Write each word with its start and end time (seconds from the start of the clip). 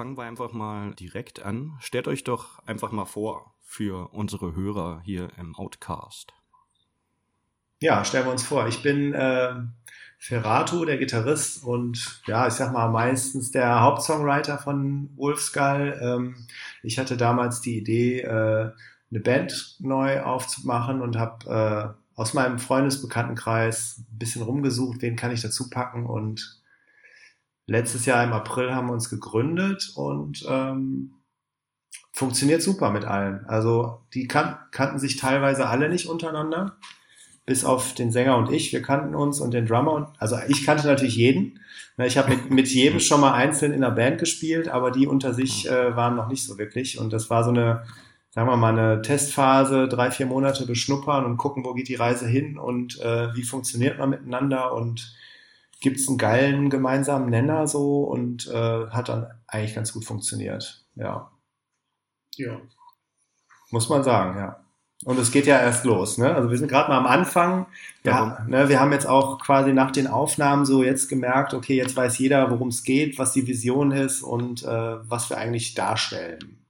fangen 0.00 0.16
wir 0.16 0.24
einfach 0.24 0.54
mal 0.54 0.94
direkt 0.94 1.42
an. 1.42 1.76
Stellt 1.78 2.08
euch 2.08 2.24
doch 2.24 2.66
einfach 2.66 2.90
mal 2.90 3.04
vor 3.04 3.52
für 3.60 4.14
unsere 4.14 4.54
Hörer 4.54 5.02
hier 5.04 5.28
im 5.36 5.54
Outcast. 5.54 6.32
Ja, 7.80 8.02
stellen 8.06 8.24
wir 8.24 8.32
uns 8.32 8.42
vor. 8.42 8.66
Ich 8.66 8.82
bin 8.82 9.12
äh, 9.12 9.56
Ferrato, 10.16 10.86
der 10.86 10.96
Gitarrist 10.96 11.62
und 11.64 12.22
ja, 12.26 12.46
ich 12.46 12.54
sag 12.54 12.72
mal 12.72 12.88
meistens 12.88 13.50
der 13.50 13.82
Hauptsongwriter 13.82 14.56
von 14.56 15.10
Wolfskull. 15.16 16.00
Ähm, 16.00 16.46
ich 16.82 16.98
hatte 16.98 17.18
damals 17.18 17.60
die 17.60 17.76
Idee, 17.76 18.22
äh, 18.22 18.70
eine 19.10 19.20
Band 19.20 19.76
neu 19.80 20.22
aufzumachen 20.22 21.02
und 21.02 21.18
habe 21.18 21.94
äh, 22.16 22.18
aus 22.18 22.32
meinem 22.32 22.58
Freundesbekanntenkreis 22.58 23.98
ein 23.98 24.18
bisschen 24.18 24.40
rumgesucht, 24.40 25.02
wen 25.02 25.16
kann 25.16 25.30
ich 25.30 25.42
dazu 25.42 25.68
packen 25.68 26.06
und 26.06 26.59
letztes 27.70 28.04
Jahr 28.04 28.24
im 28.24 28.32
April 28.32 28.74
haben 28.74 28.88
wir 28.88 28.94
uns 28.94 29.08
gegründet 29.08 29.92
und 29.94 30.44
ähm, 30.48 31.12
funktioniert 32.12 32.62
super 32.62 32.90
mit 32.90 33.04
allen. 33.04 33.46
Also 33.46 34.00
die 34.12 34.26
kan 34.26 34.58
kannten 34.72 34.98
sich 34.98 35.16
teilweise 35.16 35.68
alle 35.68 35.88
nicht 35.88 36.08
untereinander 36.08 36.76
bis 37.46 37.64
auf 37.64 37.94
den 37.94 38.10
Sänger 38.10 38.36
und 38.36 38.50
ich, 38.50 38.72
wir 38.72 38.82
kannten 38.82 39.14
uns 39.14 39.40
und 39.40 39.54
den 39.54 39.66
Drummer. 39.66 39.92
Und, 39.92 40.08
also 40.18 40.36
ich 40.48 40.66
kannte 40.66 40.86
natürlich 40.86 41.16
jeden. 41.16 41.60
Ich 41.98 42.18
habe 42.18 42.30
mit, 42.30 42.50
mit 42.50 42.68
jedem 42.68 42.98
schon 42.98 43.20
mal 43.20 43.32
einzeln 43.32 43.72
in 43.72 43.82
der 43.82 43.90
Band 43.90 44.18
gespielt, 44.18 44.68
aber 44.68 44.90
die 44.90 45.06
unter 45.06 45.32
sich 45.32 45.68
äh, 45.68 45.94
waren 45.96 46.16
noch 46.16 46.28
nicht 46.28 46.44
so 46.44 46.58
wirklich. 46.58 46.98
Und 46.98 47.12
das 47.12 47.30
war 47.30 47.44
so 47.44 47.50
eine, 47.50 47.84
sagen 48.30 48.48
wir 48.48 48.56
mal, 48.56 48.76
eine 48.76 49.02
Testphase, 49.02 49.86
drei, 49.86 50.10
vier 50.10 50.26
Monate 50.26 50.66
beschnuppern 50.66 51.24
und 51.24 51.36
gucken, 51.36 51.64
wo 51.64 51.74
geht 51.74 51.88
die 51.88 51.94
Reise 51.94 52.26
hin 52.26 52.58
und 52.58 53.00
äh, 53.00 53.34
wie 53.34 53.42
funktioniert 53.42 53.98
man 53.98 54.10
miteinander 54.10 54.72
und 54.72 55.14
gibt 55.80 55.98
es 55.98 56.08
einen 56.08 56.18
geilen 56.18 56.70
gemeinsamen 56.70 57.30
Nenner 57.30 57.66
so 57.66 58.04
und 58.04 58.46
äh, 58.48 58.86
hat 58.88 59.08
dann 59.08 59.26
eigentlich 59.46 59.74
ganz 59.74 59.92
gut 59.92 60.04
funktioniert. 60.04 60.84
Ja. 60.94 61.30
Ja. 62.36 62.60
Muss 63.70 63.88
man 63.88 64.02
sagen, 64.02 64.38
ja. 64.38 64.64
Und 65.04 65.18
es 65.18 65.32
geht 65.32 65.46
ja 65.46 65.58
erst 65.58 65.84
los. 65.84 66.18
Ne? 66.18 66.34
Also 66.34 66.50
wir 66.50 66.58
sind 66.58 66.68
gerade 66.68 66.90
mal 66.90 66.98
am 66.98 67.06
Anfang. 67.06 67.66
Ja, 68.04 68.44
ne, 68.46 68.68
wir 68.68 68.80
haben 68.80 68.92
jetzt 68.92 69.06
auch 69.06 69.38
quasi 69.38 69.72
nach 69.72 69.90
den 69.90 70.06
Aufnahmen 70.06 70.66
so 70.66 70.82
jetzt 70.82 71.08
gemerkt, 71.08 71.54
okay, 71.54 71.76
jetzt 71.76 71.96
weiß 71.96 72.18
jeder, 72.18 72.50
worum 72.50 72.68
es 72.68 72.82
geht, 72.82 73.18
was 73.18 73.32
die 73.32 73.46
Vision 73.46 73.92
ist 73.92 74.22
und 74.22 74.62
äh, 74.62 74.68
was 75.08 75.30
wir 75.30 75.38
eigentlich 75.38 75.74
darstellen. 75.74 76.66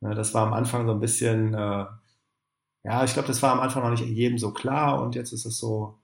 Ne, 0.00 0.14
das 0.14 0.32
war 0.32 0.46
am 0.46 0.54
Anfang 0.54 0.86
so 0.86 0.92
ein 0.92 1.00
bisschen, 1.00 1.52
äh, 1.52 1.84
ja, 2.84 3.04
ich 3.04 3.12
glaube, 3.12 3.28
das 3.28 3.42
war 3.42 3.52
am 3.52 3.60
Anfang 3.60 3.82
noch 3.82 3.90
nicht 3.90 4.06
jedem 4.06 4.38
so 4.38 4.52
klar 4.52 5.02
und 5.02 5.14
jetzt 5.14 5.32
ist 5.32 5.44
es 5.44 5.58
so 5.58 5.98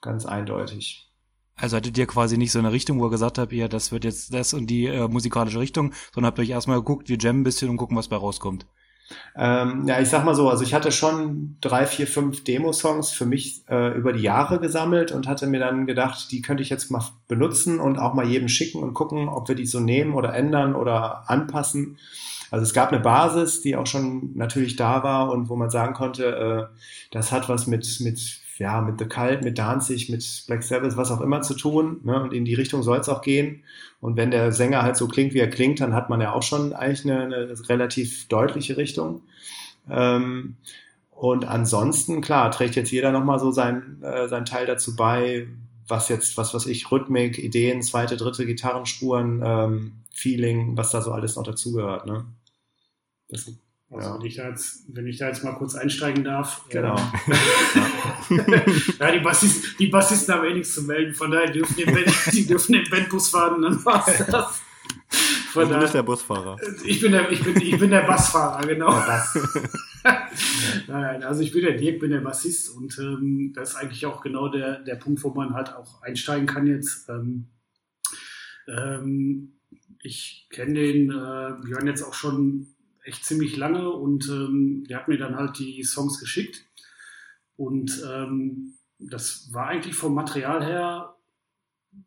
ganz 0.00 0.26
eindeutig. 0.26 1.08
Also 1.56 1.76
hattet 1.76 1.96
ihr 1.96 2.06
quasi 2.06 2.36
nicht 2.36 2.52
so 2.52 2.58
eine 2.58 2.72
Richtung, 2.72 2.98
wo 2.98 3.06
ihr 3.06 3.10
gesagt 3.10 3.38
habt, 3.38 3.52
ja, 3.52 3.68
das 3.68 3.92
wird 3.92 4.04
jetzt 4.04 4.34
das 4.34 4.54
und 4.54 4.66
die 4.68 4.86
äh, 4.86 5.06
musikalische 5.08 5.60
Richtung, 5.60 5.92
sondern 6.12 6.28
habt 6.28 6.40
euch 6.40 6.50
erstmal 6.50 6.78
geguckt, 6.78 7.08
wir 7.08 7.18
jammen 7.18 7.40
ein 7.40 7.44
bisschen 7.44 7.70
und 7.70 7.76
gucken, 7.76 7.96
was 7.96 8.08
bei 8.08 8.16
rauskommt. 8.16 8.66
Ähm, 9.36 9.86
ja, 9.86 10.00
ich 10.00 10.08
sag 10.08 10.24
mal 10.24 10.34
so, 10.34 10.48
also 10.48 10.64
ich 10.64 10.72
hatte 10.72 10.90
schon 10.90 11.56
drei, 11.60 11.86
vier, 11.86 12.06
fünf 12.06 12.42
Demo-Songs 12.42 13.10
für 13.10 13.26
mich 13.26 13.62
äh, 13.68 13.96
über 13.96 14.12
die 14.12 14.22
Jahre 14.22 14.58
gesammelt 14.58 15.12
und 15.12 15.28
hatte 15.28 15.46
mir 15.46 15.60
dann 15.60 15.86
gedacht, 15.86 16.30
die 16.30 16.40
könnte 16.40 16.62
ich 16.62 16.70
jetzt 16.70 16.90
mal 16.90 17.04
benutzen 17.28 17.80
und 17.80 17.98
auch 17.98 18.14
mal 18.14 18.26
jedem 18.26 18.48
schicken 18.48 18.82
und 18.82 18.94
gucken, 18.94 19.28
ob 19.28 19.48
wir 19.48 19.54
die 19.54 19.66
so 19.66 19.80
nehmen 19.80 20.14
oder 20.14 20.34
ändern 20.34 20.74
oder 20.74 21.28
anpassen. 21.28 21.98
Also 22.50 22.62
es 22.62 22.72
gab 22.72 22.92
eine 22.92 23.00
Basis, 23.00 23.60
die 23.60 23.76
auch 23.76 23.86
schon 23.86 24.30
natürlich 24.34 24.76
da 24.76 25.02
war 25.02 25.30
und 25.30 25.48
wo 25.48 25.56
man 25.56 25.70
sagen 25.70 25.94
konnte, 25.94 26.70
äh, 26.72 26.76
das 27.10 27.30
hat 27.30 27.48
was 27.48 27.66
mit, 27.66 27.98
mit 28.00 28.40
ja, 28.58 28.80
mit 28.80 28.98
The 28.98 29.06
Cult, 29.06 29.42
mit 29.42 29.58
Danzig, 29.58 30.08
mit 30.08 30.44
Black 30.46 30.62
Sabbath, 30.62 30.96
was 30.96 31.10
auch 31.10 31.20
immer 31.20 31.42
zu 31.42 31.54
tun. 31.54 32.00
Ne? 32.04 32.22
Und 32.22 32.32
in 32.32 32.44
die 32.44 32.54
Richtung 32.54 32.82
soll 32.82 32.98
es 32.98 33.08
auch 33.08 33.22
gehen. 33.22 33.64
Und 34.00 34.16
wenn 34.16 34.30
der 34.30 34.52
Sänger 34.52 34.82
halt 34.82 34.96
so 34.96 35.08
klingt, 35.08 35.34
wie 35.34 35.40
er 35.40 35.50
klingt, 35.50 35.80
dann 35.80 35.94
hat 35.94 36.10
man 36.10 36.20
ja 36.20 36.32
auch 36.32 36.42
schon 36.42 36.72
eigentlich 36.72 37.04
eine, 37.04 37.24
eine 37.24 37.68
relativ 37.68 38.28
deutliche 38.28 38.76
Richtung. 38.76 39.22
Ähm, 39.90 40.56
und 41.10 41.46
ansonsten, 41.46 42.20
klar, 42.20 42.50
trägt 42.50 42.76
jetzt 42.76 42.90
jeder 42.90 43.12
nochmal 43.12 43.38
so 43.38 43.50
sein, 43.50 44.02
äh, 44.02 44.28
sein 44.28 44.44
Teil 44.44 44.66
dazu 44.66 44.96
bei, 44.96 45.48
was 45.86 46.08
jetzt, 46.08 46.36
was 46.36 46.54
was 46.54 46.66
ich, 46.66 46.90
Rhythmik, 46.90 47.38
Ideen, 47.38 47.82
zweite, 47.82 48.16
dritte 48.16 48.46
Gitarrenspuren, 48.46 49.42
ähm, 49.44 49.92
Feeling, 50.10 50.76
was 50.76 50.90
da 50.90 51.00
so 51.02 51.12
alles 51.12 51.36
noch 51.36 51.44
dazugehört. 51.44 52.06
Ne? 52.06 52.24
Das 53.28 53.50
also 53.94 54.08
ja. 54.08 54.18
wenn, 54.18 54.26
ich 54.26 54.36
da 54.36 54.48
jetzt, 54.48 54.84
wenn 54.88 55.06
ich 55.06 55.18
da 55.18 55.28
jetzt 55.28 55.44
mal 55.44 55.52
kurz 55.52 55.74
einsteigen 55.74 56.24
darf. 56.24 56.64
Genau. 56.68 56.96
Ähm, 58.30 58.40
ja, 58.98 59.12
die, 59.12 59.20
Bassisten, 59.20 59.70
die 59.78 59.86
Bassisten 59.86 60.34
haben 60.34 60.44
eh 60.46 60.54
nichts 60.54 60.74
zu 60.74 60.82
melden, 60.82 61.14
von 61.14 61.30
daher 61.30 61.50
dürfen 61.50 61.76
die, 61.76 61.84
Band, 61.84 62.12
die 62.32 62.46
dürfen 62.46 62.72
den 62.72 62.90
Bandbus 62.90 63.28
fahren, 63.28 63.62
dann 63.62 63.84
war's 63.84 64.26
das. 64.26 64.62
Von 65.52 65.68
du 65.68 65.78
bist 65.78 65.94
der 65.94 66.02
Busfahrer. 66.02 66.56
Ich 66.84 67.00
bin 67.00 67.12
der, 67.12 67.30
ich 67.30 67.40
bin, 67.42 67.56
ich 67.60 67.78
bin 67.78 67.90
der 67.90 68.02
Bassfahrer, 68.02 68.66
genau. 68.66 68.90
Bass. 68.90 69.38
Nein, 70.88 71.22
also 71.22 71.42
ich 71.42 71.52
bin 71.52 71.62
der 71.62 71.76
Dirk, 71.76 72.00
bin 72.00 72.10
der 72.10 72.20
Bassist 72.20 72.70
und 72.70 72.98
ähm, 72.98 73.52
das 73.54 73.70
ist 73.70 73.76
eigentlich 73.76 74.04
auch 74.04 74.20
genau 74.20 74.48
der, 74.48 74.80
der 74.80 74.96
Punkt, 74.96 75.22
wo 75.22 75.30
man 75.30 75.54
halt 75.54 75.72
auch 75.72 76.02
einsteigen 76.02 76.46
kann 76.46 76.66
jetzt. 76.66 77.08
Ähm, 77.08 77.46
ähm, 78.66 79.52
ich 80.02 80.48
kenne 80.50 80.74
den 80.74 81.10
äh, 81.10 81.64
Björn 81.64 81.86
jetzt 81.86 82.02
auch 82.02 82.14
schon 82.14 82.74
echt 83.04 83.24
ziemlich 83.24 83.56
lange 83.56 83.90
und 83.90 84.28
ähm, 84.28 84.84
der 84.88 84.98
hat 84.98 85.08
mir 85.08 85.18
dann 85.18 85.36
halt 85.36 85.58
die 85.58 85.82
Songs 85.84 86.18
geschickt. 86.18 86.64
Und 87.56 88.02
ähm, 88.10 88.74
das 88.98 89.52
war 89.52 89.68
eigentlich 89.68 89.94
vom 89.94 90.14
Material 90.14 90.64
her 90.64 91.14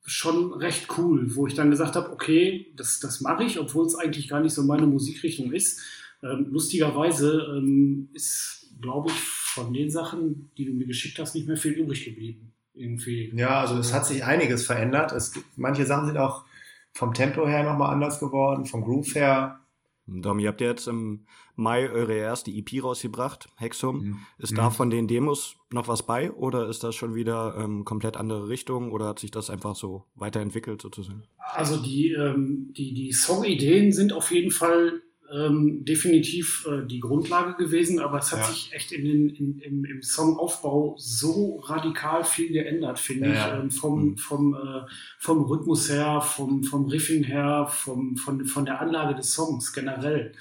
schon 0.04 0.54
recht 0.54 0.88
cool, 0.98 1.34
wo 1.36 1.48
ich 1.48 1.54
dann 1.54 1.70
gesagt 1.70 1.96
habe, 1.96 2.12
okay, 2.12 2.74
das, 2.76 3.00
das 3.00 3.22
mache 3.22 3.44
ich, 3.44 3.60
obwohl 3.60 3.86
es 3.86 3.96
eigentlich 3.96 4.28
gar 4.28 4.42
nicht 4.42 4.54
so 4.54 4.64
meine 4.64 4.88
Musikrichtung 4.88 5.54
ist. 5.54 5.82
Ähm, 6.24 6.48
lustigerweise 6.50 7.56
ähm, 7.58 8.10
ist, 8.14 8.74
glaube 8.82 9.10
ich, 9.10 9.16
von 9.16 9.74
den 9.74 9.90
Sachen, 9.90 10.52
die 10.58 10.66
du 10.66 10.74
mir 10.74 10.88
geschickt 10.88 11.20
hast, 11.20 11.36
nicht 11.36 11.48
mehr 11.48 11.58
viel 11.58 11.74
übrig 11.74 12.04
geblieben. 12.06 12.54
Irgendwie. 12.74 13.32
Ja, 13.36 13.62
also 13.62 13.78
es 13.78 13.94
hat 13.94 14.06
sich 14.06 14.24
einiges 14.24 14.66
verändert. 14.66 15.12
Es 15.12 15.34
manche 15.56 15.86
Sachen 15.86 16.08
sind 16.08 16.18
auch 16.18 16.46
vom 16.94 17.14
Tempo 17.14 17.48
her 17.48 17.64
nochmal 17.64 17.92
anders 17.92 18.20
geworden, 18.20 18.66
vom 18.66 18.84
Groove 18.84 19.16
her 19.16 19.60
Dom, 20.08 20.40
ihr 20.40 20.48
habt 20.48 20.62
ja 20.62 20.68
jetzt 20.68 20.88
im 20.88 21.26
Mai 21.56 21.90
eure 21.90 22.14
erste 22.14 22.50
EP 22.50 22.84
rausgebracht, 22.84 23.50
Hexum. 23.56 23.98
Mhm. 23.98 24.20
Ist 24.38 24.52
mhm. 24.52 24.56
da 24.56 24.70
von 24.70 24.90
den 24.90 25.08
Demos 25.08 25.58
noch 25.70 25.88
was 25.88 26.04
bei 26.04 26.32
oder 26.32 26.68
ist 26.70 26.84
das 26.84 26.96
schon 26.96 27.14
wieder 27.14 27.56
ähm, 27.58 27.84
komplett 27.84 28.16
andere 28.16 28.48
Richtung 28.48 28.92
oder 28.92 29.08
hat 29.08 29.20
sich 29.20 29.32
das 29.32 29.50
einfach 29.50 29.76
so 29.76 30.06
weiterentwickelt 30.16 30.82
sozusagen? 30.82 31.24
Also 31.38 31.82
die, 31.82 32.14
ähm, 32.14 32.74
die, 32.76 32.94
die 32.94 33.12
Songideen 33.12 33.92
sind 33.92 34.14
auf 34.14 34.32
jeden 34.32 34.52
Fall 34.52 35.02
ähm, 35.34 35.84
definitiv 35.84 36.66
äh, 36.68 36.86
die 36.86 37.00
Grundlage 37.00 37.56
gewesen, 37.56 38.00
aber 38.00 38.20
es 38.20 38.32
hat 38.32 38.40
ja. 38.40 38.46
sich 38.46 38.74
echt 38.74 38.92
in 38.92 39.06
den, 39.06 39.30
in, 39.30 39.60
im, 39.60 39.86
im 39.86 40.02
Songaufbau 40.02 40.96
so 40.98 41.58
radikal 41.58 42.24
viel 42.24 42.52
geändert, 42.52 43.00
finde 43.00 43.34
ja, 43.34 43.58
ich. 43.58 43.64
Ähm, 43.64 43.72
vom, 43.72 44.06
mhm. 44.06 44.18
vom, 44.18 44.54
äh, 44.56 44.82
vom 45.20 45.44
Rhythmus 45.46 45.90
her, 45.90 46.22
vom, 46.22 46.64
vom 46.64 46.86
Riffing 46.86 47.24
her, 47.24 47.68
vom, 47.70 48.16
von, 48.16 48.46
von 48.46 48.66
der 48.66 48.82
Anlage 48.82 49.16
des 49.16 49.34
Songs 49.34 49.74
generell. 49.74 50.34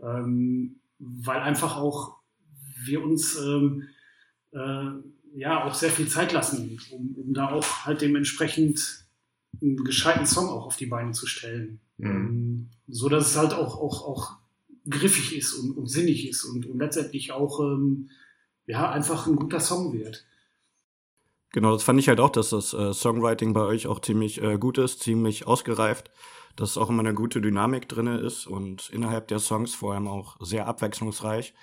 Ähm, 0.00 0.80
weil 0.98 1.40
einfach 1.40 1.76
auch 1.76 2.16
wir 2.84 3.02
uns 3.02 3.36
ähm, 3.36 3.88
äh, 4.52 4.90
ja 5.34 5.64
auch 5.64 5.74
sehr 5.74 5.90
viel 5.90 6.08
Zeit 6.08 6.32
lassen, 6.32 6.78
um, 6.90 7.14
um 7.16 7.34
da 7.34 7.50
auch 7.50 7.86
halt 7.86 8.00
dementsprechend 8.00 9.01
einen 9.62 9.84
gescheiten 9.84 10.26
Song 10.26 10.48
auch 10.48 10.66
auf 10.66 10.76
die 10.76 10.86
Beine 10.86 11.12
zu 11.12 11.26
stellen. 11.26 11.80
Mhm. 11.98 12.10
Ähm, 12.10 12.70
so 12.88 13.08
dass 13.08 13.30
es 13.30 13.36
halt 13.36 13.54
auch, 13.54 13.78
auch, 13.78 14.06
auch 14.06 14.36
griffig 14.88 15.36
ist 15.36 15.54
und, 15.54 15.76
und 15.76 15.86
sinnig 15.86 16.28
ist 16.28 16.44
und, 16.44 16.66
und 16.66 16.78
letztendlich 16.78 17.32
auch 17.32 17.60
ähm, 17.60 18.10
ja, 18.66 18.90
einfach 18.90 19.26
ein 19.26 19.36
guter 19.36 19.60
Song 19.60 19.92
wird. 19.92 20.26
Genau, 21.52 21.72
das 21.72 21.82
fand 21.82 22.00
ich 22.00 22.08
halt 22.08 22.20
auch, 22.20 22.30
dass 22.30 22.50
das 22.50 22.72
äh, 22.72 22.92
Songwriting 22.94 23.52
bei 23.52 23.62
euch 23.62 23.86
auch 23.86 24.00
ziemlich 24.00 24.42
äh, 24.42 24.56
gut 24.58 24.78
ist, 24.78 25.00
ziemlich 25.00 25.46
ausgereift, 25.46 26.10
dass 26.56 26.78
auch 26.78 26.88
immer 26.88 27.00
eine 27.00 27.14
gute 27.14 27.40
Dynamik 27.40 27.88
drin 27.88 28.06
ist 28.06 28.46
und 28.46 28.88
innerhalb 28.90 29.28
der 29.28 29.38
Songs 29.38 29.74
vor 29.74 29.92
allem 29.92 30.08
auch 30.08 30.36
sehr 30.40 30.66
abwechslungsreich. 30.66 31.54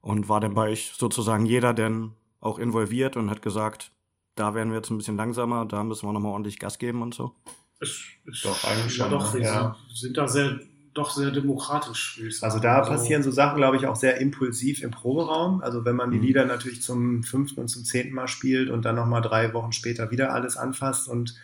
Und 0.00 0.28
war 0.28 0.40
dann 0.40 0.54
bei 0.54 0.70
euch 0.70 0.92
sozusagen 0.96 1.44
jeder 1.44 1.74
denn 1.74 2.12
auch 2.40 2.58
involviert 2.58 3.16
und 3.16 3.30
hat 3.30 3.42
gesagt, 3.42 3.90
da 4.38 4.54
werden 4.54 4.70
wir 4.70 4.76
jetzt 4.76 4.90
ein 4.90 4.98
bisschen 4.98 5.16
langsamer, 5.16 5.66
da 5.66 5.82
müssen 5.82 6.06
wir 6.06 6.12
nochmal 6.12 6.32
ordentlich 6.32 6.58
Gas 6.58 6.78
geben 6.78 7.02
und 7.02 7.14
so? 7.14 7.32
Es 7.80 8.02
ist 8.24 8.44
doch 8.44 8.64
eigentlich 8.64 8.94
schon. 8.94 9.10
Doch, 9.10 9.34
wir 9.34 9.40
ja. 9.40 9.76
sind 9.94 10.16
da 10.16 10.26
sehr, 10.28 10.58
doch 10.94 11.10
sehr 11.10 11.30
demokratisch. 11.30 12.20
Also 12.40 12.58
da 12.58 12.78
also, 12.78 12.90
passieren 12.90 13.22
so 13.22 13.30
Sachen, 13.30 13.56
glaube 13.56 13.76
ich, 13.76 13.86
auch 13.86 13.96
sehr 13.96 14.20
impulsiv 14.20 14.82
im 14.82 14.90
Proberaum. 14.90 15.60
Also 15.62 15.84
wenn 15.84 15.96
man 15.96 16.10
die 16.10 16.18
mhm. 16.18 16.24
Lieder 16.24 16.44
natürlich 16.44 16.82
zum 16.82 17.22
fünften 17.22 17.60
und 17.60 17.68
zum 17.68 17.84
zehnten 17.84 18.14
Mal 18.14 18.28
spielt 18.28 18.70
und 18.70 18.84
dann 18.84 18.96
nochmal 18.96 19.22
drei 19.22 19.52
Wochen 19.54 19.72
später 19.72 20.10
wieder 20.10 20.32
alles 20.32 20.56
anfasst 20.56 21.08
und 21.08 21.34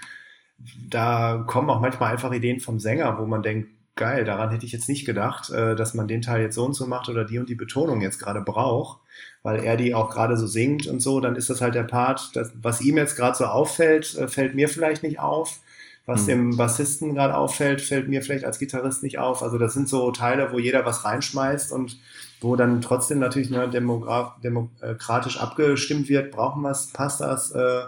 da 0.88 1.44
kommen 1.46 1.70
auch 1.70 1.81
manchmal 1.81 2.12
einfach 2.12 2.32
Ideen 2.32 2.61
vom 2.61 2.79
Sänger, 2.79 3.19
wo 3.19 3.26
man 3.26 3.43
denkt, 3.43 3.69
geil, 3.96 4.25
daran 4.25 4.50
hätte 4.50 4.67
ich 4.67 4.73
jetzt 4.73 4.88
nicht 4.88 5.05
gedacht, 5.05 5.50
äh, 5.50 5.76
dass 5.76 5.94
man 5.94 6.08
den 6.08 6.23
Teil 6.23 6.43
jetzt 6.43 6.55
so 6.55 6.64
und 6.64 6.75
so 6.75 6.87
macht 6.87 7.08
oder 7.08 7.25
die 7.25 7.38
und 7.38 7.49
die 7.49 7.55
Betonung 7.55 8.00
jetzt 8.00 8.19
gerade 8.19 8.41
braucht, 8.41 9.00
weil 9.43 9.63
er 9.63 9.77
die 9.77 9.95
auch 9.95 10.11
gerade 10.11 10.37
so 10.37 10.47
singt 10.47 10.87
und 10.87 11.01
so, 11.01 11.21
dann 11.21 11.37
ist 11.37 11.51
das 11.51 11.61
halt 11.61 11.75
der 11.75 11.85
Part, 11.85 12.35
das, 12.35 12.53
was 12.61 12.81
ihm 12.81 12.97
jetzt 12.97 13.17
gerade 13.17 13.37
so 13.37 13.45
auffällt, 13.45 14.17
äh, 14.17 14.29
fällt 14.29 14.55
mir 14.55 14.69
vielleicht 14.69 15.03
nicht 15.03 15.19
auf 15.21 15.61
Was 16.07 16.23
mhm. 16.23 16.27
dem 16.27 16.57
Bassisten 16.57 17.15
gerade 17.15 17.37
auffällt, 17.37 17.81
fällt 17.81 18.09
mir 18.09 18.23
vielleicht 18.23 18.45
als 18.45 18.59
Gitarrist 18.59 19.03
nicht 19.03 19.19
auf. 19.19 19.43
Also 19.43 19.59
das 19.59 19.73
sind 19.75 19.89
so 19.89 20.11
Teile, 20.11 20.53
wo 20.53 20.59
jeder 20.59 20.85
was 20.85 21.05
reinschmeißt 21.05 21.73
und 21.73 21.99
wo 22.41 22.57
dann 22.57 22.83
trotzdem 22.83 23.19
natürlich 23.21 23.51
ne, 23.51 23.71
demokratisch 23.71 25.41
abgestimmt 25.41 26.09
wird. 26.09 26.31
Brauchen 26.33 26.63
wir 26.63 26.71
es, 26.71 26.89
passt 26.93 27.21
das? 27.21 27.53
Äh, 27.53 27.85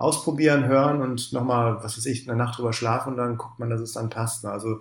ausprobieren, 0.00 0.66
hören 0.66 1.02
und 1.02 1.32
nochmal, 1.34 1.76
was 1.82 1.98
weiß 1.98 2.06
ich, 2.06 2.26
eine 2.26 2.36
Nacht 2.36 2.58
drüber 2.58 2.72
schlafen 2.72 3.10
und 3.10 3.16
dann 3.18 3.36
guckt 3.36 3.58
man, 3.58 3.68
dass 3.68 3.82
es 3.82 3.92
dann 3.92 4.08
passt. 4.08 4.44
Ne? 4.44 4.50
Also 4.50 4.80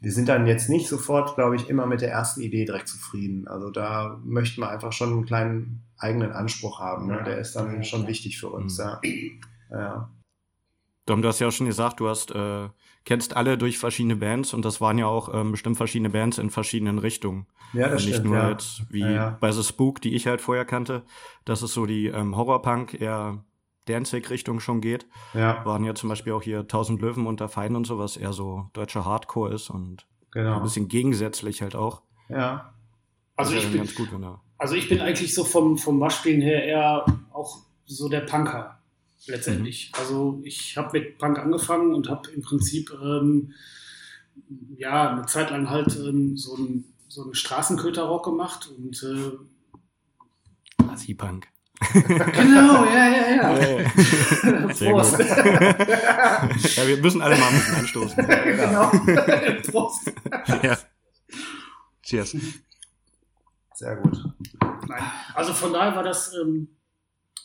wir 0.00 0.12
sind 0.12 0.28
dann 0.28 0.46
jetzt 0.46 0.68
nicht 0.68 0.88
sofort, 0.88 1.34
glaube 1.34 1.56
ich, 1.56 1.68
immer 1.68 1.86
mit 1.86 2.00
der 2.00 2.10
ersten 2.10 2.40
Idee 2.40 2.64
direkt 2.64 2.88
zufrieden. 2.88 3.48
Also 3.48 3.70
da 3.70 4.20
möchten 4.24 4.60
wir 4.60 4.68
einfach 4.68 4.92
schon 4.92 5.12
einen 5.12 5.24
kleinen 5.24 5.82
eigenen 5.98 6.32
Anspruch 6.32 6.80
haben. 6.80 7.06
Ne? 7.06 7.22
Der 7.24 7.38
ist 7.38 7.56
dann 7.56 7.82
schon 7.84 8.06
wichtig 8.06 8.38
für 8.38 8.50
uns. 8.50 8.78
Mhm. 8.78 9.40
Ja. 9.70 9.78
ja. 9.78 10.10
Dom, 11.06 11.22
du 11.22 11.28
hast 11.28 11.38
ja 11.38 11.48
auch 11.48 11.52
schon 11.52 11.66
gesagt, 11.66 12.00
du 12.00 12.08
hast 12.08 12.32
äh, 12.32 12.68
kennst 13.04 13.36
alle 13.36 13.56
durch 13.56 13.78
verschiedene 13.78 14.16
Bands 14.16 14.52
und 14.52 14.64
das 14.64 14.80
waren 14.80 14.98
ja 14.98 15.06
auch 15.06 15.32
ähm, 15.32 15.52
bestimmt 15.52 15.76
verschiedene 15.76 16.10
Bands 16.10 16.38
in 16.38 16.50
verschiedenen 16.50 16.98
Richtungen. 16.98 17.46
Ja, 17.72 17.88
das 17.88 18.02
und 18.02 18.08
nicht 18.08 18.16
stimmt, 18.16 18.30
nur 18.30 18.36
ja. 18.36 18.50
jetzt 18.50 18.82
wie 18.92 19.00
Ja, 19.00 19.10
ja. 19.10 19.38
bei 19.40 19.52
The 19.52 19.62
Spook, 19.62 20.00
die 20.00 20.14
ich 20.14 20.26
halt 20.26 20.40
vorher 20.40 20.64
kannte, 20.64 21.04
dass 21.44 21.62
es 21.62 21.72
so 21.72 21.86
die 21.86 22.08
ähm, 22.08 22.36
Horrorpunk 22.36 23.00
eher 23.00 23.44
Danzig-Richtung 23.86 24.60
schon 24.60 24.80
geht. 24.80 25.06
Ja, 25.34 25.64
Waren 25.64 25.84
ja 25.84 25.94
zum 25.94 26.08
Beispiel 26.08 26.32
auch 26.32 26.42
hier 26.42 26.68
Tausend 26.68 27.00
Löwen 27.00 27.26
unter 27.26 27.48
Feinden 27.48 27.76
und 27.76 27.86
so, 27.86 27.98
was 27.98 28.16
eher 28.16 28.32
so 28.32 28.70
deutscher 28.72 29.04
Hardcore 29.04 29.54
ist 29.54 29.70
und 29.70 30.06
ein 30.34 30.42
genau. 30.42 30.60
bisschen 30.60 30.88
gegensätzlich 30.88 31.62
halt 31.62 31.74
auch. 31.74 32.02
Ja, 32.28 32.74
Also 33.36 33.54
ich 33.54 33.68
bin, 33.68 33.78
ganz 33.78 33.94
gut, 33.94 34.12
wenn 34.12 34.24
er. 34.24 34.40
also 34.58 34.74
ich 34.74 34.88
bin 34.88 35.00
eigentlich 35.00 35.34
so 35.34 35.44
vom, 35.44 35.78
vom 35.78 36.00
Waschspielen 36.00 36.40
her 36.40 36.64
eher 36.64 37.06
auch 37.32 37.58
so 37.84 38.08
der 38.08 38.20
Punker 38.20 38.78
letztendlich. 39.26 39.92
Also 39.96 40.40
ich 40.44 40.76
habe 40.76 40.98
mit 40.98 41.18
Punk 41.18 41.38
angefangen 41.38 41.94
und 41.94 42.08
habe 42.08 42.30
im 42.30 42.42
Prinzip 42.42 42.92
ähm, 43.02 43.52
ja 44.76 45.10
eine 45.10 45.26
Zeit 45.26 45.50
lang 45.50 45.70
halt 45.70 45.96
ähm, 45.96 46.36
so 46.36 46.54
einen 46.56 46.92
so 47.08 47.22
einen 47.22 47.34
Straßenköterrock 47.34 48.24
gemacht 48.24 48.68
und 48.76 49.02
äh, 49.02 49.32
Assi-Punk. 50.90 51.48
Genau, 51.92 52.84
ja, 52.84 53.08
ja, 53.08 53.30
ja. 53.36 53.90
Sehr 54.74 54.90
Prost. 54.92 55.16
gut. 55.16 55.26
ja, 55.26 56.86
wir 56.86 56.96
müssen 56.98 57.22
alle 57.22 57.36
mal 57.36 57.48
ein 57.48 57.54
bisschen 57.54 57.74
anstoßen. 57.76 58.26
genau. 58.26 58.90
Prost. 59.70 60.12
ja. 60.62 60.78
Cheers. 62.02 62.36
sehr 63.74 63.96
gut. 63.96 64.16
Nein. 64.88 65.02
Also 65.34 65.52
von 65.52 65.72
daher 65.72 65.96
war 65.96 66.04
das, 66.04 66.32
ähm, 66.34 66.68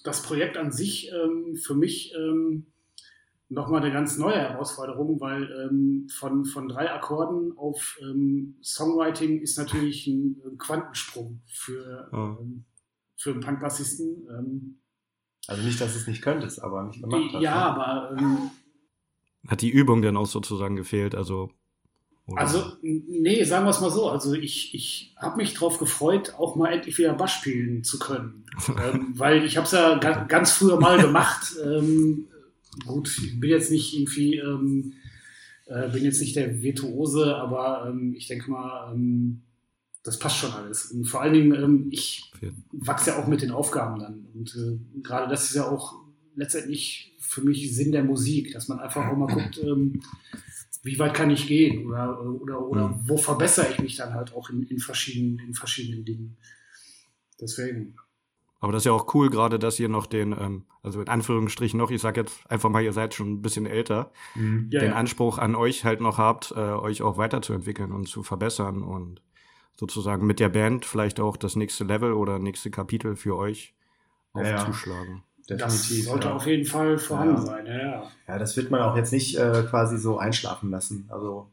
das 0.03 0.21
Projekt 0.21 0.57
an 0.57 0.71
sich 0.71 1.11
ähm, 1.11 1.55
für 1.55 1.73
mich 1.73 2.13
ähm, 2.15 2.67
nochmal 3.49 3.81
eine 3.81 3.91
ganz 3.91 4.17
neue 4.17 4.37
Herausforderung, 4.37 5.19
weil 5.19 5.43
ähm, 5.43 6.07
von, 6.09 6.45
von 6.45 6.69
drei 6.69 6.89
Akkorden 6.91 7.57
auf 7.57 7.97
ähm, 8.01 8.55
Songwriting 8.63 9.41
ist 9.41 9.57
natürlich 9.57 10.07
ein, 10.07 10.37
Quantensprung 10.57 11.41
für, 11.47 12.09
Ja. 12.11 12.37
Für 13.21 13.31
einen 13.31 13.39
Punkbassisten. 13.41 14.27
Ähm, 14.29 14.77
Also 15.47 15.63
nicht, 15.63 15.79
dass 15.81 15.93
du 15.93 15.99
es 15.99 16.07
nicht 16.07 16.21
könntest, 16.21 16.61
aber 16.61 16.83
nicht 16.83 17.01
gemacht 17.01 17.33
hast. 17.33 17.41
ja, 17.41 17.55
ne? 17.55 17.65
aber 17.65 18.17
ähm, 18.17 18.37
Hat 19.47 19.61
die 19.61 19.69
Übung 19.69 20.01
dann 20.01 20.17
auch 20.17 20.27
sozusagen 20.27 20.75
gefehlt? 20.75 21.15
Also, 21.15 21.51
oder- 22.27 22.41
Also, 22.41 22.63
nee, 22.81 23.43
sagen 23.43 23.65
wir 23.65 23.71
es 23.71 23.81
mal 23.81 23.89
so. 23.91 24.09
Also, 24.09 24.33
ich, 24.33 24.73
ich 24.75 25.15
habe 25.17 25.37
mich 25.37 25.53
drauf 25.53 25.77
gefreut, 25.79 26.35
auch 26.37 26.55
mal 26.55 26.71
endlich 26.71 26.97
wieder 26.97 27.13
Bass 27.13 27.31
spielen 27.31 27.83
zu 27.83 27.97
können. 27.99 28.45
ähm, 28.69 29.13
weil 29.17 29.43
ich 29.43 29.57
habe 29.57 29.65
es 29.65 29.71
ja 29.71 29.97
ga, 29.97 30.23
ganz 30.25 30.51
früher 30.51 30.79
mal 30.79 31.01
gemacht. 31.01 31.53
Ähm, 31.63 32.27
gut, 32.85 33.09
ich 33.23 33.39
bin 33.39 33.49
jetzt 33.49 33.69
nicht 33.71 33.93
irgendwie, 33.93 34.37
ähm, 34.37 34.93
äh, 35.65 35.89
bin 35.89 36.03
jetzt 36.05 36.21
nicht 36.21 36.35
der 36.37 36.61
Virtuose, 36.61 37.35
aber 37.35 37.87
ähm, 37.89 38.13
ich 38.15 38.27
denke 38.27 38.49
mal, 38.49 38.93
ähm, 38.93 39.41
das 40.03 40.17
passt 40.19 40.37
schon 40.37 40.51
alles. 40.53 40.91
Und 40.91 41.05
vor 41.05 41.21
allen 41.21 41.33
Dingen, 41.33 41.53
ähm, 41.53 41.87
ich 41.91 42.31
wachse 42.71 43.11
ja 43.11 43.19
auch 43.21 43.27
mit 43.27 43.41
den 43.41 43.51
Aufgaben 43.51 43.99
dann. 43.99 44.27
Und 44.33 44.55
äh, 44.55 45.01
gerade 45.01 45.29
das 45.29 45.45
ist 45.45 45.55
ja 45.55 45.67
auch 45.69 45.93
letztendlich 46.35 47.15
für 47.19 47.41
mich 47.41 47.75
Sinn 47.75 47.91
der 47.91 48.03
Musik, 48.03 48.51
dass 48.53 48.67
man 48.67 48.79
einfach 48.79 49.07
auch 49.07 49.15
mal 49.15 49.27
guckt, 49.33 49.59
ähm, 49.63 50.01
wie 50.83 50.97
weit 50.97 51.13
kann 51.13 51.29
ich 51.29 51.45
gehen 51.47 51.85
oder, 51.85 52.19
oder, 52.19 52.61
oder 52.67 52.87
Mhm. 52.89 52.95
wo 53.07 53.17
verbessere 53.17 53.67
ich 53.71 53.79
mich 53.79 53.95
dann 53.97 54.13
halt 54.15 54.33
auch 54.33 54.49
in, 54.49 54.63
in, 54.63 54.79
verschiedenen, 54.79 55.37
in 55.39 55.53
verschiedenen 55.53 56.03
Dingen. 56.05 56.37
Deswegen. 57.39 57.95
Aber 58.59 58.71
das 58.71 58.81
ist 58.81 58.85
ja 58.85 58.91
auch 58.91 59.13
cool, 59.15 59.29
gerade 59.29 59.57
dass 59.57 59.79
ihr 59.79 59.89
noch 59.89 60.05
den, 60.05 60.33
ähm, 60.33 60.65
also 60.83 61.01
in 61.01 61.07
Anführungsstrichen 61.07 61.77
noch, 61.79 61.89
ich 61.91 62.01
sag 62.01 62.17
jetzt 62.17 62.49
einfach 62.49 62.69
mal, 62.69 62.83
ihr 62.83 62.93
seid 62.93 63.13
schon 63.13 63.33
ein 63.33 63.41
bisschen 63.41 63.65
älter, 63.65 64.11
Mhm. 64.35 64.69
Ja, 64.71 64.79
den 64.79 64.91
ja. 64.91 64.95
Anspruch 64.95 65.37
an 65.37 65.55
euch 65.55 65.83
halt 65.85 66.01
noch 66.01 66.17
habt, 66.17 66.51
äh, 66.51 66.59
euch 66.59 67.01
auch 67.01 67.17
weiterzuentwickeln 67.17 67.91
und 67.91 68.07
zu 68.07 68.23
verbessern 68.23 68.83
und 68.83 69.21
sozusagen 69.77 70.25
mit 70.27 70.39
der 70.39 70.49
Band 70.49 70.85
vielleicht 70.85 71.19
auch 71.19 71.37
das 71.37 71.55
nächste 71.55 71.83
Level 71.83 72.13
oder 72.13 72.39
nächste 72.39 72.69
Kapitel 72.71 73.15
für 73.15 73.35
euch 73.37 73.73
Ja, 74.35 74.43
ja. 74.43 74.55
aufzuschlagen. 74.57 75.23
das 75.47 75.89
sollte 75.89 76.27
ja. 76.29 76.33
auf 76.35 76.45
jeden 76.45 76.65
Fall 76.65 76.97
vorhanden 76.97 77.35
Ja. 77.37 77.41
sein. 77.41 77.65
Ja, 77.65 77.77
ja. 77.77 78.03
ja, 78.27 78.37
das 78.39 78.55
wird 78.57 78.71
man 78.71 78.81
auch 78.81 78.95
jetzt 78.95 79.11
nicht 79.11 79.37
äh, 79.37 79.63
quasi 79.69 79.97
so 79.97 80.17
einschlafen 80.17 80.69
lassen. 80.71 81.07
Also 81.09 81.47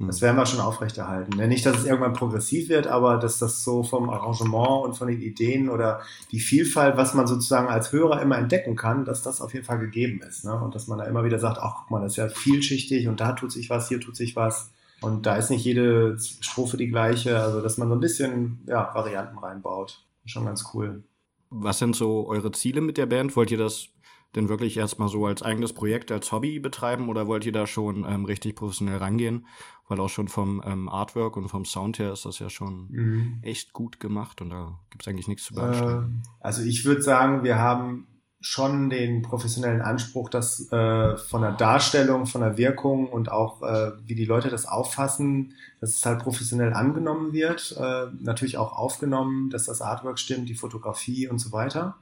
Hm. 0.00 0.06
Das 0.06 0.22
werden 0.22 0.36
wir 0.36 0.46
schon 0.46 0.60
aufrechterhalten. 0.60 1.36
Nicht, 1.48 1.66
dass 1.66 1.78
es 1.78 1.84
irgendwann 1.84 2.14
progressiv 2.14 2.70
wird, 2.70 2.86
aber 2.86 3.18
dass 3.18 3.38
das 3.38 3.62
so 3.64 3.82
vom 3.82 4.08
Arrangement 4.08 4.84
und 4.86 4.94
von 4.96 5.08
den 5.08 5.20
Ideen 5.20 5.68
oder 5.68 6.00
die 6.32 6.40
Vielfalt, 6.40 6.96
was 6.96 7.12
man 7.12 7.26
sozusagen 7.26 7.68
als 7.68 7.92
Hörer 7.92 8.22
immer 8.22 8.38
entdecken 8.38 8.76
kann, 8.76 9.04
dass 9.04 9.22
das 9.22 9.42
auf 9.42 9.52
jeden 9.52 9.66
Fall 9.66 9.78
gegeben 9.78 10.22
ist. 10.26 10.44
Ne? 10.46 10.58
Und 10.58 10.74
dass 10.74 10.86
man 10.86 10.98
da 10.98 11.04
immer 11.04 11.22
wieder 11.24 11.38
sagt, 11.38 11.58
ach 11.60 11.74
guck 11.80 11.90
mal, 11.90 12.00
das 12.00 12.12
ist 12.12 12.16
ja 12.16 12.28
vielschichtig 12.30 13.08
und 13.08 13.20
da 13.20 13.32
tut 13.34 13.52
sich 13.52 13.68
was, 13.68 13.88
hier 13.88 14.00
tut 14.00 14.16
sich 14.16 14.36
was. 14.36 14.72
Und 15.02 15.26
da 15.26 15.36
ist 15.36 15.50
nicht 15.50 15.64
jede 15.64 16.18
Strophe 16.18 16.76
die 16.76 16.88
gleiche. 16.88 17.40
Also 17.40 17.60
dass 17.60 17.78
man 17.78 17.88
so 17.88 17.94
ein 17.94 18.00
bisschen 18.00 18.64
ja, 18.66 18.90
Varianten 18.94 19.38
reinbaut. 19.38 20.04
Schon 20.26 20.44
ganz 20.44 20.64
cool. 20.74 21.04
Was 21.50 21.78
sind 21.78 21.96
so 21.96 22.28
eure 22.28 22.52
Ziele 22.52 22.80
mit 22.80 22.96
der 22.96 23.06
Band? 23.06 23.34
Wollt 23.36 23.50
ihr 23.50 23.58
das 23.58 23.88
denn 24.36 24.48
wirklich 24.48 24.76
erstmal 24.76 25.08
so 25.08 25.26
als 25.26 25.42
eigenes 25.42 25.72
Projekt, 25.72 26.12
als 26.12 26.30
Hobby 26.30 26.60
betreiben 26.60 27.08
oder 27.08 27.26
wollt 27.26 27.44
ihr 27.44 27.52
da 27.52 27.66
schon 27.66 28.04
ähm, 28.08 28.24
richtig 28.24 28.54
professionell 28.54 28.98
rangehen? 28.98 29.46
Weil 29.88 29.98
auch 29.98 30.08
schon 30.08 30.28
vom 30.28 30.62
ähm, 30.64 30.88
Artwork 30.88 31.36
und 31.36 31.48
vom 31.48 31.64
Sound 31.64 31.98
her 31.98 32.12
ist 32.12 32.24
das 32.24 32.38
ja 32.38 32.48
schon 32.48 33.40
echt 33.42 33.72
gut 33.72 33.98
gemacht 33.98 34.40
und 34.40 34.50
da 34.50 34.78
gibt's 34.90 35.08
eigentlich 35.08 35.26
nichts 35.26 35.44
zu 35.44 35.54
beanstanden. 35.54 36.22
Äh, 36.24 36.28
also 36.40 36.62
ich 36.62 36.84
würde 36.84 37.02
sagen, 37.02 37.42
wir 37.42 37.58
haben 37.58 38.06
schon 38.40 38.88
den 38.88 39.20
professionellen 39.22 39.82
Anspruch, 39.82 40.30
dass 40.30 40.72
äh, 40.72 41.16
von 41.16 41.42
der 41.42 41.52
Darstellung, 41.52 42.26
von 42.26 42.40
der 42.40 42.56
Wirkung 42.56 43.06
und 43.08 43.30
auch 43.30 43.62
äh, 43.62 43.92
wie 44.06 44.14
die 44.14 44.24
Leute 44.24 44.48
das 44.48 44.66
auffassen, 44.66 45.52
dass 45.80 45.90
es 45.90 46.06
halt 46.06 46.20
professionell 46.20 46.72
angenommen 46.72 47.34
wird, 47.34 47.76
äh, 47.78 48.06
natürlich 48.20 48.56
auch 48.56 48.72
aufgenommen, 48.72 49.50
dass 49.50 49.66
das 49.66 49.82
Artwork 49.82 50.18
stimmt, 50.18 50.48
die 50.48 50.54
Fotografie 50.54 51.28
und 51.28 51.38
so 51.38 51.52
weiter. 51.52 51.96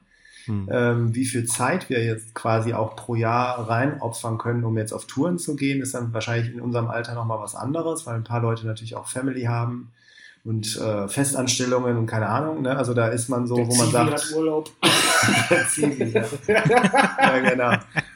Hm. 0.45 0.69
Ähm, 0.71 1.15
wie 1.15 1.25
viel 1.25 1.45
Zeit 1.45 1.89
wir 1.89 2.03
jetzt 2.03 2.33
quasi 2.33 2.73
auch 2.73 2.95
pro 2.95 3.15
Jahr 3.15 3.67
rein 3.67 4.01
opfern 4.01 4.37
können, 4.37 4.63
um 4.63 4.77
jetzt 4.77 4.93
auf 4.93 5.05
Touren 5.05 5.37
zu 5.37 5.57
gehen, 5.57 5.81
ist 5.81 5.93
dann 5.93 6.13
wahrscheinlich 6.13 6.53
in 6.53 6.61
unserem 6.61 6.87
Alter 6.87 7.15
nochmal 7.15 7.41
was 7.41 7.55
anderes, 7.55 8.07
weil 8.07 8.15
ein 8.15 8.23
paar 8.23 8.41
Leute 8.41 8.65
natürlich 8.65 8.95
auch 8.95 9.07
Family 9.07 9.43
haben 9.43 9.91
und 10.45 10.77
äh, 10.77 11.09
Festanstellungen 11.09 11.97
und 11.97 12.05
keine 12.05 12.29
Ahnung. 12.29 12.61
Ne? 12.61 12.75
Also 12.77 12.93
da 12.93 13.09
ist 13.09 13.27
man 13.27 13.45
so, 13.45 13.55
Der 13.57 13.67
wo 13.67 13.75
man 13.75 13.87
Zivi 13.87 13.91
sagt, 13.91 14.13
hat 14.13 14.35
Urlaub. 14.35 14.71
Ja. 16.47 16.63
ja, 17.21 17.39
genau. 17.49 17.71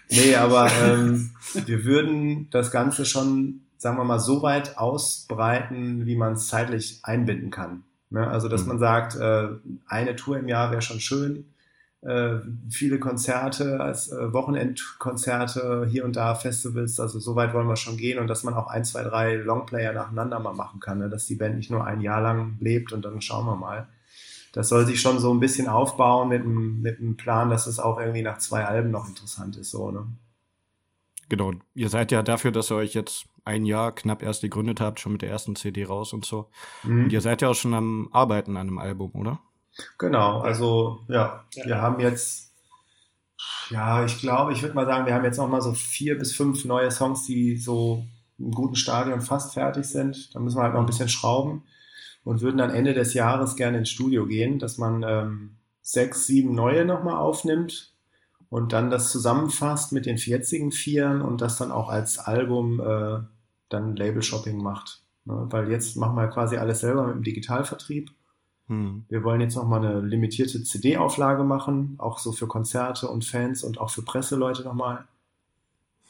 Nee, 0.10 0.36
aber 0.36 0.70
ähm, 0.84 1.32
wir 1.66 1.86
würden 1.86 2.48
das 2.52 2.72
Ganze 2.72 3.06
schon, 3.06 3.62
sagen 3.78 3.98
wir 3.98 4.04
mal, 4.04 4.20
so 4.20 4.42
weit 4.44 4.78
ausbreiten, 4.78 6.06
wie 6.06 6.16
man 6.16 6.34
es 6.34 6.48
zeitlich 6.48 7.00
einbinden 7.04 7.50
kann. 7.52 7.84
Ne? 8.10 8.28
Also, 8.28 8.48
dass 8.48 8.62
Mhm. 8.64 8.68
man 8.68 8.80
sagt, 8.80 9.16
äh, 9.16 9.48
eine 9.88 10.16
Tour 10.16 10.38
im 10.38 10.48
Jahr 10.48 10.72
wäre 10.72 10.82
schon 10.82 11.00
schön. 11.00 11.46
Äh, 12.02 12.40
viele 12.70 13.00
Konzerte, 13.00 13.80
als 13.80 14.12
äh, 14.12 14.34
Wochenendkonzerte, 14.34 15.88
hier 15.90 16.04
und 16.06 16.16
da 16.16 16.36
Festivals, 16.36 17.00
also 17.00 17.20
so 17.20 17.36
weit 17.36 17.54
wollen 17.54 17.68
wir 17.68 17.78
schon 17.78 17.96
gehen 17.98 18.20
und 18.20 18.28
dass 18.28 18.44
man 18.44 18.54
auch 18.54 18.68
ein, 18.68 18.84
zwei, 18.84 19.04
drei 19.04 19.36
Longplayer 19.36 19.94
nacheinander 19.94 20.40
mal 20.40 20.54
machen 20.54 20.80
kann, 20.80 21.00
ne? 21.00 21.10
dass 21.10 21.26
die 21.28 21.36
Band 21.36 21.56
nicht 21.56 21.72
nur 21.72 21.86
ein 21.86 22.02
Jahr 22.02 22.22
lang 22.22 22.58
lebt 22.60 22.92
und 22.92 23.06
dann 23.06 23.22
schauen 23.22 23.46
wir 23.46 23.56
mal. 23.56 23.88
Das 24.54 24.70
soll 24.70 24.86
sich 24.86 25.02
schon 25.02 25.20
so 25.20 25.34
ein 25.34 25.40
bisschen 25.40 25.68
aufbauen 25.68 26.30
mit 26.30 26.44
dem, 26.44 26.82
mit 26.82 27.00
dem 27.00 27.18
Plan, 27.18 27.50
dass 27.50 27.68
es 27.68 27.80
auch 27.80 28.00
irgendwie 28.00 28.22
nach 28.22 28.38
zwei 28.38 28.64
Alben 28.66 28.92
noch 28.92 29.08
interessant 29.08 29.58
ist, 29.58 29.72
so, 29.72 29.92
ne? 29.92 30.06
Genau, 31.28 31.54
ihr 31.74 31.90
seid 31.90 32.12
ja 32.12 32.22
dafür, 32.22 32.52
dass 32.52 32.72
ihr 32.72 32.76
euch 32.76 32.94
jetzt 32.94 33.26
ein 33.46 33.66
Jahr 33.66 33.94
knapp 33.94 34.22
erst 34.22 34.42
gegründet 34.42 34.80
habt, 34.80 35.00
schon 35.00 35.14
mit 35.14 35.24
der 35.24 35.32
ersten 35.32 35.56
CD 35.56 35.86
raus 35.86 36.14
und 36.14 36.24
so. 36.26 36.50
Mhm. 36.84 37.06
Und 37.06 37.14
ihr 37.14 37.22
seid 37.22 37.42
ja 37.42 37.50
auch 37.50 37.56
schon 37.56 37.74
am 37.74 38.10
Arbeiten 38.12 38.56
an 38.56 38.68
einem 38.68 38.78
Album, 38.78 39.12
oder? 39.16 39.40
Genau, 39.98 40.42
also 40.42 41.00
ja, 41.08 41.44
Ja. 41.56 41.66
wir 41.66 41.82
haben 41.82 42.00
jetzt, 42.00 42.54
ja, 43.72 44.06
ich 44.06 44.20
glaube, 44.20 44.54
ich 44.54 44.62
würde 44.62 44.76
mal 44.76 44.86
sagen, 44.86 45.08
wir 45.08 45.16
haben 45.16 45.26
jetzt 45.26 45.38
noch 45.38 45.50
mal 45.50 45.62
so 45.62 45.74
vier 45.74 46.18
bis 46.20 46.36
fünf 46.36 46.64
neue 46.66 46.92
Songs, 46.92 47.26
die 47.26 47.58
so 47.58 48.06
im 48.38 48.52
guten 48.52 48.76
Stadion 48.76 49.22
fast 49.22 49.56
fertig 49.56 49.86
sind. 49.86 50.36
Da 50.36 50.40
müssen 50.40 50.58
wir 50.58 50.64
halt 50.64 50.74
noch 50.74 50.82
ein 50.82 50.86
bisschen 50.86 51.10
schrauben 51.10 51.64
und 52.24 52.42
würden 52.42 52.58
dann 52.58 52.70
Ende 52.70 52.94
des 52.94 53.14
Jahres 53.14 53.56
gerne 53.56 53.80
ins 53.80 53.90
Studio 53.90 54.26
gehen, 54.26 54.60
dass 54.60 54.78
man 54.78 55.04
ähm, 55.04 55.56
sechs, 55.82 56.26
sieben 56.26 56.56
neue 56.56 56.86
noch 56.86 57.04
mal 57.04 57.18
aufnimmt 57.18 57.94
und 58.50 58.72
dann 58.72 58.90
das 58.90 59.12
zusammenfasst 59.12 59.92
mit 59.92 60.06
den 60.06 60.18
jetzigen 60.18 60.72
Vieren 60.72 61.22
und 61.22 61.42
das 61.42 61.58
dann 61.58 61.72
auch 61.72 61.90
als 61.90 62.20
Album 62.20 62.80
äh, 62.80 63.20
dann 63.70 63.96
Label-Shopping 63.96 64.62
macht. 64.62 65.02
Ne? 65.26 65.48
Weil 65.50 65.72
jetzt 65.72 65.98
machen 65.98 66.16
wir 66.16 66.28
quasi 66.28 66.58
alles 66.58 66.80
selber 66.80 67.08
mit 67.08 67.16
dem 67.16 67.24
Digitalvertrieb. 67.24 68.12
Hm. 68.68 69.06
Wir 69.10 69.24
wollen 69.24 69.42
jetzt 69.42 69.56
nochmal 69.56 69.86
eine 69.86 70.02
limitierte 70.02 70.64
CD-Auflage 70.64 71.44
machen, 71.44 71.96
auch 71.98 72.20
so 72.20 72.32
für 72.32 72.48
Konzerte 72.48 73.08
und 73.08 73.26
Fans 73.26 73.64
und 73.64 73.80
auch 73.80 73.90
für 73.90 74.04
Presseleute 74.04 74.64
nochmal. 74.64 75.06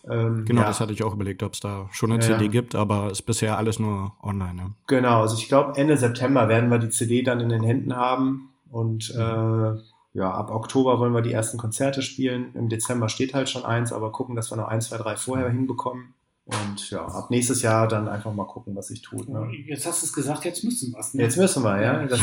Ähm, 0.10 0.46
genau, 0.46 0.62
ja. 0.62 0.68
das 0.68 0.80
hatte 0.80 0.92
ich 0.92 1.04
auch 1.04 1.14
überlegt, 1.14 1.44
ob 1.44 1.54
es 1.54 1.60
da 1.60 1.88
schon 1.92 2.12
eine 2.12 2.22
ja, 2.24 2.38
CD 2.38 2.50
gibt, 2.50 2.76
aber 2.76 3.10
ist 3.12 3.22
bisher 3.22 3.58
alles 3.58 3.80
nur 3.80 4.14
online. 4.22 4.54
Ne? 4.54 4.72
Genau, 4.88 5.22
also 5.22 5.38
ich 5.38 5.48
glaube 5.48 5.78
Ende 5.78 5.98
September 5.98 6.50
werden 6.50 6.70
wir 6.70 6.78
die 6.78 6.90
CD 6.90 7.24
dann 7.24 7.40
in 7.40 7.50
den 7.50 7.64
Händen 7.64 7.96
haben 7.96 8.50
und 8.70 9.14
äh, 9.16 9.74
ja, 10.16 10.32
ab 10.32 10.52
Oktober 10.52 11.00
wollen 11.00 11.14
wir 11.14 11.22
die 11.22 11.32
ersten 11.32 11.58
Konzerte 11.58 12.02
spielen. 12.02 12.54
Im 12.54 12.70
Dezember 12.70 13.10
steht 13.10 13.34
halt 13.34 13.50
schon 13.50 13.66
eins, 13.66 13.92
aber 13.92 14.12
gucken, 14.12 14.36
dass 14.36 14.52
wir 14.52 14.58
noch 14.58 14.68
ein, 14.68 14.82
zwei, 14.82 14.98
drei 14.98 15.16
vorher 15.16 15.50
hinbekommen. 15.50 16.14
Und 16.46 16.90
ja, 16.90 17.06
ab 17.06 17.32
nächstes 17.32 17.62
Jahr 17.62 17.88
dann 17.88 18.10
einfach 18.10 18.34
mal 18.34 18.46
gucken, 18.46 18.76
was 18.76 18.88
sich 18.88 19.02
tut. 19.02 19.30
Ne? 19.30 19.50
Jetzt 19.66 19.86
hast 19.86 20.02
du 20.02 20.08
es 20.08 20.14
gesagt, 20.14 20.44
jetzt 20.44 20.62
müssen 20.66 20.92
wir 20.92 21.00
es. 21.00 21.14
Ne? 21.14 21.24
Jetzt 21.24 21.38
müssen 21.38 21.64
wir, 21.64 21.82
ja. 21.82 22.06
Das 22.06 22.20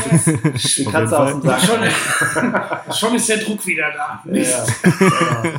ist 0.55 0.79
die 0.79 0.85
Katze 0.85 1.19
aus 1.19 1.31
dem 1.31 1.41
Sack. 1.41 1.61
Schon, 1.63 2.93
schon 2.95 3.15
ist 3.15 3.29
der 3.31 3.39
Druck 3.39 3.67
wieder 3.67 3.91
da. 3.91 4.23
Ja, 4.27 4.43
ja. 4.43 4.65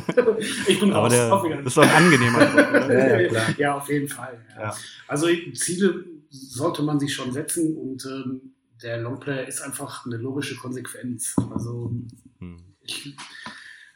ich 0.68 0.78
bin 0.78 0.92
Aber 0.92 1.08
raus. 1.08 1.12
Der. 1.12 1.56
Das 1.56 1.72
ist 1.72 1.78
auch 1.78 1.82
ein 1.82 1.90
angenehmer 1.90 2.46
Druck, 2.46 2.68
oder? 2.68 2.92
ja, 2.92 3.32
ja, 3.32 3.42
ja, 3.58 3.74
auf 3.74 3.88
jeden 3.88 4.06
Fall. 4.06 4.40
Ja. 4.56 4.72
Also 5.08 5.26
Ziele 5.54 6.04
sollte 6.30 6.84
man 6.84 7.00
sich 7.00 7.12
schon 7.12 7.32
setzen 7.32 7.76
und 7.76 8.06
ähm, 8.06 8.54
der 8.80 8.98
Longplayer 8.98 9.48
ist 9.48 9.60
einfach 9.60 10.06
eine 10.06 10.18
logische 10.18 10.56
Konsequenz. 10.56 11.34
Also 11.52 11.92
hm. 12.38 12.58
ich, 12.82 13.16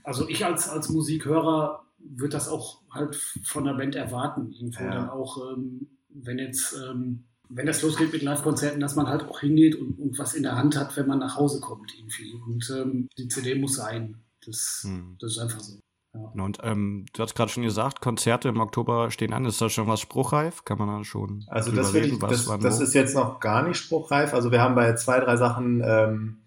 also 0.02 0.28
ich 0.28 0.44
als, 0.44 0.68
als 0.68 0.88
Musikhörer 0.88 1.86
würde 2.15 2.33
das 2.33 2.49
auch 2.49 2.83
halt 2.91 3.17
von 3.17 3.65
der 3.65 3.75
Band 3.75 3.95
erwarten. 3.95 4.53
Irgendwo 4.53 4.85
ja. 4.85 4.91
dann 4.91 5.11
auch, 5.11 5.39
ähm, 5.53 5.89
wenn 6.09 6.39
jetzt, 6.39 6.75
ähm, 6.75 7.25
wenn 7.49 7.67
das 7.67 7.83
losgeht 7.83 8.13
mit 8.13 8.23
Live-Konzerten, 8.23 8.81
dass 8.81 8.97
man 8.97 9.07
halt 9.07 9.23
auch 9.25 9.41
hingeht 9.41 9.77
und, 9.77 9.99
und, 9.99 10.19
was 10.19 10.35
in 10.35 10.43
der 10.43 10.57
Hand 10.57 10.77
hat, 10.77 10.97
wenn 10.97 11.07
man 11.07 11.19
nach 11.19 11.37
Hause 11.37 11.61
kommt 11.61 11.93
irgendwie. 11.97 12.33
Und 12.33 12.71
ähm, 12.77 13.09
die 13.19 13.29
CD 13.29 13.55
muss 13.55 13.77
sein. 13.77 14.23
Das, 14.45 14.83
hm. 14.85 15.17
das 15.21 15.33
ist 15.33 15.39
einfach 15.39 15.61
so. 15.61 15.79
Ja. 16.35 16.43
Und 16.43 16.59
ähm, 16.63 17.07
du 17.13 17.23
hast 17.23 17.35
gerade 17.35 17.51
schon 17.51 17.63
gesagt, 17.63 18.01
Konzerte 18.01 18.49
im 18.49 18.61
Oktober 18.61 19.11
stehen 19.11 19.33
an. 19.33 19.45
Ist 19.45 19.61
da 19.61 19.69
schon 19.69 19.87
was 19.87 20.01
spruchreif? 20.01 20.65
Kann 20.65 20.79
man 20.79 20.89
dann 20.89 21.05
schon 21.05 21.45
Also 21.49 21.73
das, 21.73 21.95
ich, 21.95 22.19
das, 22.19 22.47
das 22.47 22.81
ist 22.81 22.95
jetzt 22.95 23.15
noch 23.15 23.41
gar 23.41 23.67
nicht 23.67 23.77
spruchreif. 23.77 24.33
Also 24.33 24.51
wir 24.51 24.61
haben 24.61 24.75
bei 24.75 24.95
zwei, 24.95 25.21
drei 25.21 25.37
Sachen 25.37 25.83
ähm, 25.85 26.39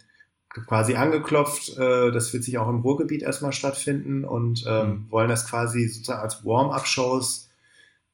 quasi 0.50 0.96
angeklopft. 0.96 1.78
Äh, 1.78 2.12
das 2.12 2.34
wird 2.34 2.44
sich 2.44 2.58
auch 2.58 2.70
im 2.70 2.80
Ruhrgebiet 2.80 3.22
erstmal 3.22 3.54
stattfinden 3.54 4.24
und 4.26 4.66
ähm, 4.68 4.88
mhm. 4.88 5.12
wollen 5.12 5.30
das 5.30 5.48
quasi 5.48 5.88
sozusagen 5.88 6.22
als 6.22 6.46
Warm-up-Shows, 6.46 7.50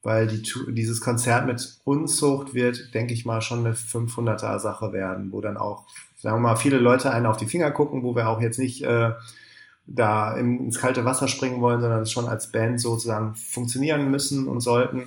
weil 0.02 0.26
die, 0.26 0.42
dieses 0.68 1.00
Konzert 1.00 1.46
mit 1.46 1.80
Unzucht 1.84 2.54
wird, 2.54 2.94
denke 2.94 3.14
ich 3.14 3.24
mal, 3.24 3.40
schon 3.40 3.60
eine 3.60 3.74
500er-Sache 3.74 4.92
werden, 4.92 5.32
wo 5.32 5.40
dann 5.40 5.56
auch, 5.56 5.86
sagen 6.16 6.36
wir 6.36 6.40
mal, 6.40 6.56
viele 6.56 6.78
Leute 6.78 7.10
einen 7.10 7.26
auf 7.26 7.36
die 7.36 7.46
Finger 7.46 7.70
gucken, 7.70 8.02
wo 8.02 8.14
wir 8.14 8.28
auch 8.28 8.40
jetzt 8.40 8.58
nicht... 8.58 8.82
Äh, 8.82 9.12
da 9.86 10.36
ins 10.36 10.80
kalte 10.80 11.04
Wasser 11.04 11.28
springen 11.28 11.60
wollen, 11.60 11.80
sondern 11.80 12.02
es 12.02 12.10
schon 12.10 12.26
als 12.26 12.50
Band 12.50 12.80
sozusagen 12.80 13.34
funktionieren 13.34 14.10
müssen 14.10 14.48
und 14.48 14.60
sollten. 14.60 15.04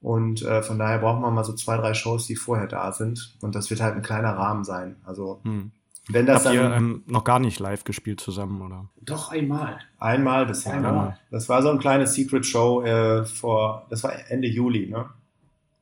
Und 0.00 0.42
äh, 0.42 0.62
von 0.62 0.78
daher 0.78 0.98
brauchen 0.98 1.22
wir 1.22 1.30
mal 1.30 1.44
so 1.44 1.52
zwei, 1.54 1.76
drei 1.76 1.94
Shows, 1.94 2.26
die 2.26 2.36
vorher 2.36 2.68
da 2.68 2.92
sind. 2.92 3.36
Und 3.40 3.54
das 3.54 3.70
wird 3.70 3.80
halt 3.80 3.96
ein 3.96 4.02
kleiner 4.02 4.36
Rahmen 4.36 4.64
sein. 4.64 4.96
Also 5.04 5.40
hm. 5.42 5.72
Wenn 6.08 6.26
das 6.26 6.44
Habt 6.44 6.46
dann, 6.46 6.54
ihr 6.54 6.76
ähm, 6.76 7.02
noch 7.06 7.24
gar 7.24 7.38
nicht 7.38 7.58
live 7.58 7.84
gespielt 7.84 8.20
zusammen, 8.20 8.62
oder? 8.62 8.88
Doch 9.00 9.32
einmal. 9.32 9.78
Einmal 9.98 10.46
bisher. 10.46 10.74
Einmal. 10.74 11.18
Das 11.30 11.48
war 11.48 11.62
so 11.62 11.70
ein 11.70 11.78
kleines 11.78 12.14
Secret 12.14 12.46
Show 12.46 12.82
äh, 12.82 13.24
vor, 13.24 13.86
das 13.90 14.04
war 14.04 14.12
Ende 14.30 14.48
Juli, 14.48 14.86
ne? 14.88 15.08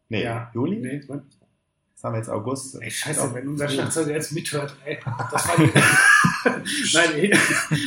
Nee, 0.08 0.24
ja. 0.24 0.50
Juli? 0.54 0.76
Nee, 0.76 1.00
das 1.06 2.04
haben 2.04 2.14
wir 2.14 2.18
jetzt 2.18 2.30
August. 2.30 2.80
Ey, 2.80 2.90
scheiße, 2.90 3.34
wenn 3.34 3.48
unser 3.48 3.68
Schlagzeuger 3.68 4.12
jetzt 4.12 4.32
mithört, 4.32 4.76
ey. 4.84 4.98
Das 5.30 5.48
war 5.48 5.56
Nein, 6.92 7.32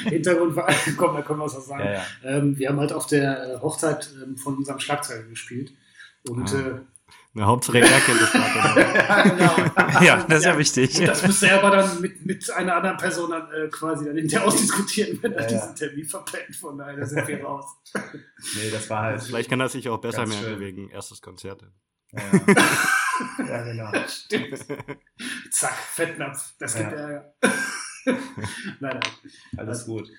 Hintergrund 0.06 0.56
war, 0.56 0.67
komm, 0.98 1.15
da 1.15 1.22
können 1.22 1.39
wir 1.39 1.46
was 1.46 1.65
sagen. 1.65 1.86
Ja, 1.86 1.94
ja. 1.94 2.03
Ähm, 2.24 2.58
wir 2.58 2.70
haben 2.70 2.79
halt 2.79 2.94
auf 2.94 3.08
der 3.08 3.56
äh, 3.56 3.60
Hochzeit 3.60 4.10
ähm, 4.24 4.38
von 4.38 4.58
unserem 4.58 4.79
Schlagzeuger 4.79 5.24
gespielt. 5.24 5.74
Und 6.27 6.53
ah. 6.53 6.60
äh, 6.60 6.79
eine 7.38 7.48
Hauptsache 7.48 7.79
er 7.79 8.00
kennt 8.00 8.22
das 8.22 8.34
ja, 8.34 9.22
genau. 9.22 9.58
ja, 10.01 10.24
das 10.24 10.39
ist 10.39 10.46
ja, 10.46 10.51
ja 10.53 10.58
wichtig. 10.58 11.00
Und 11.00 11.08
das 11.08 11.25
müsste 11.25 11.48
er 11.48 11.63
aber 11.63 11.77
dann 11.77 12.01
mit, 12.01 12.25
mit 12.25 12.50
einer 12.51 12.75
anderen 12.75 12.98
Person 12.98 13.29
dann 13.29 13.51
äh, 13.51 13.67
quasi 13.67 14.06
dann 14.06 14.17
hinterher 14.17 14.48
ausdiskutieren, 14.48 15.20
wenn 15.22 15.34
er 15.34 15.41
ja, 15.44 15.48
diesen 15.48 15.75
Termin 15.75 16.06
verpennt. 16.06 16.56
Von 16.56 16.77
daher 16.77 17.06
sind 17.06 17.27
wir 17.27 17.44
raus. 17.44 17.65
nee, 17.94 18.72
das 18.72 18.89
war 18.89 19.03
halt. 19.03 19.22
Vielleicht 19.22 19.50
kann 19.50 19.60
er 19.60 19.70
sich 19.70 19.88
auch 19.88 20.00
besser 20.00 20.25
merken 20.25 20.60
wegen 20.60 20.89
erstes 20.89 21.22
Konzert. 21.22 21.63
Ja. 22.12 22.22
ja, 23.48 23.63
genau. 23.63 23.91
Stimmt. 24.08 24.65
Zack, 25.51 25.75
Fettnapf. 25.75 26.53
Das 26.60 26.75
gibt 26.75 26.91
ja. 26.91 26.98
Ärger. 26.98 27.34
nein, 28.06 28.20
nein. 28.79 29.00
Alles 29.58 29.86
gut. 29.86 30.10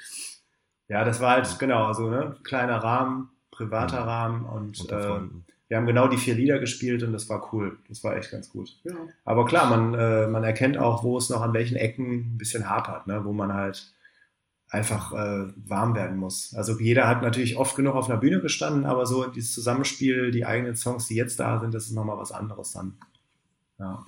Ja, 0.88 1.04
das 1.04 1.20
war 1.20 1.32
halt, 1.32 1.58
genau, 1.58 1.86
also 1.86 2.08
ne, 2.08 2.36
kleiner 2.44 2.78
Rahmen, 2.78 3.30
privater 3.50 4.06
Rahmen 4.06 4.44
und 4.46 4.90
äh, 4.90 5.20
wir 5.68 5.76
haben 5.76 5.86
genau 5.86 6.08
die 6.08 6.16
vier 6.16 6.34
Lieder 6.34 6.58
gespielt 6.58 7.02
und 7.02 7.12
das 7.12 7.28
war 7.28 7.52
cool. 7.52 7.78
Das 7.88 8.02
war 8.02 8.16
echt 8.16 8.30
ganz 8.30 8.48
gut. 8.48 8.80
Ja. 8.84 8.94
Aber 9.24 9.44
klar, 9.44 9.68
man, 9.68 9.94
äh, 9.94 10.26
man 10.26 10.42
erkennt 10.42 10.78
auch, 10.78 11.04
wo 11.04 11.18
es 11.18 11.28
noch 11.28 11.42
an 11.42 11.52
welchen 11.52 11.76
Ecken 11.76 12.34
ein 12.34 12.38
bisschen 12.38 12.68
hapert, 12.68 13.06
ne? 13.06 13.24
wo 13.24 13.32
man 13.32 13.52
halt 13.52 13.92
einfach 14.70 15.12
äh, 15.12 15.52
warm 15.56 15.94
werden 15.94 16.18
muss. 16.18 16.54
Also 16.54 16.78
jeder 16.78 17.06
hat 17.06 17.22
natürlich 17.22 17.56
oft 17.56 17.76
genug 17.76 17.94
auf 17.94 18.08
einer 18.08 18.18
Bühne 18.18 18.40
gestanden, 18.40 18.86
aber 18.86 19.06
so 19.06 19.26
dieses 19.26 19.52
Zusammenspiel, 19.52 20.30
die 20.30 20.46
eigenen 20.46 20.76
Songs, 20.76 21.06
die 21.06 21.14
jetzt 21.14 21.38
da 21.38 21.58
sind, 21.60 21.74
das 21.74 21.84
ist 21.84 21.92
nochmal 21.92 22.18
was 22.18 22.32
anderes 22.32 22.72
dann. 22.72 22.98
Ja. 23.78 24.04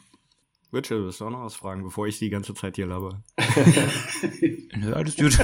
Richard, 0.73 1.01
willst 1.01 1.21
du 1.21 1.27
auch 1.27 1.31
noch 1.31 1.45
was 1.45 1.57
fragen, 1.57 1.83
bevor 1.83 2.07
ich 2.07 2.19
die 2.19 2.31
ganze 2.31 2.55
Zeit 2.55 2.77
hier 2.77 2.87
laber? 2.87 3.23
Nö, 4.77 4.93
alles 4.93 5.17
gut. 5.17 5.39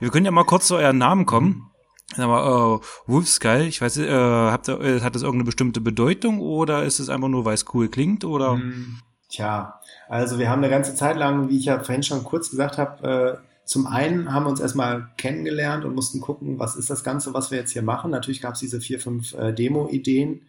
Wir 0.00 0.10
können 0.10 0.24
ja 0.24 0.32
mal 0.32 0.44
kurz 0.44 0.66
zu 0.66 0.76
euren 0.76 0.98
Namen 0.98 1.26
kommen. 1.26 1.71
Aber 2.18 2.80
äh, 2.82 3.10
Wolfskull, 3.10 3.62
ich 3.62 3.80
weiß, 3.80 3.98
äh, 3.98 4.10
habt 4.10 4.68
äh, 4.68 5.00
hat 5.00 5.14
das 5.14 5.22
irgendeine 5.22 5.44
bestimmte 5.44 5.80
Bedeutung 5.80 6.40
oder 6.40 6.84
ist 6.84 7.00
es 7.00 7.08
einfach 7.08 7.28
nur, 7.28 7.44
weil 7.44 7.54
es 7.54 7.66
cool 7.74 7.88
klingt? 7.88 8.24
Oder? 8.24 8.52
Hm, 8.52 8.98
tja, 9.28 9.80
also 10.08 10.38
wir 10.38 10.50
haben 10.50 10.62
eine 10.62 10.70
ganze 10.70 10.94
Zeit 10.94 11.16
lang, 11.16 11.48
wie 11.48 11.58
ich 11.58 11.66
ja 11.66 11.78
vorhin 11.80 12.02
schon 12.02 12.24
kurz 12.24 12.50
gesagt 12.50 12.78
habe, 12.78 13.38
äh, 13.38 13.46
zum 13.64 13.86
einen 13.86 14.32
haben 14.32 14.44
wir 14.44 14.50
uns 14.50 14.60
erstmal 14.60 15.08
kennengelernt 15.16 15.84
und 15.84 15.94
mussten 15.94 16.20
gucken, 16.20 16.58
was 16.58 16.76
ist 16.76 16.90
das 16.90 17.04
Ganze, 17.04 17.32
was 17.32 17.50
wir 17.50 17.58
jetzt 17.58 17.72
hier 17.72 17.82
machen. 17.82 18.10
Natürlich 18.10 18.42
gab 18.42 18.54
es 18.54 18.60
diese 18.60 18.80
vier, 18.80 19.00
fünf 19.00 19.34
äh, 19.34 19.52
Demo-Ideen, 19.52 20.42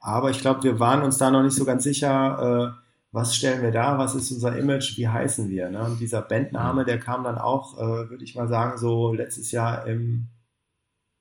aber 0.00 0.30
ich 0.30 0.40
glaube, 0.40 0.64
wir 0.64 0.80
waren 0.80 1.02
uns 1.02 1.18
da 1.18 1.30
noch 1.30 1.42
nicht 1.42 1.54
so 1.54 1.64
ganz 1.64 1.84
sicher, 1.84 2.74
äh, 2.76 2.88
was 3.12 3.34
stellen 3.34 3.62
wir 3.62 3.70
da, 3.70 3.98
was 3.98 4.14
ist 4.14 4.30
unser 4.30 4.56
Image, 4.56 4.98
wie 4.98 5.08
heißen 5.08 5.48
wir. 5.48 5.70
Ne? 5.70 5.82
Und 5.82 6.00
dieser 6.00 6.20
Bandname, 6.20 6.84
der 6.84 6.98
kam 6.98 7.24
dann 7.24 7.38
auch, 7.38 7.78
äh, 7.78 8.10
würde 8.10 8.22
ich 8.24 8.34
mal 8.34 8.48
sagen, 8.48 8.78
so 8.78 9.14
letztes 9.14 9.50
Jahr 9.50 9.86
im, 9.86 10.26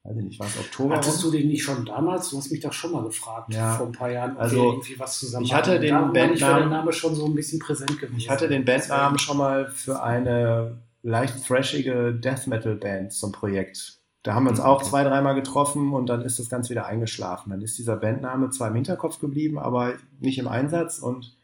weiß 0.08 0.18
ich 0.18 0.24
nicht, 0.24 0.40
was, 0.40 0.58
Oktober. 0.58 0.96
Hattest 0.96 1.24
du 1.24 1.32
den 1.32 1.48
nicht 1.48 1.64
schon 1.64 1.86
damals? 1.86 2.30
Du 2.30 2.38
hast 2.38 2.52
mich 2.52 2.62
doch 2.62 2.74
schon 2.74 2.92
mal 2.92 3.04
gefragt, 3.04 3.54
ja. 3.54 3.76
vor 3.76 3.88
ein 3.88 3.92
paar 3.92 4.10
Jahren, 4.10 4.36
ob 4.36 4.42
also, 4.42 4.72
irgendwie 4.72 5.00
was 5.00 5.20
zusammen 5.20 5.46
Ich 5.46 5.54
hatte 5.54 5.80
den 5.80 5.94
Bandnamen, 5.94 6.36
der 6.38 6.66
Name 6.66 6.94
schon 6.94 7.16
so 7.16 7.26
ein 7.26 7.36
bisschen 7.36 7.60
präsent 7.60 8.00
gewesen. 8.00 8.18
Ich 8.18 8.30
hatte 8.30 8.48
den 8.48 8.66
Bandnamen 8.66 9.20
schon 9.20 9.38
mal 9.38 9.68
für 9.68 10.02
eine 10.02 10.82
leicht 11.04 11.46
thrashige 11.46 12.14
Death 12.14 12.48
Metal 12.48 12.76
Band 12.76 13.14
zum 13.14 13.32
Projekt 13.32 13.98
da 14.28 14.34
haben 14.34 14.44
wir 14.44 14.50
uns 14.50 14.60
auch 14.60 14.82
zwei, 14.82 15.06
dreimal 15.06 15.36
getroffen 15.36 15.94
und 15.94 16.08
dann 16.08 16.22
ist 16.22 16.38
das 16.38 16.50
Ganze 16.50 16.72
wieder 16.72 16.86
eingeschlafen. 16.86 17.52
Dann 17.52 17.62
ist 17.62 17.78
dieser 17.78 17.96
Bandname 17.96 18.50
zwar 18.50 18.68
im 18.68 18.76
Hinterkopf 18.76 19.20
geblieben, 19.20 19.58
aber 19.58 19.94
nicht 20.20 20.38
im 20.38 20.50
Einsatz. 20.50 21.00
Und 21.00 21.38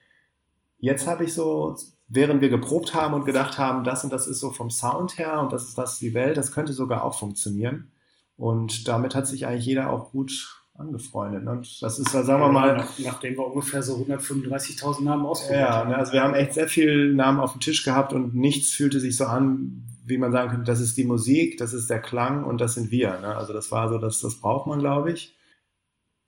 jetzt 0.80 1.08
habe 1.08 1.24
ich 1.24 1.34
so, 1.34 1.78
während 2.10 2.42
wir 2.42 2.50
geprobt 2.50 2.94
haben 2.94 3.14
und 3.14 3.24
gedacht 3.24 3.58
haben, 3.58 3.86
das 3.86 4.04
und 4.04 4.12
das 4.12 4.28
ist 4.28 4.42
so 4.42 4.50
vom 4.50 4.70
Sound 4.70 5.18
her 5.18 5.40
und 5.40 5.54
das 5.54 5.70
ist 5.70 5.78
das 5.78 5.98
die 5.98 6.14
Welt, 6.14 6.36
das 6.36 6.52
könnte 6.52 6.74
sogar 6.74 7.06
auch 7.06 7.18
funktionieren. 7.18 7.93
Und 8.36 8.88
damit 8.88 9.16
hat 9.16 9.28
sich 9.28 9.46
eigentlich 9.46 9.66
jeder 9.66 9.90
auch 9.90 10.12
gut 10.12 10.64
angefreundet. 10.76 11.48
Und 11.48 11.82
das 11.82 12.00
ist, 12.00 12.12
sagen 12.12 12.28
wir 12.28 12.52
mal. 12.52 12.78
Nach, 12.78 13.00
nachdem 13.00 13.38
wir 13.38 13.46
ungefähr 13.46 13.84
so 13.84 13.96
135.000 13.96 15.04
Namen 15.04 15.26
ausprobiert 15.26 15.62
ja, 15.62 15.74
haben. 15.76 15.90
Ja, 15.90 15.98
ne, 15.98 16.00
also 16.00 16.14
wir 16.14 16.24
haben 16.24 16.34
echt 16.34 16.54
sehr 16.54 16.68
viele 16.68 17.14
Namen 17.14 17.40
auf 17.40 17.52
dem 17.52 17.62
Tisch 17.62 17.84
gehabt 17.84 18.14
und 18.14 18.36
nichts 18.36 18.72
fühlte 18.72 19.00
sich 19.00 19.16
so 19.16 19.26
an, 19.26 19.84
wie 20.06 20.18
man 20.18 20.32
sagen 20.32 20.50
könnte, 20.50 20.66
das 20.66 20.82
ist 20.82 20.98
die 20.98 21.06
Musik, 21.06 21.58
das 21.58 21.74
ist 21.74 21.90
der 21.90 22.02
Klang 22.02 22.44
und 22.44 22.60
das 22.60 22.74
sind 22.74 22.92
wir. 22.92 23.20
Ne? 23.20 23.36
Also 23.36 23.54
das 23.54 23.72
war 23.72 23.90
so, 23.90 23.98
das, 23.98 24.20
das 24.20 24.40
braucht 24.40 24.68
man, 24.68 24.80
glaube 24.80 25.12
ich. 25.12 25.38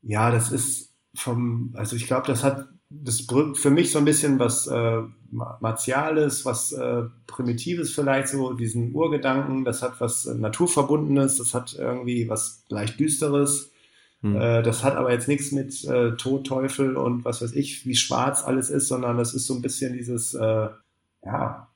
Ja, 0.02 0.30
das 0.32 0.52
ist 0.52 0.96
vom, 1.16 1.74
also 1.76 1.96
ich 1.96 2.06
glaube, 2.06 2.28
das 2.28 2.44
hat, 2.44 2.68
das 2.90 3.26
brückt 3.26 3.58
für 3.58 3.72
mich 3.72 3.92
so 3.92 4.00
ein 4.00 4.06
bisschen 4.06 4.40
was 4.40 4.68
äh, 4.68 5.02
Martiales, 5.32 6.46
was 6.46 6.72
äh, 6.72 7.04
Primitives 7.28 7.92
vielleicht, 7.92 8.30
so 8.30 8.54
diesen 8.54 8.94
Urgedanken, 8.94 9.66
das 9.66 9.82
hat 9.82 10.00
was 10.00 10.26
äh, 10.26 10.36
Naturverbundenes, 10.36 11.38
das 11.38 11.54
hat 11.54 11.76
irgendwie 11.78 12.30
was 12.30 12.64
leicht 12.70 13.00
Düsteres. 13.00 13.72
Hm. 14.22 14.36
Äh, 14.36 14.64
das 14.64 14.84
hat 14.84 14.96
aber 14.96 15.12
jetzt 15.12 15.28
nichts 15.28 15.52
mit 15.52 15.84
äh, 15.86 16.16
Tod, 16.16 16.48
Teufel 16.48 16.96
und 16.96 17.26
was 17.26 17.42
weiß 17.42 17.54
ich, 17.54 17.86
wie 17.86 17.96
schwarz 17.96 18.44
alles 18.44 18.70
ist, 18.70 18.88
sondern 18.88 19.18
das 19.18 19.34
ist 19.34 19.48
so 19.48 19.56
ein 19.56 19.62
bisschen 19.62 19.94
dieses, 19.94 20.34
äh, 20.34 20.70
ja, 21.26 21.68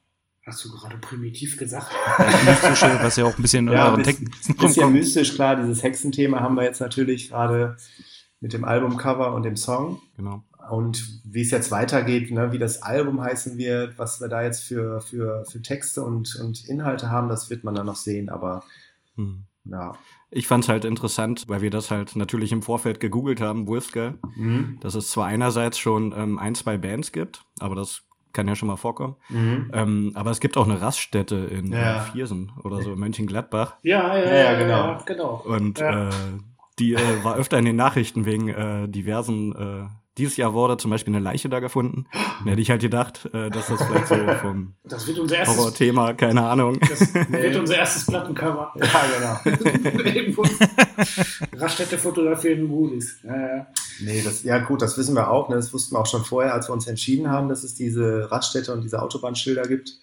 Hast 0.49 0.65
du 0.65 0.71
gerade 0.71 0.97
primitiv 0.97 1.57
gesagt? 1.57 1.91
Mystische, 2.45 2.97
was 3.03 3.17
ja 3.17 3.25
auch 3.25 3.37
ein 3.37 3.41
bisschen 3.43 3.67
in 3.67 3.73
ja, 3.73 3.89
euren 3.89 4.01
bisschen, 4.01 4.25
Texten 4.25 4.53
bisschen 4.55 4.83
rumkommt. 4.83 4.93
mystisch, 4.93 5.35
klar. 5.35 5.57
Dieses 5.57 5.83
Hexenthema 5.83 6.39
haben 6.39 6.55
wir 6.55 6.63
jetzt 6.63 6.81
natürlich 6.81 7.29
gerade 7.29 7.77
mit 8.39 8.53
dem 8.53 8.65
Albumcover 8.65 9.35
und 9.35 9.43
dem 9.43 9.55
Song. 9.55 10.01
Genau. 10.17 10.43
Und 10.69 11.21
wie 11.23 11.41
es 11.41 11.51
jetzt 11.51 11.71
weitergeht, 11.71 12.31
ne, 12.31 12.51
wie 12.51 12.59
das 12.59 12.81
Album 12.81 13.21
heißen 13.21 13.57
wird, 13.57 13.97
was 13.97 14.21
wir 14.21 14.27
da 14.27 14.41
jetzt 14.43 14.63
für, 14.63 15.01
für, 15.01 15.45
für 15.45 15.61
Texte 15.61 16.03
und, 16.03 16.35
und 16.35 16.67
Inhalte 16.69 17.09
haben, 17.09 17.29
das 17.29 17.49
wird 17.49 17.63
man 17.63 17.75
dann 17.75 17.85
noch 17.85 17.95
sehen. 17.95 18.29
Aber 18.29 18.63
Hm. 19.15 19.43
ja. 19.65 19.93
Ich 20.31 20.47
fand 20.47 20.63
es 20.63 20.69
halt 20.69 20.85
interessant, 20.85 21.45
weil 21.47 21.61
wir 21.61 21.71
das 21.71 21.89
halt 21.89 22.15
natürlich 22.15 22.51
im 22.51 22.61
Vorfeld 22.61 22.99
gegoogelt 22.99 23.41
haben, 23.41 23.67
Wolfskull, 23.67 24.19
Mhm. 24.35 24.77
dass 24.81 24.93
es 24.95 25.09
zwar 25.09 25.25
einerseits 25.25 25.79
schon 25.79 26.13
ähm, 26.15 26.37
ein, 26.37 26.53
zwei 26.53 26.77
Bands 26.77 27.11
gibt, 27.11 27.43
aber 27.59 27.73
das 27.75 28.03
kann 28.31 28.47
ja 28.47 28.55
schon 28.55 28.67
mal 28.67 28.75
vorkommen. 28.77 29.15
Mhm. 29.29 29.71
Ähm, 29.73 30.11
aber 30.13 30.29
es 30.29 30.39
gibt 30.39 30.55
auch 30.55 30.67
eine 30.67 30.79
Raststätte 30.81 31.35
in 31.35 31.71
Ja. 31.71 31.97
äh, 31.97 32.11
Viersen 32.11 32.51
oder 32.63 32.81
so 32.83 32.93
in 32.93 32.99
Mönchengladbach. 32.99 33.77
Ja, 33.81 34.15
ja, 34.15 34.25
Ja, 34.25 34.35
ja, 34.53 34.59
genau. 34.59 35.03
genau. 35.07 35.41
Und 35.45 35.79
Ja. 35.79 36.09
äh, 36.09 36.13
die 36.77 36.93
äh, 36.93 37.23
war 37.23 37.35
öfter 37.37 37.57
in 37.57 37.65
den 37.65 37.75
Nachrichten 37.75 38.25
wegen 38.25 38.49
äh, 38.49 38.87
diversen. 38.87 39.89
Dieses 40.19 40.35
Jahr 40.35 40.53
wurde 40.53 40.75
zum 40.75 40.91
Beispiel 40.91 41.15
eine 41.15 41.23
Leiche 41.23 41.47
da 41.47 41.61
gefunden. 41.61 42.05
Da 42.43 42.51
hätte 42.51 42.61
ich 42.61 42.69
halt 42.69 42.81
gedacht, 42.81 43.29
äh, 43.33 43.49
dass 43.49 43.67
das 43.67 43.81
vielleicht 43.81 44.07
so 44.07 44.15
vom 44.41 44.73
Das 44.83 45.07
wird 45.07 45.17
unser 45.17 45.37
erstes, 45.37 45.57
Horrorthema, 45.57 46.11
keine 46.11 46.45
Ahnung. 46.45 46.77
das 46.81 47.13
wird 47.13 47.55
unser 47.55 47.77
erstes 47.77 48.05
Plattencover. 48.05 48.73
Ja, 48.75 49.39
genau. 49.45 49.57
Raststätte 51.57 51.97
fotografieren 51.97 52.63
Moody's. 52.63 53.19
Ja, 53.23 53.57
ja. 53.57 53.67
Nee, 54.01 54.21
das, 54.21 54.43
ja 54.43 54.59
gut, 54.59 54.81
das 54.81 54.97
wissen 54.97 55.15
wir 55.15 55.29
auch. 55.29 55.47
Ne? 55.47 55.55
Das 55.55 55.73
wussten 55.73 55.95
wir 55.95 55.99
auch 55.99 56.05
schon 56.05 56.25
vorher, 56.25 56.53
als 56.53 56.67
wir 56.67 56.73
uns 56.73 56.85
entschieden 56.85 57.29
haben, 57.29 57.47
dass 57.47 57.63
es 57.63 57.75
diese 57.75 58.29
Raststätte 58.29 58.73
und 58.73 58.81
diese 58.81 59.01
Autobahnschilder 59.01 59.63
gibt. 59.63 59.99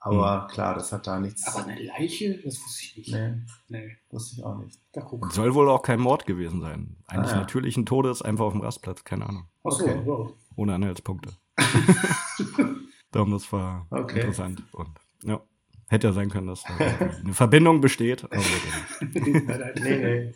Aber 0.00 0.46
klar, 0.48 0.74
das 0.74 0.92
hat 0.92 1.06
da 1.06 1.18
nichts. 1.18 1.44
Aber 1.48 1.66
eine 1.66 1.82
Leiche, 1.82 2.40
das 2.44 2.54
wusste 2.62 2.82
ich 2.84 2.96
nicht. 2.96 3.12
nee, 3.12 3.34
Nee, 3.68 3.96
wusste 4.10 4.36
ich 4.36 4.44
auch 4.44 4.56
nicht. 4.58 4.78
da 4.92 5.00
guck. 5.00 5.30
Soll 5.32 5.54
wohl 5.54 5.68
auch 5.68 5.82
kein 5.82 5.98
Mord 6.00 6.24
gewesen 6.24 6.60
sein. 6.60 6.96
Eines 7.06 7.30
Ah, 7.30 7.34
ja. 7.34 7.40
natürlichen 7.40 7.84
Todes, 7.84 8.22
einfach 8.22 8.44
auf 8.46 8.52
dem 8.52 8.62
Rastplatz, 8.62 9.02
keine 9.04 9.28
Ahnung. 9.28 9.48
Achso, 9.64 9.84
Okay. 9.84 10.02
ja. 10.06 10.28
Ohne 10.56 10.74
Anhaltspunkte. 10.74 11.32
Darum, 13.10 13.32
das 13.32 13.50
war 13.52 13.86
Okay. 13.90 14.20
interessant. 14.20 14.62
Und 14.72 14.90
ja, 15.24 15.40
hätte 15.88 16.06
ja 16.08 16.12
sein 16.12 16.30
können, 16.30 16.46
dass 16.46 16.62
da 16.62 16.76
eine 16.76 17.34
Verbindung 17.34 17.80
besteht. 17.80 18.24
Aber. 18.24 18.36
Nee, 19.80 20.32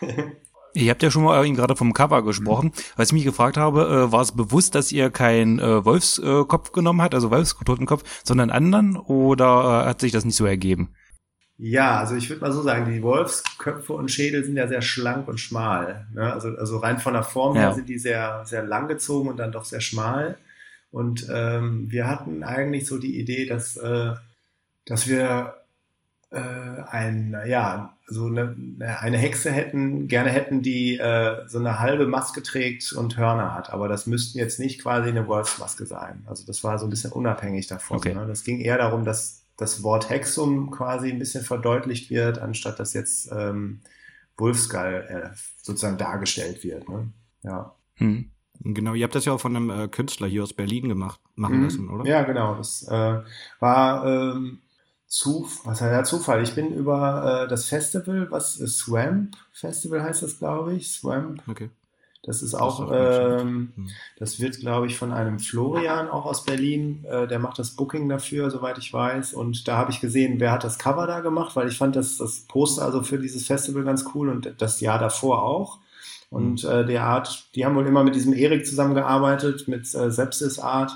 nee. 0.00 0.26
Ihr 0.74 0.90
habt 0.90 1.02
ja 1.02 1.10
schon 1.10 1.24
mal 1.24 1.44
ihn 1.44 1.54
gerade 1.56 1.76
vom 1.76 1.92
Cover 1.92 2.22
gesprochen. 2.22 2.72
Was 2.96 3.08
ich 3.08 3.12
mich 3.12 3.24
gefragt 3.24 3.56
habe, 3.56 4.06
äh, 4.08 4.12
war 4.12 4.20
es 4.22 4.32
bewusst, 4.32 4.74
dass 4.74 4.92
ihr 4.92 5.10
keinen 5.10 5.58
äh, 5.58 5.84
Wolfskopf 5.84 6.68
äh, 6.68 6.72
genommen 6.72 7.02
habt, 7.02 7.14
also 7.14 7.30
Wolfstotenkopf, 7.30 8.04
sondern 8.24 8.50
einen 8.50 8.72
anderen 8.72 8.96
oder 8.96 9.84
äh, 9.84 9.88
hat 9.88 10.00
sich 10.00 10.12
das 10.12 10.24
nicht 10.24 10.36
so 10.36 10.46
ergeben? 10.46 10.94
Ja, 11.62 11.98
also 11.98 12.14
ich 12.14 12.30
würde 12.30 12.40
mal 12.40 12.52
so 12.52 12.62
sagen, 12.62 12.90
die 12.90 13.02
Wolfsköpfe 13.02 13.92
und 13.92 14.10
Schädel 14.10 14.44
sind 14.44 14.56
ja 14.56 14.66
sehr 14.66 14.80
schlank 14.80 15.28
und 15.28 15.38
schmal. 15.38 16.06
Ne? 16.14 16.32
Also, 16.32 16.48
also 16.56 16.78
rein 16.78 16.98
von 16.98 17.12
der 17.12 17.22
Form 17.22 17.54
her 17.54 17.68
Ja. 17.68 17.74
sind 17.74 17.88
die 17.88 17.98
sehr, 17.98 18.42
sehr 18.46 18.62
lang 18.64 18.88
gezogen 18.88 19.28
und 19.28 19.36
dann 19.36 19.52
doch 19.52 19.66
sehr 19.66 19.82
schmal. 19.82 20.38
Und 20.90 21.26
ähm, 21.30 21.90
wir 21.90 22.06
hatten 22.08 22.42
eigentlich 22.44 22.86
so 22.86 22.96
die 22.96 23.20
Idee, 23.20 23.44
dass, 23.46 23.76
äh, 23.76 24.14
dass 24.86 25.06
wir 25.06 25.54
äh, 26.30 26.38
ein, 26.38 27.36
ja, 27.46 27.94
so 28.10 28.26
eine, 28.26 28.54
eine 29.00 29.16
Hexe 29.18 29.50
hätten, 29.50 30.08
gerne 30.08 30.30
hätten, 30.30 30.62
die 30.62 30.98
äh, 30.98 31.46
so 31.48 31.58
eine 31.58 31.78
halbe 31.78 32.06
Maske 32.06 32.42
trägt 32.42 32.92
und 32.92 33.16
Hörner 33.16 33.54
hat. 33.54 33.70
Aber 33.72 33.88
das 33.88 34.06
müssten 34.06 34.38
jetzt 34.38 34.58
nicht 34.58 34.82
quasi 34.82 35.08
eine 35.08 35.26
Wolfsmaske 35.28 35.86
sein. 35.86 36.24
Also 36.26 36.44
das 36.44 36.62
war 36.64 36.78
so 36.78 36.86
ein 36.86 36.90
bisschen 36.90 37.12
unabhängig 37.12 37.68
davon. 37.68 37.98
Okay. 37.98 38.14
Ne? 38.14 38.26
Das 38.26 38.44
ging 38.44 38.60
eher 38.60 38.78
darum, 38.78 39.04
dass 39.04 39.44
das 39.56 39.82
Wort 39.82 40.10
Hexum 40.10 40.70
quasi 40.70 41.10
ein 41.10 41.18
bisschen 41.18 41.44
verdeutlicht 41.44 42.10
wird, 42.10 42.38
anstatt 42.38 42.80
dass 42.80 42.94
jetzt 42.94 43.30
ähm, 43.32 43.80
Wolfskull 44.36 45.06
äh, 45.08 45.28
sozusagen 45.62 45.98
dargestellt 45.98 46.64
wird. 46.64 46.88
Ne? 46.88 47.12
Ja. 47.42 47.74
Hm. 47.94 48.30
Genau, 48.62 48.92
ihr 48.94 49.04
habt 49.04 49.14
das 49.14 49.24
ja 49.24 49.32
auch 49.32 49.40
von 49.40 49.56
einem 49.56 49.70
äh, 49.70 49.88
Künstler 49.88 50.26
hier 50.26 50.42
aus 50.42 50.52
Berlin 50.52 50.88
gemacht, 50.88 51.20
machen 51.34 51.58
Mhm. 51.58 51.64
lassen, 51.64 51.88
oder? 51.88 52.04
Ja, 52.04 52.22
genau. 52.24 52.56
Das 52.56 52.86
äh, 52.88 53.20
war 53.60 54.04
ähm, 54.06 54.58
Zuf 55.10 55.62
was 55.66 55.80
heißt 55.80 55.92
ja 55.92 56.04
Zufall. 56.04 56.42
Ich 56.42 56.54
bin 56.54 56.72
über 56.72 57.42
äh, 57.44 57.48
das 57.48 57.64
Festival, 57.66 58.30
was 58.30 58.60
äh, 58.60 58.66
Swamp 58.68 59.36
Festival 59.52 60.02
heißt 60.02 60.22
das, 60.22 60.38
glaube 60.38 60.74
ich. 60.74 60.90
Swamp. 60.92 61.42
Okay. 61.48 61.68
Das 62.22 62.42
ist 62.42 62.52
Das 62.52 62.60
auch, 62.60 62.92
ist 62.92 63.16
schlecht. 63.16 63.40
ähm, 63.40 63.72
Hm. 63.76 63.88
das 64.18 64.40
wird, 64.40 64.60
glaube 64.60 64.86
ich, 64.86 64.96
von 64.96 65.10
einem 65.12 65.38
Florian 65.40 66.08
auch 66.08 66.26
aus 66.26 66.44
Berlin. 66.44 67.04
Äh, 67.06 67.26
der 67.26 67.38
macht 67.40 67.58
das 67.58 67.70
Booking 67.72 68.08
dafür, 68.08 68.50
soweit 68.50 68.78
ich 68.78 68.92
weiß. 68.92 69.32
Und 69.34 69.66
da 69.66 69.78
habe 69.78 69.90
ich 69.90 70.00
gesehen, 70.00 70.38
wer 70.38 70.52
hat 70.52 70.62
das 70.62 70.78
Cover 70.78 71.06
da 71.08 71.20
gemacht, 71.20 71.56
weil 71.56 71.66
ich 71.68 71.78
fand 71.78 71.96
das, 71.96 72.18
das 72.18 72.40
Poster 72.46 72.82
also 72.84 73.02
für 73.02 73.18
dieses 73.18 73.46
Festival 73.46 73.84
ganz 73.84 74.04
cool 74.14 74.28
und 74.28 74.54
das 74.58 74.80
Jahr 74.80 74.98
davor 74.98 75.42
auch. 75.42 75.78
Und 76.28 76.62
Mhm. 76.62 76.70
äh, 76.70 76.84
der 76.84 77.02
Art, 77.04 77.48
die 77.56 77.64
haben 77.66 77.74
wohl 77.74 77.86
immer 77.86 78.04
mit 78.04 78.14
diesem 78.14 78.34
Erik 78.34 78.64
zusammengearbeitet, 78.66 79.66
mit 79.66 79.92
äh, 79.94 80.10
Sepsis 80.12 80.58
Art. 80.60 80.92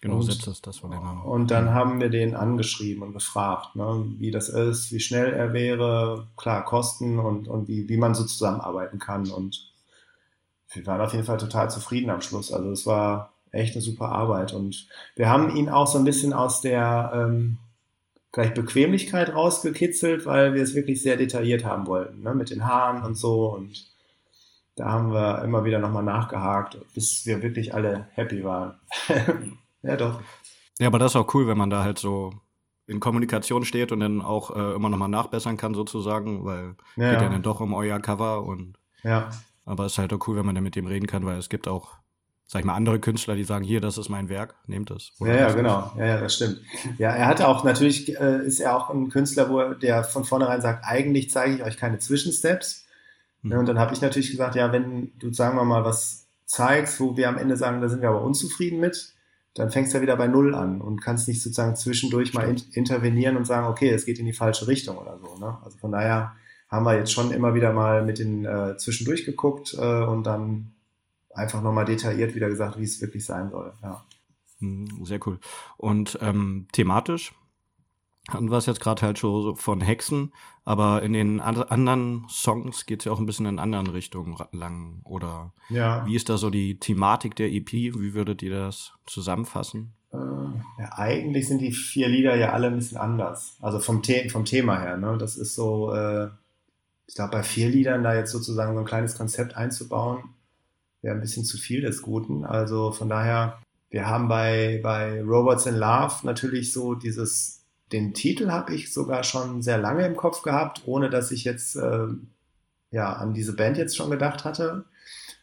Genau, 0.00 0.16
Und- 0.18 0.46
das, 0.46 0.60
das 0.60 0.82
war 0.82 0.90
der 0.90 1.00
Name. 1.00 1.22
Und 1.22 1.50
dann 1.50 1.70
haben 1.70 2.00
wir 2.00 2.10
den 2.10 2.34
angeschrieben 2.36 3.02
und 3.02 3.12
gefragt, 3.12 3.76
ne, 3.76 4.04
wie 4.18 4.30
das 4.30 4.48
ist, 4.48 4.92
wie 4.92 5.00
schnell 5.00 5.32
er 5.32 5.52
wäre, 5.52 6.26
klar, 6.36 6.64
Kosten 6.64 7.18
und, 7.18 7.48
und 7.48 7.66
wie, 7.68 7.88
wie 7.88 7.96
man 7.96 8.14
so 8.14 8.24
zusammenarbeiten 8.24 8.98
kann. 8.98 9.30
Und 9.30 9.72
wir 10.72 10.86
waren 10.86 11.00
auf 11.00 11.12
jeden 11.12 11.24
Fall 11.24 11.38
total 11.38 11.70
zufrieden 11.70 12.10
am 12.10 12.20
Schluss. 12.20 12.52
Also 12.52 12.70
es 12.70 12.86
war 12.86 13.32
echt 13.52 13.74
eine 13.74 13.82
super 13.82 14.10
Arbeit. 14.10 14.52
Und 14.52 14.86
wir 15.14 15.28
haben 15.30 15.56
ihn 15.56 15.68
auch 15.70 15.86
so 15.86 15.98
ein 15.98 16.04
bisschen 16.04 16.32
aus 16.34 16.60
der 16.60 17.12
ähm, 17.14 17.58
vielleicht 18.32 18.54
Bequemlichkeit 18.54 19.34
rausgekitzelt, 19.34 20.26
weil 20.26 20.52
wir 20.52 20.62
es 20.62 20.74
wirklich 20.74 21.00
sehr 21.00 21.16
detailliert 21.16 21.64
haben 21.64 21.86
wollten, 21.86 22.22
ne, 22.22 22.34
mit 22.34 22.50
den 22.50 22.66
Haaren 22.66 23.02
und 23.02 23.14
so. 23.14 23.46
Und 23.54 23.86
da 24.76 24.90
haben 24.90 25.10
wir 25.12 25.42
immer 25.42 25.64
wieder 25.64 25.78
nochmal 25.78 26.02
nachgehakt, 26.02 26.76
bis 26.92 27.24
wir 27.24 27.42
wirklich 27.42 27.72
alle 27.72 28.08
happy 28.12 28.44
waren. 28.44 28.74
ja, 29.86 29.96
doch. 29.96 30.20
Ja, 30.78 30.88
aber 30.88 30.98
das 30.98 31.12
ist 31.12 31.16
auch 31.16 31.32
cool, 31.34 31.46
wenn 31.46 31.58
man 31.58 31.70
da 31.70 31.82
halt 31.82 31.98
so 31.98 32.32
in 32.86 33.00
Kommunikation 33.00 33.64
steht 33.64 33.92
und 33.92 34.00
dann 34.00 34.22
auch 34.22 34.54
äh, 34.54 34.74
immer 34.74 34.88
nochmal 34.88 35.08
nachbessern 35.08 35.56
kann 35.56 35.74
sozusagen, 35.74 36.44
weil 36.44 36.76
Ja, 36.96 37.12
geht 37.12 37.22
ja 37.22 37.28
dann 37.28 37.42
doch 37.42 37.60
um 37.60 37.74
euer 37.74 37.98
Cover 37.98 38.44
und 38.44 38.78
ja. 39.02 39.30
aber 39.64 39.86
es 39.86 39.92
ist 39.92 39.98
halt 39.98 40.12
auch 40.12 40.28
cool, 40.28 40.36
wenn 40.36 40.46
man 40.46 40.54
dann 40.54 40.64
mit 40.64 40.76
dem 40.76 40.86
reden 40.86 41.06
kann, 41.06 41.24
weil 41.24 41.38
es 41.38 41.48
gibt 41.48 41.66
auch, 41.66 41.94
sag 42.46 42.60
ich 42.60 42.66
mal, 42.66 42.74
andere 42.74 43.00
Künstler, 43.00 43.34
die 43.34 43.44
sagen, 43.44 43.64
hier, 43.64 43.80
das 43.80 43.98
ist 43.98 44.08
mein 44.08 44.28
Werk, 44.28 44.54
nehmt 44.66 44.90
es. 44.90 45.12
Ja, 45.18 45.34
ja, 45.34 45.52
genau. 45.52 45.92
Ja, 45.96 46.06
ja, 46.06 46.20
das 46.20 46.34
stimmt. 46.34 46.60
Ja, 46.98 47.10
er 47.10 47.26
hat 47.26 47.42
auch 47.42 47.64
natürlich, 47.64 48.14
äh, 48.20 48.46
ist 48.46 48.60
er 48.60 48.76
auch 48.76 48.90
ein 48.90 49.08
Künstler, 49.08 49.50
wo 49.50 49.58
er, 49.58 49.74
der 49.74 50.04
von 50.04 50.24
vornherein 50.24 50.60
sagt, 50.60 50.84
eigentlich 50.84 51.30
zeige 51.30 51.56
ich 51.56 51.62
euch 51.64 51.76
keine 51.76 51.98
Zwischensteps. 51.98 52.86
Ja, 53.42 53.58
und 53.58 53.66
dann 53.66 53.78
habe 53.78 53.94
ich 53.94 54.00
natürlich 54.00 54.30
gesagt, 54.30 54.56
ja, 54.56 54.72
wenn 54.72 55.12
du, 55.18 55.32
sagen 55.32 55.56
wir 55.56 55.64
mal, 55.64 55.84
was 55.84 56.26
zeigst, 56.46 57.00
wo 57.00 57.16
wir 57.16 57.28
am 57.28 57.38
Ende 57.38 57.56
sagen, 57.56 57.80
da 57.80 57.88
sind 57.88 58.02
wir 58.02 58.08
aber 58.08 58.22
unzufrieden 58.22 58.80
mit, 58.80 59.15
dann 59.56 59.70
fängst 59.70 59.92
du 59.92 59.98
ja 59.98 60.02
wieder 60.02 60.16
bei 60.16 60.26
Null 60.26 60.54
an 60.54 60.80
und 60.80 61.00
kannst 61.00 61.28
nicht 61.28 61.42
sozusagen 61.42 61.76
zwischendurch 61.76 62.34
mal 62.34 62.48
in, 62.48 62.60
intervenieren 62.72 63.36
und 63.36 63.46
sagen, 63.46 63.66
okay, 63.66 63.88
es 63.88 64.04
geht 64.04 64.18
in 64.18 64.26
die 64.26 64.32
falsche 64.32 64.68
Richtung 64.68 64.98
oder 64.98 65.18
so. 65.18 65.38
Ne? 65.38 65.56
Also 65.64 65.78
von 65.78 65.92
daher 65.92 66.34
haben 66.68 66.84
wir 66.84 66.96
jetzt 66.96 67.12
schon 67.12 67.30
immer 67.30 67.54
wieder 67.54 67.72
mal 67.72 68.04
mit 68.04 68.18
den 68.18 68.44
äh, 68.44 68.76
zwischendurch 68.76 69.24
geguckt 69.24 69.74
äh, 69.78 70.04
und 70.04 70.24
dann 70.24 70.72
einfach 71.32 71.62
nochmal 71.62 71.86
detailliert 71.86 72.34
wieder 72.34 72.48
gesagt, 72.48 72.78
wie 72.78 72.84
es 72.84 73.00
wirklich 73.00 73.24
sein 73.24 73.50
soll. 73.50 73.72
Ja. 73.82 74.04
Mhm, 74.60 75.04
Sehr 75.04 75.20
cool. 75.26 75.38
Und 75.78 76.18
ähm, 76.20 76.66
thematisch 76.72 77.32
hatten 78.28 78.50
wir 78.50 78.58
es 78.58 78.66
jetzt 78.66 78.80
gerade 78.80 79.02
halt 79.02 79.18
schon 79.18 79.42
so 79.42 79.54
von 79.54 79.80
Hexen, 79.80 80.32
aber 80.64 81.02
in 81.02 81.12
den 81.12 81.40
an 81.40 81.62
anderen 81.62 82.26
Songs 82.28 82.86
geht 82.86 83.00
es 83.00 83.04
ja 83.04 83.12
auch 83.12 83.20
ein 83.20 83.26
bisschen 83.26 83.46
in 83.46 83.58
anderen 83.58 83.86
Richtungen 83.86 84.36
lang. 84.52 85.00
Oder 85.04 85.52
ja. 85.68 86.04
wie 86.06 86.16
ist 86.16 86.28
da 86.28 86.36
so 86.36 86.50
die 86.50 86.78
Thematik 86.78 87.36
der 87.36 87.52
EP? 87.52 87.72
Wie 87.72 88.14
würdet 88.14 88.42
ihr 88.42 88.50
das 88.50 88.94
zusammenfassen? 89.06 89.92
Äh, 90.12 90.16
ja, 90.16 90.92
eigentlich 90.92 91.46
sind 91.46 91.60
die 91.60 91.72
vier 91.72 92.08
Lieder 92.08 92.34
ja 92.34 92.52
alle 92.52 92.66
ein 92.66 92.76
bisschen 92.76 92.98
anders. 92.98 93.56
Also 93.60 93.78
vom, 93.78 94.02
The 94.02 94.28
vom 94.28 94.44
Thema 94.44 94.80
her. 94.80 94.96
Ne? 94.96 95.16
Das 95.18 95.36
ist 95.36 95.54
so, 95.54 95.92
äh, 95.92 96.28
ich 97.06 97.14
glaube, 97.14 97.30
bei 97.30 97.42
vier 97.44 97.68
Liedern 97.68 98.02
da 98.02 98.14
jetzt 98.14 98.32
sozusagen 98.32 98.74
so 98.74 98.80
ein 98.80 98.86
kleines 98.86 99.16
Konzept 99.16 99.56
einzubauen, 99.56 100.24
wäre 101.00 101.14
ein 101.14 101.20
bisschen 101.20 101.44
zu 101.44 101.58
viel 101.58 101.82
des 101.82 102.02
Guten. 102.02 102.44
Also 102.44 102.90
von 102.90 103.08
daher, 103.08 103.60
wir 103.90 104.08
haben 104.08 104.26
bei, 104.26 104.80
bei 104.82 105.22
Robots 105.22 105.66
in 105.66 105.76
Love 105.76 106.26
natürlich 106.26 106.72
so 106.72 106.96
dieses, 106.96 107.65
den 107.92 108.14
Titel 108.14 108.50
habe 108.50 108.74
ich 108.74 108.92
sogar 108.92 109.24
schon 109.24 109.62
sehr 109.62 109.78
lange 109.78 110.06
im 110.06 110.16
Kopf 110.16 110.42
gehabt, 110.42 110.82
ohne 110.86 111.10
dass 111.10 111.30
ich 111.30 111.44
jetzt 111.44 111.76
äh, 111.76 112.06
ja 112.90 113.12
an 113.12 113.34
diese 113.34 113.54
Band 113.54 113.76
jetzt 113.78 113.96
schon 113.96 114.10
gedacht 114.10 114.44
hatte 114.44 114.86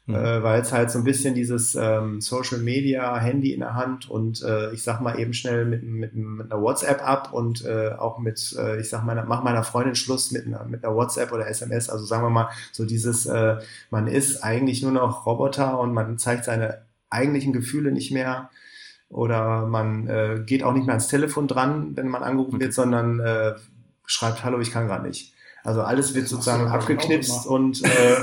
Mhm. 0.06 0.16
äh, 0.16 0.44
weil 0.44 0.62
es 0.62 0.74
halt 0.74 0.92
so 0.92 1.00
ein 1.00 1.06
bisschen 1.06 1.34
dieses 1.34 1.76
ähm, 1.76 2.20
Social 2.20 2.60
Media, 2.60 3.18
Handy 3.18 3.54
in 3.54 3.62
der 3.62 3.74
Hand 3.74 4.10
und 4.10 4.42
äh, 4.44 4.74
ich 4.74 4.84
sag 4.84 5.00
mal 5.00 5.18
eben 5.18 5.34
schnell 5.34 5.66
mit, 5.66 5.84
mit, 5.84 6.14
mit 6.14 6.52
einer 6.52 6.62
WhatsApp 6.62 7.02
ab 7.08 7.32
und 7.32 7.64
äh, 7.64 7.92
auch 7.98 8.20
mit, 8.20 8.54
äh, 8.60 8.82
ich 8.82 8.90
sag 8.90 9.06
mal, 9.06 9.24
mach 9.26 9.44
meiner 9.44 9.64
Freundin 9.64 9.96
Schluss 9.96 10.32
mit 10.32 10.46
einer, 10.46 10.66
mit 10.66 10.84
einer 10.84 10.94
WhatsApp 10.94 11.32
oder 11.32 11.48
SMS. 11.48 11.90
Also 11.90 12.04
sagen 12.04 12.24
wir 12.24 12.30
mal, 12.30 12.50
so 12.74 12.84
dieses, 12.84 13.26
äh, 13.28 13.58
man 13.92 14.08
ist 14.08 14.44
eigentlich 14.44 14.82
nur 14.82 14.92
noch 14.92 15.26
Roboter 15.26 15.80
und 15.80 15.94
man 15.94 16.18
zeigt 16.18 16.44
seine 16.44 16.82
eigentlichen 17.10 17.54
Gefühle 17.54 17.94
nicht 17.94 18.12
mehr. 18.12 18.50
Oder 19.14 19.68
man 19.68 20.08
äh, 20.08 20.42
geht 20.46 20.64
auch 20.64 20.74
nicht 20.74 20.86
mehr 20.86 20.96
ans 20.96 21.08
Telefon 21.08 21.48
dran, 21.48 21.96
wenn 21.96 22.08
man 22.08 22.24
angerufen 22.24 22.56
okay. 22.56 22.66
wird, 22.66 22.74
sondern 22.74 23.20
äh, 23.20 23.54
schreibt 24.06 24.44
Hallo, 24.44 24.60
ich 24.60 24.72
kann 24.72 24.88
gerade 24.88 25.08
nicht. 25.08 25.34
Also 25.64 25.82
alles 25.82 26.14
wird 26.14 26.28
sozusagen 26.28 26.68
abgeknipst 26.68 27.48
und 27.48 27.82
äh, 27.86 28.16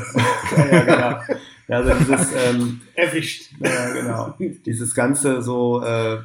ja, 0.56 0.80
genau. 0.80 1.20
Ja, 1.68 1.76
also 1.76 1.94
dieses 1.94 2.32
ähm, 2.34 2.80
erwischt. 2.94 3.52
Ja, 3.60 3.92
genau. 3.92 4.34
Dieses 4.38 4.94
ganze 4.94 5.40
so 5.40 5.82
äh, 5.82 6.18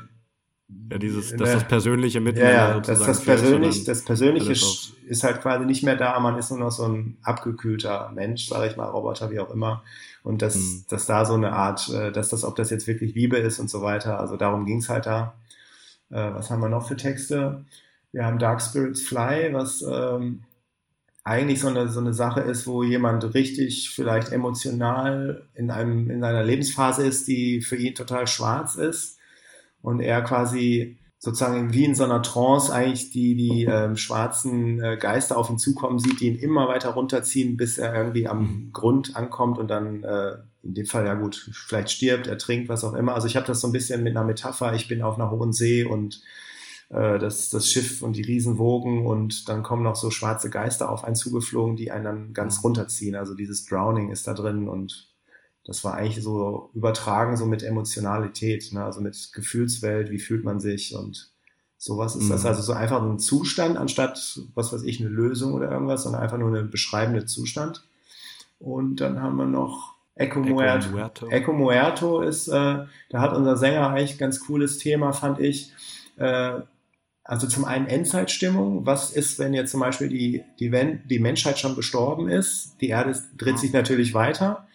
ja, 0.67 0.97
dieses, 0.97 1.35
dass 1.35 1.53
das 1.53 1.67
persönliche 1.67 2.19
Miteinander 2.19 2.53
ja, 2.53 2.73
ja, 2.75 2.79
dass 2.79 2.99
das 2.99 3.23
persönlich, 3.23 3.83
das 3.83 4.03
persönliche 4.03 4.51
ist 4.51 5.23
halt 5.23 5.41
quasi 5.41 5.65
nicht 5.65 5.83
mehr 5.83 5.95
da. 5.95 6.19
Man 6.19 6.39
ist 6.39 6.49
nur 6.49 6.59
noch 6.59 6.71
so 6.71 6.87
ein 6.87 7.17
abgekühlter 7.21 8.11
Mensch, 8.15 8.47
sage 8.47 8.67
ich 8.67 8.75
mal, 8.75 8.87
Roboter, 8.87 9.29
wie 9.29 9.39
auch 9.39 9.51
immer. 9.51 9.83
Und 10.23 10.41
dass, 10.41 10.55
mhm. 10.55 10.85
dass 10.89 11.05
da 11.05 11.25
so 11.25 11.35
eine 11.35 11.51
Art, 11.51 11.89
äh, 11.89 12.11
dass 12.11 12.29
das, 12.29 12.43
ob 12.43 12.55
das 12.55 12.71
jetzt 12.71 12.87
wirklich 12.87 13.13
Liebe 13.13 13.37
ist 13.37 13.59
und 13.59 13.69
so 13.69 13.83
weiter. 13.83 14.19
Also 14.19 14.37
darum 14.37 14.65
ging's 14.65 14.89
halt 14.89 15.05
da. 15.05 15.35
Äh, 16.09 16.33
was 16.33 16.49
haben 16.49 16.61
wir 16.61 16.69
noch 16.69 16.87
für 16.87 16.95
Texte? 16.95 17.65
Wir 18.11 18.25
haben 18.25 18.39
Dark 18.39 18.61
Spirits 18.61 19.03
Fly, 19.03 19.53
was 19.53 19.83
ähm, 19.83 20.45
eigentlich 21.23 21.59
so 21.59 21.67
eine, 21.67 21.89
so 21.89 21.99
eine 21.99 22.13
Sache 22.13 22.41
ist, 22.41 22.65
wo 22.65 22.81
jemand 22.81 23.35
richtig 23.35 23.91
vielleicht 23.91 24.31
emotional 24.31 25.43
in 25.53 25.69
einem, 25.69 26.09
in 26.09 26.23
einer 26.23 26.43
Lebensphase 26.43 27.05
ist, 27.05 27.27
die 27.27 27.61
für 27.61 27.75
ihn 27.75 27.93
total 27.93 28.25
schwarz 28.25 28.75
ist 28.75 29.14
und 29.85 29.99
er 29.99 30.23
quasi 30.23 30.97
sozusagen 31.19 31.73
wie 31.73 31.85
in 31.85 31.95
so 31.95 32.03
einer 32.03 32.21
Trance 32.21 32.73
eigentlich 32.73 33.11
die, 33.11 33.35
die 33.35 33.65
ähm, 33.65 33.95
schwarzen 33.97 34.83
äh, 34.83 34.97
Geister 34.97 35.37
auf 35.37 35.49
ihn 35.49 35.59
zukommen 35.59 35.99
sieht, 35.99 36.19
die 36.19 36.27
ihn 36.27 36.39
immer 36.39 36.67
weiter 36.67 36.89
runterziehen, 36.89 37.55
bis 37.55 37.77
er 37.77 37.95
irgendwie 37.95 38.27
am 38.27 38.39
mhm. 38.39 38.71
Grund 38.73 39.15
ankommt 39.15 39.57
und 39.57 39.69
dann 39.69 40.03
äh, 40.03 40.37
in 40.63 40.73
dem 40.73 40.85
Fall 40.87 41.05
ja 41.05 41.13
gut, 41.13 41.49
vielleicht 41.53 41.91
stirbt, 41.91 42.25
ertrinkt, 42.25 42.67
was 42.67 42.83
auch 42.83 42.95
immer. 42.95 43.13
Also 43.13 43.27
ich 43.27 43.35
habe 43.35 43.45
das 43.45 43.61
so 43.61 43.67
ein 43.67 43.71
bisschen 43.71 44.03
mit 44.03 44.17
einer 44.17 44.25
Metapher, 44.25 44.73
ich 44.73 44.87
bin 44.87 45.03
auf 45.03 45.15
einer 45.15 45.29
hohen 45.29 45.53
See 45.53 45.83
und 45.83 46.21
äh, 46.89 47.19
das, 47.19 47.51
das 47.51 47.69
Schiff 47.69 48.01
und 48.01 48.15
die 48.15 48.23
Riesenwogen 48.23 49.05
und 49.05 49.47
dann 49.47 49.61
kommen 49.61 49.83
noch 49.83 49.95
so 49.95 50.09
schwarze 50.09 50.49
Geister 50.49 50.91
auf 50.91 51.03
einen 51.03 51.15
zugeflogen, 51.15 51.75
die 51.75 51.91
einen 51.91 52.03
dann 52.03 52.33
ganz 52.33 52.57
mhm. 52.57 52.61
runterziehen. 52.61 53.15
Also 53.15 53.35
dieses 53.35 53.65
Drowning 53.65 54.09
ist 54.09 54.27
da 54.27 54.33
drin 54.33 54.67
und 54.67 55.14
das 55.65 55.83
war 55.83 55.95
eigentlich 55.95 56.23
so 56.23 56.69
übertragen, 56.73 57.37
so 57.37 57.45
mit 57.45 57.63
Emotionalität, 57.63 58.71
ne? 58.71 58.83
also 58.83 59.01
mit 59.01 59.31
Gefühlswelt, 59.33 60.11
wie 60.11 60.19
fühlt 60.19 60.43
man 60.43 60.59
sich 60.59 60.95
und 60.95 61.31
sowas 61.77 62.15
ist 62.15 62.25
mhm. 62.25 62.29
das. 62.29 62.45
Also 62.45 62.61
so 62.61 62.73
einfach 62.73 63.01
ein 63.01 63.19
Zustand, 63.19 63.77
anstatt, 63.77 64.39
was 64.53 64.71
weiß 64.71 64.83
ich, 64.83 64.99
eine 64.99 65.09
Lösung 65.09 65.53
oder 65.53 65.71
irgendwas, 65.71 66.03
sondern 66.03 66.21
einfach 66.21 66.37
nur 66.37 66.49
eine 66.49 66.63
beschreibende 66.63 67.25
Zustand. 67.25 67.83
Und 68.59 69.01
dann 69.01 69.21
haben 69.21 69.35
wir 69.37 69.45
noch 69.45 69.95
Echo 70.15 70.39
Muerto. 70.39 70.89
Muerto. 70.91 71.27
Echo 71.29 71.51
Muerto 71.51 72.21
ist, 72.21 72.47
äh, 72.47 72.85
da 73.09 73.19
hat 73.19 73.35
unser 73.35 73.57
Sänger 73.57 73.89
eigentlich 73.89 74.13
ein 74.13 74.19
ganz 74.19 74.39
cooles 74.39 74.77
Thema, 74.77 75.11
fand 75.13 75.39
ich. 75.39 75.73
Äh, 76.17 76.61
also 77.23 77.47
zum 77.47 77.65
einen 77.65 77.87
Endzeitstimmung. 77.87 78.85
Was 78.85 79.11
ist, 79.11 79.39
wenn 79.39 79.53
jetzt 79.53 79.71
zum 79.71 79.79
Beispiel 79.79 80.09
die, 80.09 80.43
die, 80.59 80.71
die 81.05 81.19
Menschheit 81.19 81.59
schon 81.59 81.75
gestorben 81.75 82.29
ist? 82.29 82.75
Die 82.81 82.89
Erde 82.89 83.19
dreht 83.35 83.59
sich 83.59 83.73
natürlich 83.73 84.13
weiter. 84.13 84.67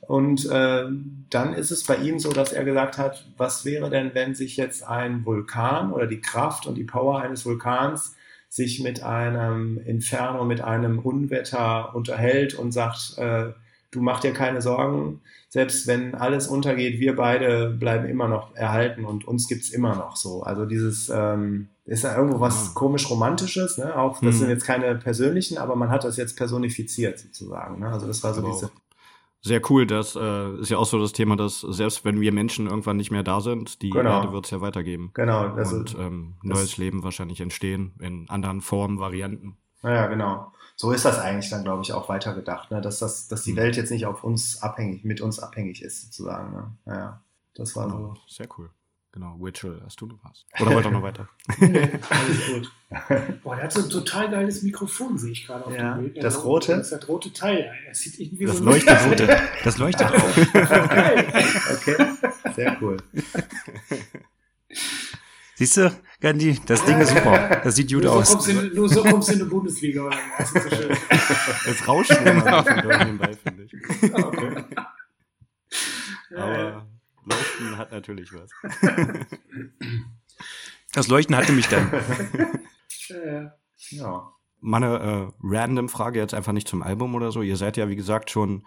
Und 0.00 0.48
äh, 0.50 0.84
dann 1.30 1.54
ist 1.54 1.70
es 1.70 1.84
bei 1.84 1.96
ihm 1.96 2.18
so, 2.18 2.30
dass 2.30 2.52
er 2.52 2.64
gesagt 2.64 2.96
hat, 2.96 3.26
was 3.36 3.64
wäre 3.64 3.90
denn, 3.90 4.12
wenn 4.14 4.34
sich 4.34 4.56
jetzt 4.56 4.86
ein 4.86 5.24
Vulkan 5.24 5.92
oder 5.92 6.06
die 6.06 6.20
Kraft 6.20 6.66
und 6.66 6.76
die 6.76 6.84
Power 6.84 7.20
eines 7.20 7.44
Vulkans 7.44 8.14
sich 8.48 8.80
mit 8.82 9.02
einem 9.02 9.78
Inferno, 9.78 10.44
mit 10.44 10.60
einem 10.60 11.00
Unwetter 11.00 11.94
unterhält 11.94 12.54
und 12.54 12.72
sagt, 12.72 13.18
äh, 13.18 13.52
du 13.90 14.00
mach 14.00 14.20
dir 14.20 14.32
keine 14.32 14.62
Sorgen, 14.62 15.20
selbst 15.48 15.86
wenn 15.86 16.14
alles 16.14 16.48
untergeht, 16.48 17.00
wir 17.00 17.16
beide 17.16 17.70
bleiben 17.70 18.06
immer 18.06 18.28
noch 18.28 18.54
erhalten 18.54 19.04
und 19.04 19.26
uns 19.26 19.48
gibt's 19.48 19.70
immer 19.70 19.96
noch 19.96 20.16
so. 20.16 20.42
Also 20.42 20.66
dieses 20.66 21.08
ähm, 21.08 21.68
ist 21.84 22.04
ja 22.04 22.16
irgendwo 22.16 22.40
was 22.40 22.74
komisch 22.74 23.08
Romantisches, 23.08 23.78
ne? 23.78 23.96
Auch 23.96 24.20
das 24.20 24.34
mhm. 24.34 24.38
sind 24.38 24.48
jetzt 24.50 24.64
keine 24.64 24.94
persönlichen, 24.96 25.58
aber 25.58 25.76
man 25.76 25.88
hat 25.88 26.04
das 26.04 26.16
jetzt 26.16 26.36
personifiziert 26.36 27.18
sozusagen. 27.18 27.80
Ne? 27.80 27.88
Also 27.88 28.06
das 28.06 28.22
war 28.22 28.34
so 28.34 28.42
aber 28.42 28.50
diese 28.50 28.70
sehr 29.46 29.62
cool. 29.70 29.86
Das 29.86 30.16
äh, 30.16 30.60
ist 30.60 30.70
ja 30.70 30.78
auch 30.78 30.86
so 30.86 31.00
das 31.00 31.12
Thema, 31.12 31.36
dass 31.36 31.60
selbst 31.60 32.04
wenn 32.04 32.20
wir 32.20 32.32
Menschen 32.32 32.66
irgendwann 32.66 32.96
nicht 32.96 33.10
mehr 33.10 33.22
da 33.22 33.40
sind, 33.40 33.80
die 33.82 33.90
genau. 33.90 34.20
Erde 34.20 34.32
wird 34.32 34.44
es 34.44 34.50
ja 34.50 34.60
weitergeben. 34.60 35.10
Genau. 35.14 35.54
Also, 35.54 35.76
und 35.76 35.96
ähm, 35.98 36.34
neues 36.42 36.76
Leben 36.76 37.02
wahrscheinlich 37.02 37.40
entstehen 37.40 37.94
in 38.00 38.28
anderen 38.28 38.60
Formen, 38.60 38.98
Varianten. 38.98 39.56
Ja, 39.82 40.06
genau. 40.06 40.52
So 40.74 40.90
ist 40.92 41.04
das 41.04 41.18
eigentlich 41.18 41.48
dann, 41.48 41.64
glaube 41.64 41.82
ich, 41.82 41.92
auch 41.92 42.08
weitergedacht, 42.08 42.70
ne? 42.70 42.80
dass, 42.80 42.98
das, 42.98 43.28
dass 43.28 43.44
die 43.44 43.52
mhm. 43.52 43.56
Welt 43.56 43.76
jetzt 43.76 43.90
nicht 43.90 44.06
auf 44.06 44.24
uns 44.24 44.62
abhängig, 44.62 45.04
mit 45.04 45.20
uns 45.20 45.38
abhängig 45.38 45.82
ist, 45.82 46.02
sozusagen. 46.02 46.52
Ne? 46.52 46.76
Ja, 46.86 47.22
das 47.54 47.76
war 47.76 47.86
genau. 47.86 48.14
so. 48.14 48.20
Sehr 48.26 48.48
cool. 48.58 48.70
Genau, 49.16 49.34
Witchell, 49.40 49.80
hast 49.82 49.98
du 49.98 50.04
noch 50.04 50.18
was? 50.24 50.44
Oder 50.60 50.74
wollt 50.74 50.84
ihr 50.84 50.90
noch 50.90 51.02
weiter? 51.02 51.26
nee, 51.58 51.88
alles 52.10 52.46
gut. 52.52 52.70
Boah, 53.42 53.56
der 53.56 53.64
hat 53.64 53.72
so 53.72 53.82
ein 53.82 53.88
total 53.88 54.30
geiles 54.30 54.60
Mikrofon, 54.60 55.16
sehe 55.16 55.32
ich 55.32 55.46
gerade 55.46 55.64
auf 55.64 55.74
ja, 55.74 55.94
dem 55.94 56.12
Bild. 56.12 56.22
Das 56.22 56.44
rote? 56.44 56.72
Das 56.76 56.92
ist 56.92 57.00
das 57.00 57.08
rote 57.08 57.32
Teil. 57.32 57.72
Das 57.88 58.00
sieht 58.00 58.20
irgendwie 58.20 58.44
das 58.44 58.58
so 58.58 58.64
leuchtet 58.64 59.06
rote. 59.06 59.40
Das 59.64 59.78
leuchtet 59.78 60.06
auch. 60.12 60.36
okay, 61.76 61.96
sehr 62.54 62.76
cool. 62.82 62.98
Siehst 65.54 65.78
du, 65.78 65.98
Gandhi, 66.20 66.60
das 66.66 66.84
Ding 66.84 67.00
ist 67.00 67.08
super. 67.08 67.62
Das 67.64 67.74
sieht 67.74 67.90
gut 67.90 68.04
nur 68.04 68.16
aus. 68.16 68.32
So 68.32 68.50
in, 68.50 68.74
nur 68.74 68.86
so 68.90 69.02
kommst 69.02 69.30
du 69.30 69.32
in 69.32 69.38
die 69.38 69.44
Bundesliga. 69.46 70.02
Oder? 70.02 70.16
Das 70.36 70.52
ist 70.52 70.62
so 70.62 70.76
schön. 70.76 70.96
Das 71.08 71.88
rauscht 71.88 72.10
immer 72.10 72.62
genau. 72.62 72.98
nebenbei, 73.04 73.34
finde 73.42 73.62
ich. 73.62 73.72
Okay. 74.12 74.64
Aber 76.36 76.86
Leuchten 77.26 77.76
hat 77.76 77.92
natürlich 77.92 78.32
was. 78.32 78.50
Das 80.92 81.08
Leuchten 81.08 81.36
hatte 81.36 81.52
mich 81.52 81.68
dann. 81.68 81.92
ja. 83.90 84.32
Meine 84.60 84.86
äh, 84.98 85.32
random 85.42 85.90
Frage 85.90 86.18
jetzt 86.18 86.32
einfach 86.32 86.52
nicht 86.52 86.68
zum 86.68 86.82
Album 86.82 87.14
oder 87.14 87.32
so. 87.32 87.42
Ihr 87.42 87.58
seid 87.58 87.76
ja, 87.76 87.90
wie 87.90 87.96
gesagt, 87.96 88.30
schon 88.30 88.66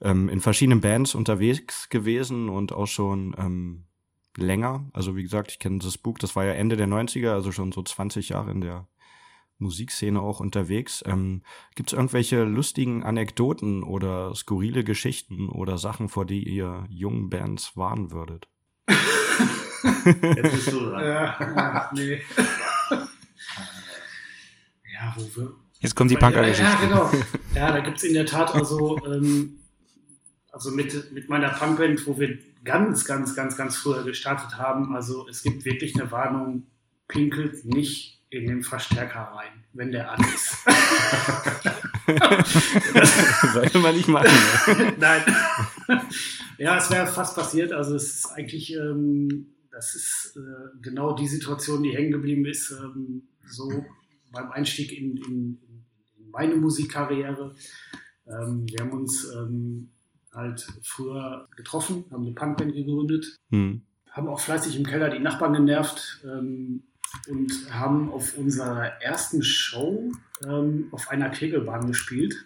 ähm, 0.00 0.28
in 0.28 0.40
verschiedenen 0.40 0.80
Bands 0.80 1.14
unterwegs 1.14 1.88
gewesen 1.88 2.48
und 2.48 2.72
auch 2.72 2.88
schon 2.88 3.36
ähm, 3.38 3.84
länger. 4.36 4.90
Also 4.92 5.14
wie 5.14 5.22
gesagt, 5.22 5.52
ich 5.52 5.58
kenne 5.60 5.78
das 5.78 5.96
Book, 5.96 6.18
das 6.18 6.34
war 6.34 6.44
ja 6.44 6.52
Ende 6.52 6.76
der 6.76 6.88
90er, 6.88 7.32
also 7.32 7.52
schon 7.52 7.70
so 7.70 7.82
20 7.82 8.30
Jahre 8.30 8.50
in 8.50 8.60
der 8.60 8.88
Musikszene 9.60 10.20
auch 10.20 10.40
unterwegs. 10.40 11.02
Ähm, 11.06 11.42
Gibt 11.74 11.90
es 11.90 11.92
irgendwelche 11.92 12.44
lustigen 12.44 13.02
Anekdoten 13.02 13.82
oder 13.82 14.34
skurrile 14.34 14.84
Geschichten 14.84 15.48
oder 15.48 15.78
Sachen, 15.78 16.08
vor 16.08 16.24
die 16.24 16.42
ihr 16.48 16.86
jungen 16.88 17.30
Bands 17.30 17.76
warnen 17.76 18.10
würdet? 18.10 18.48
Jetzt 20.04 20.52
bist 20.52 20.72
du 20.72 20.80
dran. 20.80 21.04
Ja, 21.04 21.90
nee. 21.94 22.20
ja, 24.92 25.14
wo 25.16 25.40
wir. 25.40 25.52
Jetzt 25.80 25.94
kommt 25.96 26.10
die 26.10 26.16
Punker-Geschichte. 26.16 26.62
Ja, 26.62 26.80
genau. 26.80 27.10
Ja, 27.54 27.72
da 27.72 27.80
gibt 27.80 27.96
es 27.96 28.04
in 28.04 28.14
der 28.14 28.26
Tat 28.26 28.54
also, 28.54 28.98
ähm, 29.06 29.60
also 30.52 30.70
mit, 30.70 31.12
mit 31.12 31.28
meiner 31.30 31.48
Punkband, 31.50 32.06
wo 32.06 32.18
wir 32.18 32.38
ganz, 32.64 33.04
ganz, 33.06 33.34
ganz, 33.34 33.56
ganz 33.56 33.76
früher 33.76 34.04
gestartet 34.04 34.58
haben. 34.58 34.94
Also 34.94 35.26
es 35.28 35.42
gibt 35.42 35.64
wirklich 35.64 35.98
eine 35.98 36.10
Warnung, 36.10 36.66
pinkelt 37.08 37.64
nicht 37.64 38.19
in 38.30 38.46
den 38.46 38.62
Verstärker 38.62 39.32
rein, 39.34 39.64
wenn 39.72 39.90
der 39.90 40.12
an 40.12 40.24
ist. 40.32 40.56
Sollte 43.52 43.78
man 43.80 43.96
nicht 43.96 44.08
machen. 44.08 44.28
Ne? 44.68 44.94
Nein. 44.98 45.22
ja, 46.58 46.78
es 46.78 46.90
wäre 46.90 47.08
fast 47.08 47.34
passiert. 47.34 47.72
Also 47.72 47.96
es 47.96 48.14
ist 48.14 48.26
eigentlich, 48.26 48.72
ähm, 48.74 49.48
das 49.72 49.96
ist 49.96 50.36
äh, 50.36 50.78
genau 50.80 51.14
die 51.14 51.26
Situation, 51.26 51.82
die 51.82 51.96
hängen 51.96 52.12
geblieben 52.12 52.46
ist, 52.46 52.70
ähm, 52.70 53.22
so 53.46 53.84
beim 54.30 54.52
Einstieg 54.52 54.92
in, 54.92 55.16
in, 55.16 55.58
in 56.16 56.30
meine 56.30 56.54
Musikkarriere. 56.54 57.56
Ähm, 58.28 58.64
wir 58.68 58.78
haben 58.78 58.92
uns 58.92 59.28
ähm, 59.34 59.90
halt 60.32 60.64
früher 60.84 61.48
getroffen, 61.56 62.04
haben 62.12 62.24
eine 62.24 62.34
Punkband 62.34 62.74
gegründet, 62.74 63.36
hm. 63.50 63.82
haben 64.10 64.28
auch 64.28 64.38
fleißig 64.38 64.76
im 64.76 64.86
Keller 64.86 65.10
die 65.10 65.18
Nachbarn 65.18 65.54
genervt. 65.54 66.24
Ähm, 66.24 66.84
und 67.28 67.52
haben 67.70 68.10
auf 68.10 68.36
unserer 68.36 69.00
ersten 69.02 69.42
Show 69.42 70.12
ähm, 70.44 70.88
auf 70.90 71.10
einer 71.10 71.30
Kegelbahn 71.30 71.86
gespielt. 71.86 72.44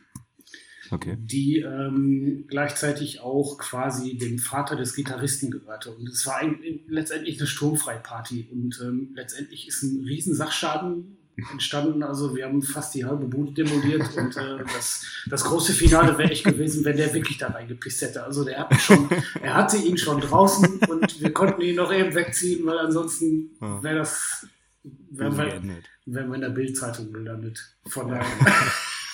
Okay. 0.90 1.16
Die 1.18 1.60
ähm, 1.60 2.44
gleichzeitig 2.46 3.20
auch 3.20 3.58
quasi 3.58 4.16
dem 4.18 4.38
Vater 4.38 4.76
des 4.76 4.94
Gitarristen 4.94 5.50
gehörte. 5.50 5.90
Und 5.90 6.08
es 6.08 6.26
war 6.26 6.36
ein, 6.36 6.58
letztendlich 6.88 7.38
eine 7.38 7.46
Sturmfreiparty. 7.46 8.48
Und 8.52 8.80
ähm, 8.82 9.10
letztendlich 9.14 9.66
ist 9.66 9.82
ein 9.82 10.04
Riesensachschaden 10.04 11.16
entstanden. 11.50 12.02
Also 12.02 12.36
wir 12.36 12.46
haben 12.46 12.62
fast 12.62 12.94
die 12.94 13.04
halbe 13.04 13.26
Bude 13.26 13.52
demoliert 13.52 14.16
und 14.16 14.36
äh, 14.36 14.58
das, 14.72 15.04
das 15.26 15.44
große 15.44 15.72
Finale 15.72 16.16
wäre 16.16 16.30
echt 16.30 16.44
gewesen, 16.44 16.84
wenn 16.84 16.96
der 16.96 17.12
wirklich 17.12 17.38
da 17.38 17.48
reingepisst 17.48 18.02
hätte. 18.02 18.22
Also 18.22 18.44
der 18.44 18.58
hat 18.58 18.80
schon, 18.80 19.08
er 19.42 19.54
hatte 19.54 19.78
ihn 19.78 19.98
schon 19.98 20.20
draußen 20.20 20.78
und 20.88 21.20
wir 21.20 21.32
konnten 21.32 21.62
ihn 21.62 21.76
noch 21.76 21.92
eben 21.92 22.14
wegziehen, 22.14 22.64
weil 22.66 22.78
ansonsten 22.78 23.50
wäre 23.82 23.96
das 23.96 24.46
wenn 24.84 25.36
wir, 25.36 25.62
wenn 26.06 26.28
wir 26.28 26.34
in 26.34 26.40
der 26.40 26.50
Bildzeitung 26.50 27.12
gelandet. 27.12 27.76
Von 27.86 28.08
daher. 28.08 28.26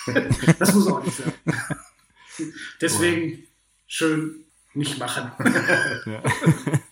das 0.59 0.73
muss 0.73 0.87
auch 0.87 1.03
nicht 1.03 1.17
sein. 1.17 1.33
Deswegen 2.81 3.43
schön 3.87 4.45
nicht 4.73 4.99
machen. 4.99 5.31
Ja. 6.05 6.23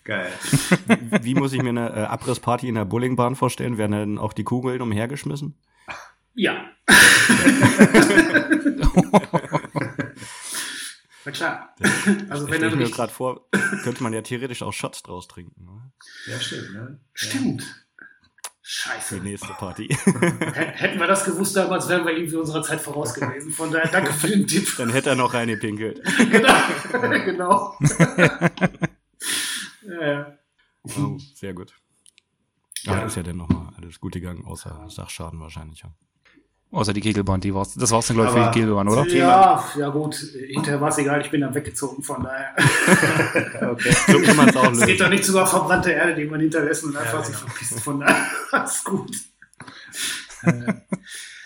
Geil. 0.04 0.32
Wie 1.22 1.34
muss 1.34 1.54
ich 1.54 1.64
mir 1.64 1.70
eine 1.70 1.90
äh, 1.90 2.02
Abrissparty 2.04 2.68
in 2.68 2.76
der 2.76 2.86
Bowlingbahn 2.86 3.36
vorstellen? 3.36 3.78
Werden 3.78 3.92
dann 3.92 4.18
auch 4.18 4.34
die 4.34 4.44
Kugeln 4.44 4.82
umhergeschmissen? 4.82 5.56
Ja. 6.36 6.70
Na 11.26 11.32
klar. 11.32 11.76
Also 12.30 12.48
wenn 12.48 12.58
Stell 12.58 12.70
dann 12.70 12.80
ich 12.82 12.88
mir 12.88 12.92
gerade 12.92 13.12
vor, 13.12 13.50
könnte 13.84 14.04
man 14.04 14.14
ja 14.14 14.22
theoretisch 14.22 14.62
auch 14.62 14.74
Shots 14.74 15.04
draus 15.04 15.28
trinken. 15.28 15.66
Ne? 15.66 15.92
Ja, 16.28 16.40
stimmt, 16.40 16.74
ne? 16.74 17.00
Stimmt. 17.14 17.64
Die 18.70 18.76
Scheiße. 18.76 19.18
nächste 19.18 19.52
Party. 19.54 19.88
Hätten 19.88 21.00
wir 21.00 21.08
das 21.08 21.26
gewusst 21.26 21.56
damals, 21.56 21.90
wären 21.90 22.06
wir 22.06 22.16
irgendwie 22.16 22.36
unserer 22.36 22.62
Zeit 22.62 22.80
voraus 22.80 23.16
gewesen. 23.16 23.52
Von 23.52 23.72
daher 23.72 23.90
danke 23.90 24.14
für 24.14 24.28
den 24.28 24.46
Tipp. 24.46 24.76
Dann 24.78 24.92
hätte 24.92 25.10
er 25.10 25.16
noch 25.16 25.34
reingepinkelt. 25.34 26.04
genau. 26.30 26.54
genau. 27.26 27.76
ja. 29.82 30.38
Oh, 30.84 31.18
sehr 31.34 31.56
gut. 31.56 31.74
Ja. 32.84 33.00
Ja, 33.00 33.06
ist 33.08 33.18
ja 33.18 33.24
dann 33.24 33.38
nochmal 33.38 33.74
alles 33.76 34.00
gut 34.00 34.14
gegangen, 34.14 34.46
außer 34.46 34.88
Sachschaden 34.88 35.40
wahrscheinlich. 35.40 35.82
Ja. 35.82 35.92
Außer 36.72 36.94
die 36.94 37.02
Kegelbahn, 37.02 37.42
die 37.42 37.54
war's. 37.54 37.74
Das 37.74 37.90
war's 37.90 38.08
dann, 38.08 38.18
glaube 38.18 38.30
ich, 38.30 38.38
für 38.38 38.52
die 38.52 38.60
Kegelbahn, 38.60 38.88
oder? 38.88 39.08
Ja, 39.08 39.64
ja 39.76 39.90
gut, 39.90 40.16
hinterher 40.16 40.80
war 40.80 40.90
es 40.90 41.00
egal, 41.00 41.20
ich 41.22 41.32
bin 41.32 41.42
dann 41.42 41.56
weggezogen, 41.56 42.04
von 42.04 42.24
daher. 42.24 42.56
Okay. 43.72 43.96
So 44.08 44.22
kann 44.22 44.36
man 44.36 44.50
es 44.50 44.56
auch 44.56 44.72
Es 44.72 44.86
geht 44.86 45.02
doch 45.02 45.10
nichts 45.10 45.28
über 45.30 45.46
verbrannte 45.46 45.92
Erde, 45.92 46.16
die 46.16 46.26
man 46.26 46.40
hinterlassen 46.40 46.90
und 46.90 46.98
einfach 46.98 47.20
Ja, 47.20 47.24
sich 47.24 47.36
genau. 47.36 47.48
verpisst, 47.52 47.80
von 47.80 48.00
daher 48.00 48.26
alles 48.52 48.84
gut. 48.84 49.12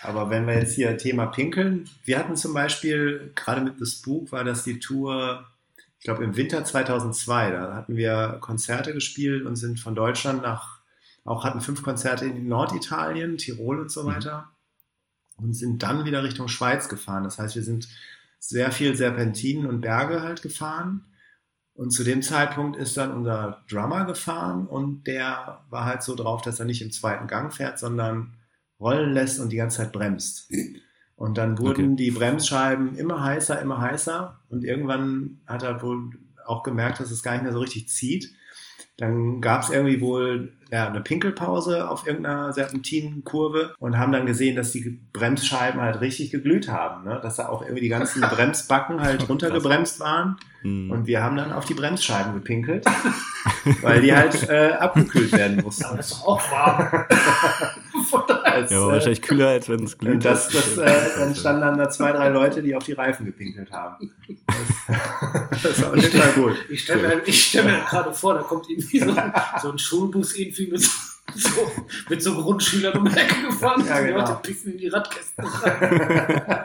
Aber 0.02 0.30
wenn 0.30 0.46
wir 0.46 0.54
jetzt 0.54 0.74
hier 0.74 0.96
Thema 0.98 1.26
Pinkeln, 1.26 1.88
wir 2.04 2.18
hatten 2.18 2.36
zum 2.36 2.52
Beispiel, 2.52 3.32
gerade 3.34 3.62
mit 3.62 3.78
The 3.78 3.86
Spook 3.86 4.30
war 4.30 4.44
das 4.44 4.62
die 4.64 4.78
Tour, 4.78 5.46
ich 5.98 6.04
glaube 6.04 6.24
im 6.24 6.36
Winter 6.36 6.64
2002, 6.64 7.50
da 7.50 7.74
hatten 7.74 7.96
wir 7.96 8.38
Konzerte 8.40 8.92
gespielt 8.92 9.46
und 9.46 9.56
sind 9.56 9.80
von 9.80 9.94
Deutschland 9.94 10.42
nach, 10.42 10.80
auch 11.24 11.44
hatten 11.44 11.60
fünf 11.60 11.82
Konzerte 11.82 12.26
in 12.26 12.46
Norditalien, 12.46 13.38
Tirol 13.38 13.80
und 13.80 13.90
so 13.90 14.04
weiter 14.04 14.53
und 15.36 15.54
sind 15.54 15.82
dann 15.82 16.04
wieder 16.04 16.22
Richtung 16.22 16.48
Schweiz 16.48 16.88
gefahren. 16.88 17.24
Das 17.24 17.38
heißt, 17.38 17.56
wir 17.56 17.62
sind 17.62 17.88
sehr 18.38 18.72
viel 18.72 18.94
Serpentinen 18.96 19.66
und 19.66 19.80
Berge 19.80 20.22
halt 20.22 20.42
gefahren. 20.42 21.04
Und 21.74 21.90
zu 21.90 22.04
dem 22.04 22.22
Zeitpunkt 22.22 22.76
ist 22.76 22.96
dann 22.96 23.10
unser 23.12 23.64
Drummer 23.68 24.04
gefahren 24.04 24.66
und 24.66 25.06
der 25.08 25.64
war 25.70 25.84
halt 25.86 26.02
so 26.02 26.14
drauf, 26.14 26.42
dass 26.42 26.60
er 26.60 26.66
nicht 26.66 26.82
im 26.82 26.92
zweiten 26.92 27.26
Gang 27.26 27.52
fährt, 27.52 27.78
sondern 27.80 28.34
rollen 28.78 29.12
lässt 29.12 29.40
und 29.40 29.50
die 29.50 29.56
ganze 29.56 29.78
Zeit 29.78 29.92
bremst. 29.92 30.50
Und 31.16 31.36
dann 31.38 31.58
wurden 31.58 31.92
Okay. 31.92 31.96
die 31.96 32.10
Bremsscheiben 32.12 32.96
immer 32.96 33.22
heißer, 33.24 33.60
immer 33.60 33.80
heißer. 33.80 34.38
Und 34.48 34.64
irgendwann 34.64 35.40
hat 35.46 35.62
er 35.64 35.82
wohl 35.82 36.10
auch 36.46 36.62
gemerkt, 36.62 37.00
dass 37.00 37.10
es 37.10 37.22
gar 37.22 37.32
nicht 37.32 37.42
mehr 37.42 37.52
so 37.52 37.60
richtig 37.60 37.88
zieht. 37.88 38.32
Dann 38.96 39.40
gab 39.40 39.62
es 39.62 39.70
irgendwie 39.70 40.00
wohl 40.00 40.52
ja, 40.70 40.88
eine 40.88 41.00
Pinkelpause 41.00 41.88
auf 41.88 42.06
irgendeiner 42.06 42.52
Serpentinenkurve 42.52 43.74
und 43.78 43.98
haben 43.98 44.12
dann 44.12 44.26
gesehen, 44.26 44.56
dass 44.56 44.72
die 44.72 45.00
Bremsscheiben 45.12 45.80
halt 45.80 46.00
richtig 46.00 46.30
geglüht 46.30 46.68
haben. 46.68 47.04
Ne? 47.04 47.20
Dass 47.22 47.36
da 47.36 47.48
auch 47.48 47.62
irgendwie 47.62 47.82
die 47.82 47.88
ganzen 47.88 48.20
Bremsbacken 48.30 49.00
halt 49.00 49.28
runtergebremst 49.28 50.00
waren. 50.00 50.36
Hm. 50.64 50.90
Und 50.90 51.06
wir 51.06 51.22
haben 51.22 51.36
dann 51.36 51.52
auf 51.52 51.66
die 51.66 51.74
Bremsscheiben 51.74 52.32
gepinkelt, 52.32 52.86
weil 53.82 54.00
die 54.00 54.14
halt 54.14 54.48
äh, 54.48 54.72
abgekühlt 54.78 55.30
werden 55.32 55.62
mussten. 55.62 55.84
Aber 55.84 55.98
das 55.98 56.10
ist 56.10 56.20
doch 56.20 56.26
auch 56.26 56.50
warm. 56.50 57.04
Als, 58.44 58.70
ja, 58.70 58.78
aber 58.78 58.90
äh, 58.90 58.92
wahrscheinlich 58.94 59.22
kühler, 59.22 59.48
als 59.48 59.68
wenn 59.68 59.82
es 59.82 59.98
glüht. 59.98 60.14
und 60.14 60.24
das, 60.24 60.48
das, 60.48 60.76
äh, 60.76 61.18
dann 61.18 61.34
standen 61.34 61.60
dann 61.62 61.78
da 61.78 61.88
zwei, 61.88 62.12
drei 62.12 62.28
Leute, 62.28 62.62
die 62.62 62.76
auf 62.76 62.84
die 62.84 62.92
Reifen 62.92 63.26
gepinkelt 63.26 63.72
haben. 63.72 64.12
Das, 65.50 65.62
das 65.62 65.82
war 65.82 65.90
auf 65.90 65.96
jeden 65.96 66.20
Fall 66.20 66.32
gut. 66.32 66.56
Ich 66.68 66.82
stelle 66.82 67.02
mir, 67.02 67.32
stell 67.32 67.64
mir 67.64 67.80
gerade 67.88 68.12
vor, 68.12 68.34
da 68.34 68.42
kommt 68.42 68.68
irgendwie 68.68 69.00
so 69.00 69.10
ein, 69.10 69.32
so 69.60 69.72
ein 69.72 69.78
Schulbus 69.78 70.36
irgendwie 70.58 70.72
mit 70.72 70.80
so, 71.34 71.72
mit 72.08 72.22
so 72.22 72.34
Grundschülern 72.42 72.96
um 72.98 73.04
die 73.08 73.16
Ecke 73.16 73.42
gefahren. 73.42 73.84
Ja, 73.86 74.00
die 74.00 74.06
genau. 74.08 74.20
Leute 74.20 74.38
pissen 74.42 74.72
in 74.72 74.78
die 74.78 74.88
Radkästen 74.88 75.44
rein. 75.44 76.64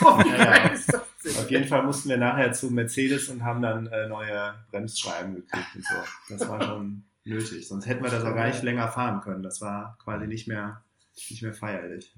Boah, 0.00 0.18
wie 0.24 0.28
Ja, 0.28 0.36
ja. 0.36 0.44
geil 0.44 0.70
ist 0.74 0.92
das 0.92 1.02
denn? 1.24 1.36
Auf 1.36 1.50
jeden 1.50 1.68
Fall 1.68 1.82
mussten 1.82 2.08
wir 2.08 2.16
nachher 2.16 2.52
zu 2.52 2.70
Mercedes 2.70 3.28
und 3.28 3.44
haben 3.44 3.62
dann 3.62 3.86
äh, 3.88 4.08
neue 4.08 4.54
Bremsscheiben 4.70 5.34
gekriegt 5.34 5.74
und 5.74 5.84
so. 5.84 5.94
Das 6.34 6.48
war 6.48 6.62
schon 6.62 7.04
nötig. 7.24 7.66
Sonst 7.68 7.86
hätten 7.86 8.04
wir 8.04 8.10
das 8.10 8.24
auch 8.24 8.34
gar 8.34 8.46
nicht 8.46 8.62
länger 8.62 8.88
fahren 8.88 9.20
können. 9.20 9.42
Das 9.42 9.60
war 9.60 9.98
quasi 10.02 10.26
nicht 10.26 10.46
mehr, 10.48 10.82
nicht 11.30 11.42
mehr 11.42 11.54
feierlich. 11.54 12.14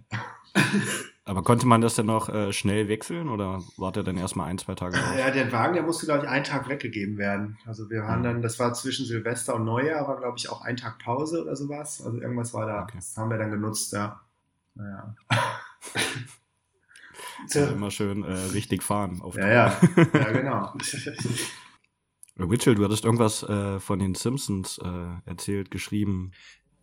Aber 1.25 1.43
konnte 1.43 1.67
man 1.67 1.81
das 1.81 1.95
dann 1.95 2.07
noch 2.07 2.29
äh, 2.29 2.53
schnell 2.53 2.89
wechseln 2.89 3.29
oder 3.29 3.63
war 3.77 3.93
der 3.93 4.03
dann 4.03 4.17
erstmal 4.17 4.49
ein, 4.49 4.59
zwei 4.59 4.75
Tage 4.75 4.97
raus? 4.99 5.15
Ja, 5.19 5.31
der 5.31 5.51
Wagen, 5.53 5.75
der 5.75 5.83
musste, 5.83 6.07
glaube 6.07 6.25
ich, 6.25 6.31
einen 6.31 6.45
Tag 6.45 6.69
weggegeben 6.69 7.19
werden. 7.19 7.59
Also 7.67 7.91
wir 7.91 8.03
waren 8.03 8.23
dann, 8.23 8.43
das 8.43 8.59
war 8.59 8.73
zwischen 8.75 9.07
Silvester 9.07 9.55
und 9.55 9.65
Neujahr, 9.65 10.09
war, 10.09 10.19
glaube 10.19 10.39
ich, 10.39 10.49
auch 10.51 10.63
ein 10.63 10.77
Tag 10.77 10.99
Pause 10.99 11.43
oder 11.43 11.55
sowas. 11.57 12.03
Also 12.03 12.21
irgendwas 12.21 12.55
war 12.55 12.67
da. 12.67 12.83
Okay. 12.83 12.97
Das 12.97 13.17
haben 13.17 13.31
wir 13.31 13.39
dann 13.39 13.51
genutzt, 13.51 13.93
ja. 13.93 14.21
Naja. 14.75 15.15
Also 17.41 17.67
immer 17.67 17.91
schön 17.91 18.25
äh, 18.25 18.33
richtig 18.53 18.83
fahren. 18.83 19.21
Auf 19.23 19.37
Ja, 19.37 19.49
ja. 19.49 19.81
Ja, 20.13 20.33
genau. 20.33 20.75
Mitchell, 22.37 22.75
du 22.75 22.85
hattest 22.85 23.05
irgendwas 23.05 23.43
äh, 23.43 23.81
von 23.81 23.99
den 23.99 24.15
Simpsons 24.15 24.79
äh, 24.79 25.29
erzählt, 25.29 25.71
geschrieben. 25.71 26.33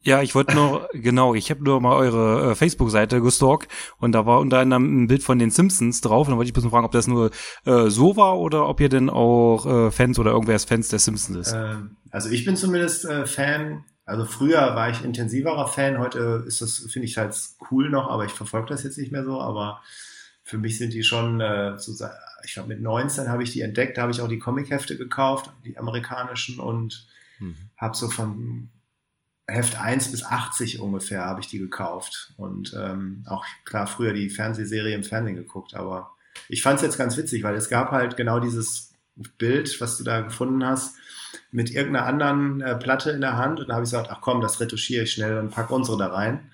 Ja, 0.05 0.21
ich 0.21 0.35
wollte 0.35 0.55
nur, 0.55 0.87
genau, 0.93 1.33
ich 1.33 1.49
habe 1.49 1.63
nur 1.63 1.81
mal 1.81 1.95
eure 1.95 2.51
äh, 2.51 2.55
Facebook-Seite 2.55 3.21
gestalkt 3.21 3.71
und 3.97 4.11
da 4.11 4.25
war 4.25 4.39
unter 4.39 4.59
anderem 4.59 5.03
ein 5.03 5.07
Bild 5.07 5.23
von 5.23 5.39
den 5.39 5.49
Simpsons 5.49 6.01
drauf. 6.01 6.27
Und 6.27 6.31
dann 6.31 6.37
wollte 6.37 6.49
ich 6.49 6.53
bloß 6.53 6.63
mal 6.65 6.69
fragen, 6.69 6.85
ob 6.85 6.91
das 6.91 7.07
nur 7.07 7.31
äh, 7.65 7.89
so 7.89 8.15
war 8.15 8.39
oder 8.39 8.67
ob 8.69 8.79
ihr 8.79 8.89
denn 8.89 9.09
auch 9.09 9.65
äh, 9.65 9.91
Fans 9.91 10.19
oder 10.19 10.31
irgendwer 10.31 10.55
ist 10.55 10.69
Fans 10.69 10.89
der 10.89 10.99
Simpsons 10.99 11.47
ist. 11.47 11.53
Ähm, 11.53 11.97
also 12.11 12.29
ich 12.29 12.45
bin 12.45 12.55
zumindest 12.55 13.05
äh, 13.05 13.25
Fan. 13.25 13.83
Also 14.05 14.25
früher 14.25 14.75
war 14.75 14.91
ich 14.91 15.03
intensiverer 15.03 15.67
Fan. 15.67 15.97
Heute 15.97 16.43
ist 16.45 16.61
das, 16.61 16.77
finde 16.91 17.07
ich 17.07 17.17
halt 17.17 17.35
cool 17.71 17.89
noch, 17.89 18.07
aber 18.09 18.25
ich 18.25 18.31
verfolge 18.31 18.67
das 18.67 18.83
jetzt 18.83 18.99
nicht 18.99 19.11
mehr 19.11 19.23
so. 19.25 19.41
Aber 19.41 19.81
für 20.43 20.59
mich 20.59 20.77
sind 20.77 20.93
die 20.93 21.03
schon, 21.03 21.41
äh, 21.41 21.79
so, 21.79 21.91
ich 22.43 22.53
glaube 22.53 22.69
mit 22.69 22.81
19 22.81 23.29
habe 23.29 23.41
ich 23.41 23.51
die 23.51 23.61
entdeckt, 23.61 23.97
da 23.97 24.03
habe 24.03 24.11
ich 24.11 24.21
auch 24.21 24.27
die 24.27 24.37
Comichefte 24.37 24.95
gekauft, 24.95 25.51
die 25.65 25.79
amerikanischen 25.79 26.59
und 26.59 27.07
Mhm. 27.39 27.55
habe 27.77 27.95
so 27.97 28.09
von 28.09 28.69
Heft 29.47 29.79
1 29.79 30.11
bis 30.11 30.23
80 30.23 30.79
ungefähr 30.79 31.23
habe 31.23 31.41
ich 31.41 31.47
die 31.47 31.59
gekauft. 31.59 32.33
Und 32.37 32.75
ähm, 32.77 33.23
auch 33.27 33.45
klar 33.63 33.87
früher 33.87 34.13
die 34.13 34.29
Fernsehserie 34.29 34.95
im 34.95 35.03
Fernsehen 35.03 35.35
geguckt, 35.35 35.75
aber 35.75 36.11
ich 36.49 36.61
fand 36.61 36.77
es 36.77 36.83
jetzt 36.83 36.97
ganz 36.97 37.17
witzig, 37.17 37.43
weil 37.43 37.55
es 37.55 37.69
gab 37.69 37.91
halt 37.91 38.17
genau 38.17 38.39
dieses 38.39 38.93
Bild, 39.37 39.79
was 39.79 39.97
du 39.97 40.03
da 40.03 40.21
gefunden 40.21 40.65
hast, 40.65 40.95
mit 41.51 41.71
irgendeiner 41.71 42.05
anderen 42.05 42.61
äh, 42.61 42.75
Platte 42.75 43.11
in 43.11 43.21
der 43.21 43.37
Hand 43.37 43.59
und 43.59 43.69
da 43.69 43.75
habe 43.75 43.83
ich 43.83 43.91
gesagt, 43.91 44.09
ach 44.11 44.21
komm, 44.21 44.41
das 44.41 44.59
retuschiere 44.59 45.03
ich 45.03 45.13
schnell 45.13 45.37
und 45.37 45.51
pack 45.51 45.71
unsere 45.71 45.97
da 45.97 46.07
rein. 46.07 46.51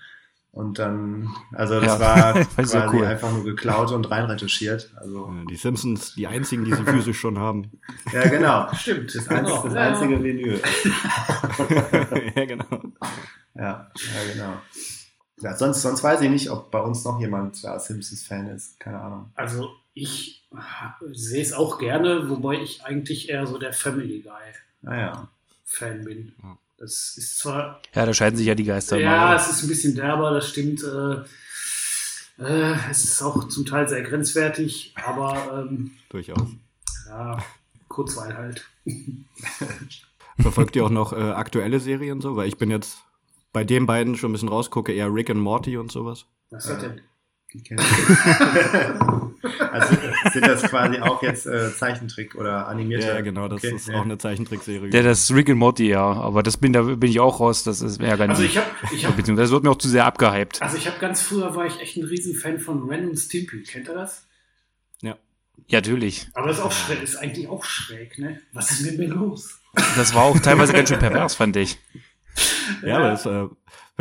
Und 0.52 0.78
dann, 0.78 1.34
also 1.52 1.80
das 1.80 1.98
Ja, 1.98 2.00
war 2.00 2.34
quasi 2.44 2.76
ja 2.76 2.92
cool. 2.92 3.06
einfach 3.06 3.32
nur 3.32 3.42
geklaut 3.42 3.90
und 3.90 4.10
reinretuschiert. 4.10 4.92
Also 4.96 5.32
die 5.48 5.56
Simpsons, 5.56 6.14
die 6.14 6.26
einzigen, 6.26 6.64
die 6.66 6.74
sie 6.74 6.84
physisch 6.84 7.18
schon 7.18 7.38
haben. 7.38 7.70
ja 8.12 8.28
genau. 8.28 8.68
Stimmt. 8.74 9.14
Das, 9.14 9.28
einz 9.28 9.48
Genau. 9.48 9.62
das 9.64 9.74
Ja, 9.74 9.80
einzige 9.80 10.22
Vinyl. 10.22 10.60
ja, 12.36 12.44
genau. 12.44 12.82
Ja, 13.54 13.90
ja, 13.96 14.32
genau. 14.32 14.52
Ja, 15.40 15.56
sonst, 15.56 15.82
sonst 15.82 16.04
weiß 16.04 16.20
ich 16.20 16.30
nicht, 16.30 16.50
ob 16.50 16.70
bei 16.70 16.80
uns 16.80 17.02
noch 17.04 17.18
jemand 17.18 17.64
da 17.64 17.78
Simpsons-Fan 17.78 18.48
ist. 18.50 18.78
Keine 18.78 19.00
Ahnung. 19.00 19.30
Also 19.34 19.70
ich 19.94 20.46
sehe 21.12 21.42
es 21.42 21.52
auch 21.52 21.78
gerne, 21.78 22.28
wobei 22.28 22.54
ich 22.60 22.84
eigentlich 22.84 23.28
eher 23.30 23.46
so 23.46 23.58
der 23.58 23.72
Family 23.72 24.20
Guy 24.20 24.32
Naja. 24.82 25.28
Fan 25.64 26.04
bin. 26.04 26.34
Ja. 26.42 26.58
Das 26.82 27.16
ist 27.16 27.38
zwar, 27.38 27.80
Ja, 27.94 28.04
da 28.04 28.12
scheiden 28.12 28.36
sich 28.36 28.48
ja 28.48 28.56
die 28.56 28.64
Geister 28.64 28.98
ja, 28.98 29.10
mal. 29.10 29.36
es 29.36 29.48
ist 29.48 29.62
ein 29.62 29.68
bisschen 29.68 29.94
derber, 29.94 30.32
das 30.32 30.48
stimmt. 30.48 30.82
Äh, 30.82 32.42
äh, 32.42 32.74
es 32.90 33.04
ist 33.04 33.22
auch 33.22 33.46
zum 33.46 33.64
Teil 33.64 33.88
sehr 33.88 34.02
grenzwertig, 34.02 34.92
aber 34.96 35.64
ähm, 35.70 35.92
Durchaus. 36.08 36.42
ja, 37.08 37.38
Kurzweil 37.86 38.36
halt. 38.36 38.68
Verfolgt 40.40 40.74
ihr 40.74 40.84
auch 40.84 40.90
noch 40.90 41.12
äh, 41.12 41.20
aktuelle 41.30 41.78
Serien 41.78 42.20
so? 42.20 42.34
Weil 42.34 42.48
ich 42.48 42.58
bin 42.58 42.68
jetzt 42.72 42.98
bei 43.52 43.62
den 43.62 43.86
beiden 43.86 44.16
schon 44.16 44.30
ein 44.30 44.32
bisschen 44.32 44.48
rausgucke, 44.48 44.92
eher 44.92 45.14
Rick 45.14 45.30
and 45.30 45.38
Morty 45.38 45.76
und 45.76 45.92
sowas. 45.92 46.26
Was 46.50 46.64
ist 46.64 46.72
das 46.72 46.80
denn? 46.82 47.00
Die 47.52 47.62
kenn 47.62 47.78
ich. 47.78 49.31
Also 49.72 49.96
sind 50.32 50.46
das 50.46 50.62
quasi 50.62 50.98
auch 51.00 51.22
jetzt 51.22 51.46
äh, 51.46 51.74
Zeichentrick 51.74 52.34
oder 52.34 52.68
animierte? 52.68 53.06
Ja, 53.06 53.20
genau, 53.20 53.48
das 53.48 53.62
Okay, 53.64 53.74
ist 53.74 53.88
ja. 53.88 53.96
auch 53.98 54.04
eine 54.04 54.18
Zeichentrickserie. 54.18 54.90
Ja, 54.92 55.02
das 55.02 55.20
ist 55.24 55.34
Rick 55.34 55.50
and 55.50 55.58
Morty, 55.58 55.88
ja. 55.88 56.04
Aber 56.12 56.42
das 56.42 56.56
bin, 56.56 56.72
da 56.72 56.82
bin 56.82 57.10
ich 57.10 57.20
auch 57.20 57.40
raus. 57.40 57.64
Das 57.64 57.80
ist 57.80 58.00
ja 58.00 58.16
ganz 58.16 58.30
Also 58.32 58.42
ich 58.42 58.56
habe 58.56 58.66
ich 58.94 59.04
hab, 59.06 59.16
Beziehungsweise 59.16 59.44
das 59.46 59.50
wird 59.52 59.64
mir 59.64 59.70
auch 59.70 59.78
zu 59.78 59.88
sehr 59.88 60.04
abgehypt. 60.06 60.62
also 60.62 60.76
ich 60.76 60.86
hab 60.86 61.00
ganz 61.00 61.20
früher 61.22 61.54
war 61.56 61.66
ich 61.66 61.80
echt 61.80 61.96
ein 61.96 62.04
Riesenfan 62.04 62.58
von 62.60 62.88
Ren 62.88 63.08
und 63.08 63.16
Stimpy. 63.16 63.62
Kennt 63.62 63.88
ihr 63.88 63.94
das? 63.94 64.26
ja. 65.00 65.16
Ja, 65.68 65.78
natürlich. 65.78 66.28
Aber 66.34 66.48
das 66.48 66.58
ist 66.58 66.64
auch 66.64 66.72
schräg, 66.72 67.02
ist 67.02 67.16
eigentlich 67.16 67.48
auch 67.48 67.64
schräg, 67.64 68.18
ne? 68.18 68.40
Was 68.52 68.70
ist 68.70 68.82
mit 68.86 68.98
mir 68.98 69.08
los? 69.08 69.58
Das 69.96 70.14
war 70.14 70.22
auch 70.24 70.38
teilweise 70.38 70.72
ganz 70.72 70.88
schön 70.88 70.98
pervers, 70.98 71.34
fand 71.34 71.56
ich. 71.56 71.78
Ja, 72.84 72.96
aber 72.98 73.12
es, 73.12 73.26
äh, 73.26 73.46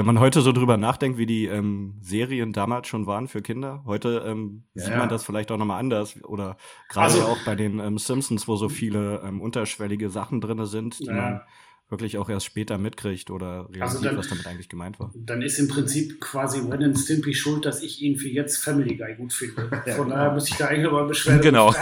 wenn 0.02 0.16
man 0.16 0.20
heute 0.20 0.42
so 0.42 0.52
drüber 0.52 0.78
nachdenkt, 0.78 1.20
wie 1.20 1.28
die 1.28 1.46
ähm, 1.46 1.94
Serien 2.02 2.54
damals 2.54 2.88
schon 2.88 3.06
waren 3.06 3.28
für 3.28 3.44
Kinder, 3.44 3.84
heute 3.86 4.24
ähm, 4.26 4.64
ja, 4.74 4.86
sieht 4.86 4.98
man 4.98 5.10
das 5.10 5.24
vielleicht 5.24 5.52
auch 5.52 5.58
nochmal 5.58 5.80
anders. 5.80 6.20
Oder 6.24 6.58
gerade 6.90 7.14
also, 7.14 7.26
auch 7.26 7.38
bei 7.46 7.54
den 7.54 7.78
ähm, 7.78 8.00
Simpsons, 8.00 8.48
wo 8.48 8.56
so 8.56 8.68
viele 8.68 9.22
ähm, 9.24 9.42
unterschwellige 9.42 10.10
Sachen 10.10 10.42
drinne 10.42 10.66
sind, 10.66 11.00
die 11.00 11.12
man 11.12 11.42
wirklich 11.90 12.18
auch 12.18 12.32
erst 12.32 12.48
später 12.48 12.80
mitkriegt 12.80 13.30
oder 13.30 13.70
realisiert, 13.70 13.84
also 13.84 14.04
dann, 14.04 14.18
was 14.18 14.28
damit 14.30 14.48
eigentlich 14.48 14.70
gemeint 14.70 15.00
war. 15.00 15.12
Dann 15.14 15.44
ist 15.44 15.60
im 15.60 15.68
Prinzip 15.68 16.20
quasi 16.20 16.62
Ren 16.62 16.84
and 16.84 16.98
Stimpy 16.98 17.36
schuld, 17.36 17.64
dass 17.66 17.84
ich 17.84 18.02
ihn 18.02 18.18
für 18.18 18.30
jetzt 18.30 18.58
Family 18.58 18.96
Guy 18.98 19.14
gut 19.14 19.34
finde. 19.34 19.84
Von 19.96 20.10
daher 20.10 20.32
muss 20.32 20.50
ich 20.50 20.58
da 20.58 20.66
eigentlich 20.66 20.88
aber 20.88 21.06
beschweren. 21.06 21.42
Genau. 21.42 21.72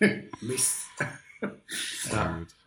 Mist. 0.42 0.80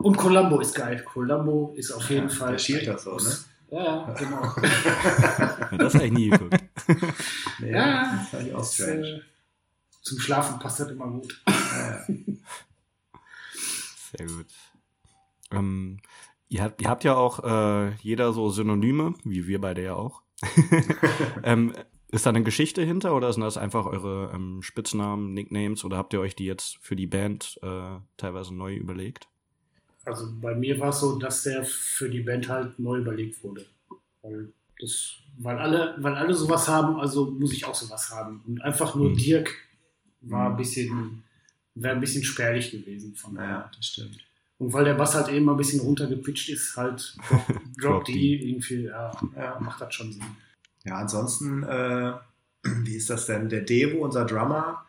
Ja. 0.03 0.07
Und 0.07 0.17
Columbo 0.17 0.59
ist 0.59 0.75
geil. 0.75 1.03
Columbo 1.05 1.73
ist 1.77 1.91
auf 1.91 2.09
jeden 2.09 2.27
ja, 2.27 2.35
Fall. 2.35 2.51
Der 2.51 2.59
schielt 2.59 2.87
das 2.87 3.03
so, 3.03 3.15
ne? 3.15 3.35
Ja, 3.71 4.13
genau. 4.13 4.53
das 5.77 5.95
habe 5.95 6.05
ich 6.05 6.11
nie 6.11 6.29
geguckt. 6.29 6.61
Nee, 7.59 7.71
ja, 7.71 8.27
das 8.31 8.43
ist 8.43 8.53
auch 8.53 8.65
strange. 8.65 9.07
Äh, 9.07 9.21
zum 10.01 10.19
Schlafen 10.19 10.59
passt 10.59 10.81
das 10.81 10.91
immer 10.91 11.07
gut. 11.07 11.41
Sehr 14.17 14.27
gut. 14.27 14.47
Ähm, 15.51 16.01
ihr, 16.49 16.61
habt, 16.61 16.81
ihr 16.81 16.89
habt 16.89 17.03
ja 17.03 17.15
auch 17.15 17.43
äh, 17.43 17.95
jeder 18.01 18.33
so 18.33 18.49
Synonyme, 18.49 19.15
wie 19.23 19.47
wir 19.47 19.61
beide 19.61 19.81
ja 19.81 19.95
auch. 19.95 20.21
ähm, 21.43 21.73
ist 22.09 22.27
da 22.27 22.29
eine 22.29 22.43
Geschichte 22.43 22.83
hinter 22.83 23.15
oder 23.15 23.33
sind 23.33 23.41
das 23.41 23.57
einfach 23.57 23.87
eure 23.87 24.31
ähm, 24.35 24.61
Spitznamen, 24.61 25.33
Nicknames 25.33 25.83
oder 25.83 25.97
habt 25.97 26.13
ihr 26.13 26.19
euch 26.19 26.35
die 26.35 26.45
jetzt 26.45 26.77
für 26.79 26.95
die 26.95 27.07
Band 27.07 27.59
äh, 27.63 27.97
teilweise 28.17 28.53
neu 28.53 28.75
überlegt? 28.75 29.29
Also 30.05 30.27
bei 30.41 30.53
mir 30.55 30.79
war 30.79 30.89
es 30.89 30.99
so, 30.99 31.17
dass 31.17 31.43
der 31.43 31.63
für 31.63 32.09
die 32.09 32.21
Band 32.21 32.49
halt 32.49 32.77
neu 32.77 32.97
überlegt 32.97 33.43
wurde. 33.43 33.65
Weil, 34.21 34.51
das, 34.79 35.15
weil, 35.37 35.57
alle, 35.57 35.95
weil 35.99 36.15
alle 36.15 36.33
sowas 36.33 36.67
haben, 36.67 36.99
also 36.99 37.31
muss 37.31 37.53
ich 37.53 37.65
auch 37.65 37.75
sowas 37.75 38.09
haben. 38.09 38.43
Und 38.45 38.61
einfach 38.61 38.95
nur 38.95 39.11
mhm. 39.11 39.17
Dirk 39.17 39.53
war 40.21 40.49
ein 40.49 40.57
bisschen, 40.57 41.23
wäre 41.75 41.95
ein 41.95 42.01
bisschen 42.01 42.23
spärlich 42.23 42.71
gewesen 42.71 43.15
von 43.15 43.35
Ja, 43.35 43.69
das 43.75 43.85
stimmt. 43.85 44.17
Und 44.57 44.71
weil 44.71 44.85
der 44.85 44.93
Bass 44.93 45.15
halt 45.15 45.29
eben 45.29 45.49
ein 45.49 45.57
bisschen 45.57 45.81
runtergepitcht 45.81 46.49
ist, 46.49 46.77
halt 46.77 47.17
Drop, 47.29 47.41
Drop 47.77 48.05
D 48.05 48.35
irgendwie, 48.35 48.83
ja, 48.85 49.11
ja, 49.35 49.59
macht 49.59 49.81
das 49.81 49.93
schon 49.93 50.11
Sinn. 50.11 50.23
Ja, 50.85 50.97
ansonsten, 50.97 51.63
äh, 51.63 52.13
wie 52.63 52.95
ist 52.95 53.09
das 53.09 53.25
denn? 53.25 53.49
Der 53.49 53.61
Devo, 53.61 54.03
unser 54.03 54.25
Drummer, 54.25 54.85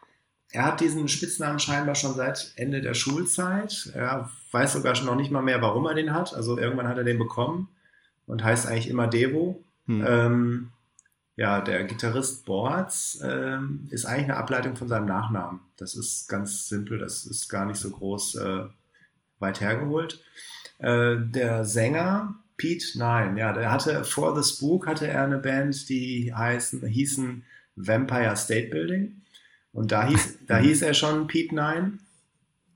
er 0.51 0.67
hat 0.67 0.81
diesen 0.81 1.09
Spitznamen 1.09 1.59
scheinbar 1.59 1.95
schon 1.95 2.15
seit 2.15 2.53
Ende 2.57 2.81
der 2.81 2.95
Schulzeit. 2.95 3.91
Er 3.95 4.31
weiß 4.53 4.75
sogar 4.75 4.95
schon 4.95 5.07
noch 5.07 5.17
nicht 5.17 5.31
mal 5.31 5.43
mehr, 5.43 5.61
warum 5.61 5.87
er 5.87 5.95
den 5.95 6.13
hat. 6.13 6.35
Also 6.35 6.59
irgendwann 6.59 6.89
hat 6.89 6.99
er 6.99 7.05
den 7.05 7.19
bekommen 7.19 7.69
und 8.27 8.45
heißt 8.45 8.67
eigentlich 8.67 8.89
immer 8.89 9.09
Devo. 9.09 9.63
Hm. 9.87 10.05
Ähm, 10.07 10.71
ja, 11.37 11.61
der 11.61 11.85
Gitarrist 11.85 12.45
Boards 12.45 13.21
ähm, 13.25 13.89
ist 13.91 14.05
eigentlich 14.05 14.25
eine 14.25 14.37
Ableitung 14.37 14.77
von 14.77 14.89
seinem 14.89 15.07
Nachnamen. 15.07 15.61
Das 15.77 15.97
ist 15.97 16.29
ganz 16.29 16.69
simpel, 16.69 16.99
das 16.99 17.27
ist 17.27 17.49
gar 17.49 17.67
nicht 17.67 17.79
so 17.79 17.91
groß 17.91 18.37
äh, 18.37 18.65
weit 19.41 19.61
hergeholt. 19.61 20.23
Äh, 20.79 21.17
der 21.19 21.65
Sänger 21.65 22.37
Pete 22.57 22.97
Nine, 22.99 23.39
ja, 23.39 23.53
der 23.53 23.73
hatte 23.73 24.05
vor 24.05 24.41
The 24.41 24.49
Spook 24.49 24.87
hatte 24.87 25.09
er 25.09 25.25
eine 25.25 25.39
Band, 25.39 25.89
die 25.89 26.33
heißen, 26.33 26.87
hießen 26.87 27.45
Vampire 27.75 28.37
State 28.37 28.69
Building. 28.69 29.23
Und 29.75 29.93
da 29.93 30.07
hieß, 30.07 30.47
da 30.47 30.57
hieß 30.57 30.83
er 30.83 30.95
schon 30.95 31.27
Pete 31.27 31.55
Nine. 31.55 31.99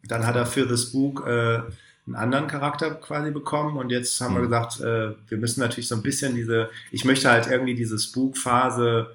Dann 0.04 0.26
hat 0.26 0.36
er 0.36 0.46
für 0.46 0.68
The 0.68 0.76
Spook 0.76 1.26
äh, 1.26 1.60
einen 2.06 2.16
anderen 2.16 2.48
Charakter 2.48 2.94
quasi 2.94 3.30
bekommen 3.30 3.76
und 3.76 3.90
jetzt 3.90 4.20
haben 4.20 4.34
wir 4.34 4.40
mhm. 4.40 4.44
gesagt, 4.44 4.80
äh, 4.80 5.14
wir 5.28 5.38
müssen 5.38 5.60
natürlich 5.60 5.88
so 5.88 5.94
ein 5.94 6.02
bisschen 6.02 6.34
diese, 6.34 6.70
ich 6.90 7.04
möchte 7.04 7.30
halt 7.30 7.46
irgendwie 7.46 7.74
diese 7.74 7.98
Spook-Phase 7.98 9.10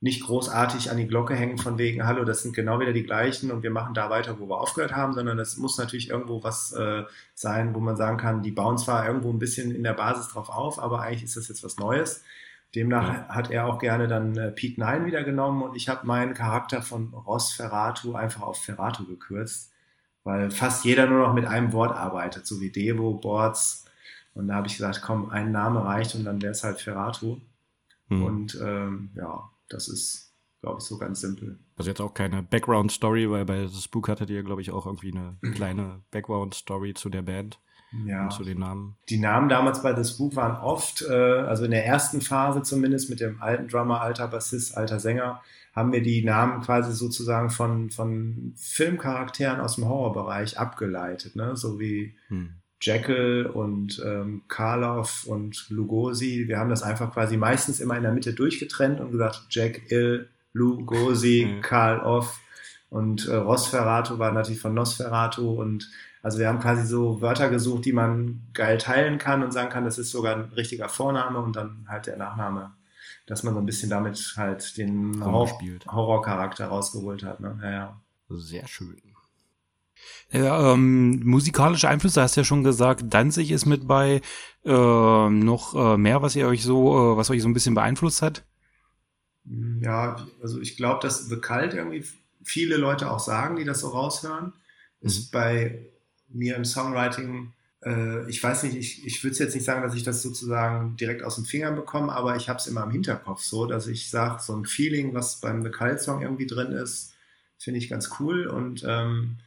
nicht 0.00 0.22
großartig 0.24 0.90
an 0.90 0.96
die 0.96 1.08
Glocke 1.08 1.34
hängen 1.34 1.58
von 1.58 1.76
wegen, 1.76 2.06
hallo, 2.06 2.24
das 2.24 2.42
sind 2.42 2.54
genau 2.54 2.78
wieder 2.78 2.92
die 2.92 3.02
gleichen 3.02 3.50
und 3.50 3.64
wir 3.64 3.72
machen 3.72 3.94
da 3.94 4.10
weiter, 4.10 4.38
wo 4.38 4.48
wir 4.48 4.60
aufgehört 4.60 4.94
haben, 4.94 5.12
sondern 5.12 5.36
das 5.36 5.56
muss 5.56 5.76
natürlich 5.76 6.10
irgendwo 6.10 6.44
was 6.44 6.72
äh, 6.72 7.02
sein, 7.34 7.74
wo 7.74 7.80
man 7.80 7.96
sagen 7.96 8.16
kann, 8.16 8.42
die 8.42 8.52
bauen 8.52 8.78
zwar 8.78 9.06
irgendwo 9.06 9.30
ein 9.32 9.40
bisschen 9.40 9.74
in 9.74 9.82
der 9.82 9.94
Basis 9.94 10.28
drauf 10.28 10.50
auf, 10.50 10.78
aber 10.78 11.02
eigentlich 11.02 11.24
ist 11.24 11.36
das 11.36 11.48
jetzt 11.48 11.64
was 11.64 11.78
Neues. 11.78 12.22
Demnach 12.74 13.28
hat 13.28 13.50
er 13.50 13.66
auch 13.66 13.78
gerne 13.78 14.08
dann 14.08 14.36
äh, 14.36 14.50
Pete 14.50 14.80
Nine 14.80 15.06
wieder 15.06 15.24
genommen 15.24 15.62
und 15.62 15.74
ich 15.74 15.88
habe 15.88 16.06
meinen 16.06 16.34
Charakter 16.34 16.82
von 16.82 17.14
Ross 17.14 17.52
Ferratu 17.52 18.14
einfach 18.14 18.42
auf 18.42 18.62
Ferratu 18.62 19.06
gekürzt, 19.06 19.72
weil 20.22 20.50
fast 20.50 20.84
jeder 20.84 21.06
nur 21.06 21.26
noch 21.26 21.34
mit 21.34 21.46
einem 21.46 21.72
Wort 21.72 21.96
arbeitet, 21.96 22.46
so 22.46 22.60
wie 22.60 22.70
Devo, 22.70 23.14
Boards. 23.14 23.86
Und 24.34 24.48
da 24.48 24.56
habe 24.56 24.66
ich 24.66 24.76
gesagt, 24.76 25.00
komm, 25.02 25.30
ein 25.30 25.50
Name 25.50 25.84
reicht 25.84 26.14
und 26.14 26.24
dann 26.24 26.42
wäre 26.42 26.52
es 26.52 26.62
halt 26.62 26.80
Ferratu. 26.80 27.40
Mhm. 28.08 28.22
Und 28.22 28.58
ähm, 28.62 29.10
ja, 29.16 29.50
das 29.68 29.88
ist, 29.88 30.34
glaube 30.60 30.78
ich, 30.80 30.84
so 30.84 30.98
ganz 30.98 31.20
simpel. 31.20 31.58
Also 31.76 31.90
jetzt 31.90 32.00
auch 32.00 32.12
keine 32.12 32.42
Background-Story, 32.42 33.30
weil 33.30 33.44
bei 33.46 33.66
The 33.66 33.80
Spook 33.80 34.08
hattet 34.08 34.30
ihr, 34.30 34.42
glaube 34.42 34.60
ich, 34.60 34.70
auch 34.70 34.86
irgendwie 34.86 35.12
eine 35.12 35.36
kleine 35.54 36.02
Background-Story 36.10 36.94
zu 36.94 37.08
der 37.08 37.22
Band. 37.22 37.58
Ja. 38.06 38.24
Und 38.24 38.32
zu 38.32 38.44
den 38.44 38.58
Namen. 38.58 38.96
Die 39.08 39.18
Namen 39.18 39.48
damals 39.48 39.82
bei 39.82 39.94
The 39.94 40.08
Spook 40.08 40.36
waren 40.36 40.60
oft, 40.60 41.02
äh, 41.02 41.12
also 41.12 41.64
in 41.64 41.70
der 41.70 41.86
ersten 41.86 42.20
Phase 42.20 42.62
zumindest 42.62 43.08
mit 43.10 43.20
dem 43.20 43.40
alten 43.40 43.68
Drummer, 43.68 44.00
alter 44.00 44.28
Bassist, 44.28 44.76
alter 44.76 45.00
Sänger, 45.00 45.40
haben 45.74 45.92
wir 45.92 46.02
die 46.02 46.24
Namen 46.24 46.62
quasi 46.62 46.92
sozusagen 46.92 47.50
von, 47.50 47.90
von 47.90 48.52
Filmcharakteren 48.56 49.60
aus 49.60 49.76
dem 49.76 49.86
Horrorbereich 49.86 50.58
abgeleitet, 50.58 51.36
ne? 51.36 51.56
So 51.56 51.78
wie 51.78 52.14
hm. 52.28 52.54
Jekyll 52.80 53.46
und 53.46 54.02
ähm, 54.04 54.42
Karloff 54.48 55.24
und 55.24 55.68
Lugosi. 55.68 56.44
Wir 56.46 56.58
haben 56.58 56.70
das 56.70 56.82
einfach 56.82 57.12
quasi 57.12 57.36
meistens 57.36 57.80
immer 57.80 57.96
in 57.96 58.02
der 58.02 58.12
Mitte 58.12 58.34
durchgetrennt 58.34 59.00
und 59.00 59.12
gesagt, 59.12 59.46
Jack 59.50 59.90
Ill, 59.90 60.28
Lugosi, 60.52 61.48
mhm. 61.56 61.60
Karl 61.60 62.00
Off 62.00 62.40
und 62.90 63.28
äh, 63.28 63.34
Rosferrato 63.34 64.18
war 64.18 64.32
natürlich 64.32 64.60
von 64.60 64.74
Nosferatu 64.74 65.60
und 65.60 65.90
also 66.22 66.38
wir 66.38 66.48
haben 66.48 66.60
quasi 66.60 66.86
so 66.86 67.20
Wörter 67.20 67.48
gesucht, 67.48 67.84
die 67.84 67.92
man 67.92 68.42
geil 68.52 68.78
teilen 68.78 69.18
kann 69.18 69.42
und 69.42 69.52
sagen 69.52 69.70
kann, 69.70 69.84
das 69.84 69.98
ist 69.98 70.10
sogar 70.10 70.34
ein 70.34 70.52
richtiger 70.52 70.88
Vorname 70.88 71.38
und 71.38 71.56
dann 71.56 71.86
halt 71.88 72.06
der 72.06 72.16
Nachname, 72.16 72.72
dass 73.26 73.42
man 73.42 73.54
so 73.54 73.60
ein 73.60 73.66
bisschen 73.66 73.90
damit 73.90 74.34
halt 74.36 74.76
den 74.76 75.24
Horror 75.24 75.58
Horrorcharakter 75.86 76.66
rausgeholt 76.66 77.22
hat. 77.22 77.40
Ne? 77.40 77.58
Ja, 77.62 77.70
ja. 77.70 78.00
Sehr 78.30 78.66
schön. 78.66 79.00
Ja, 80.30 80.72
ähm, 80.72 81.22
musikalische 81.24 81.88
Einflüsse 81.88 82.20
hast 82.20 82.36
du 82.36 82.40
ja 82.40 82.44
schon 82.44 82.62
gesagt. 82.62 83.04
Danzig 83.08 83.50
ist 83.50 83.66
mit 83.66 83.88
bei. 83.88 84.20
Äh, 84.64 85.30
noch 85.30 85.74
äh, 85.74 85.96
mehr, 85.96 86.20
was 86.20 86.36
ihr 86.36 86.46
euch 86.46 86.62
so, 86.62 87.12
äh, 87.12 87.16
was 87.16 87.30
euch 87.30 87.40
so 87.40 87.48
ein 87.48 87.54
bisschen 87.54 87.74
beeinflusst 87.74 88.20
hat? 88.20 88.44
Ja, 89.80 90.26
also 90.42 90.60
ich 90.60 90.76
glaube, 90.76 91.00
dass 91.00 91.28
The 91.28 91.36
Cult 91.36 91.72
irgendwie 91.72 92.04
viele 92.42 92.76
Leute 92.76 93.10
auch 93.10 93.20
sagen, 93.20 93.56
die 93.56 93.64
das 93.64 93.80
so 93.80 93.88
raushören, 93.88 94.52
ist 95.00 95.32
mhm. 95.32 95.38
bei 95.38 95.86
mir 96.28 96.56
im 96.56 96.64
Songwriting, 96.64 97.52
äh, 97.84 98.28
ich 98.28 98.42
weiß 98.42 98.64
nicht, 98.64 98.76
ich, 98.76 99.06
ich 99.06 99.22
würde 99.22 99.36
jetzt 99.36 99.54
nicht 99.54 99.64
sagen, 99.64 99.82
dass 99.82 99.94
ich 99.94 100.02
das 100.02 100.22
sozusagen 100.22 100.96
direkt 100.96 101.22
aus 101.22 101.36
den 101.36 101.44
Fingern 101.44 101.76
bekomme, 101.76 102.12
aber 102.12 102.36
ich 102.36 102.48
habe 102.48 102.58
es 102.58 102.66
immer 102.66 102.82
im 102.84 102.90
Hinterkopf 102.90 103.42
so, 103.42 103.66
dass 103.66 103.86
ich 103.86 104.10
sage, 104.10 104.42
so 104.42 104.56
ein 104.56 104.64
Feeling, 104.66 105.14
was 105.14 105.40
beim 105.40 105.62
The 105.62 105.70
Cult 105.70 106.00
Song 106.00 106.22
irgendwie 106.22 106.46
drin 106.46 106.72
ist, 106.72 107.14
finde 107.58 107.78
ich 107.78 107.88
ganz 107.88 108.10
cool 108.20 108.46
und 108.46 108.84
ähm, 108.86 109.38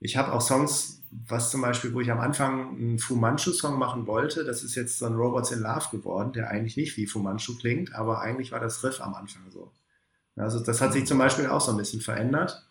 ich 0.00 0.16
habe 0.16 0.32
auch 0.32 0.40
Songs, 0.40 1.02
was 1.10 1.50
zum 1.50 1.60
Beispiel, 1.60 1.92
wo 1.92 2.00
ich 2.00 2.10
am 2.10 2.20
Anfang 2.20 2.76
einen 2.76 2.98
Fu 2.98 3.16
Manchu-Song 3.16 3.78
machen 3.78 4.06
wollte, 4.06 4.44
das 4.44 4.62
ist 4.62 4.74
jetzt 4.74 4.98
so 4.98 5.06
ein 5.06 5.14
Robots 5.14 5.50
in 5.50 5.60
Love 5.60 5.88
geworden, 5.90 6.32
der 6.32 6.50
eigentlich 6.50 6.76
nicht 6.76 6.96
wie 6.96 7.06
Fu 7.06 7.18
Manchu 7.18 7.56
klingt, 7.56 7.94
aber 7.94 8.20
eigentlich 8.20 8.52
war 8.52 8.60
das 8.60 8.82
Riff 8.84 9.00
am 9.00 9.14
Anfang 9.14 9.42
so. 9.50 9.70
Also 10.36 10.60
das 10.60 10.80
hat 10.80 10.92
sich 10.92 11.06
zum 11.06 11.18
Beispiel 11.18 11.46
auch 11.48 11.60
so 11.60 11.72
ein 11.72 11.76
bisschen 11.76 12.00
verändert. 12.00 12.64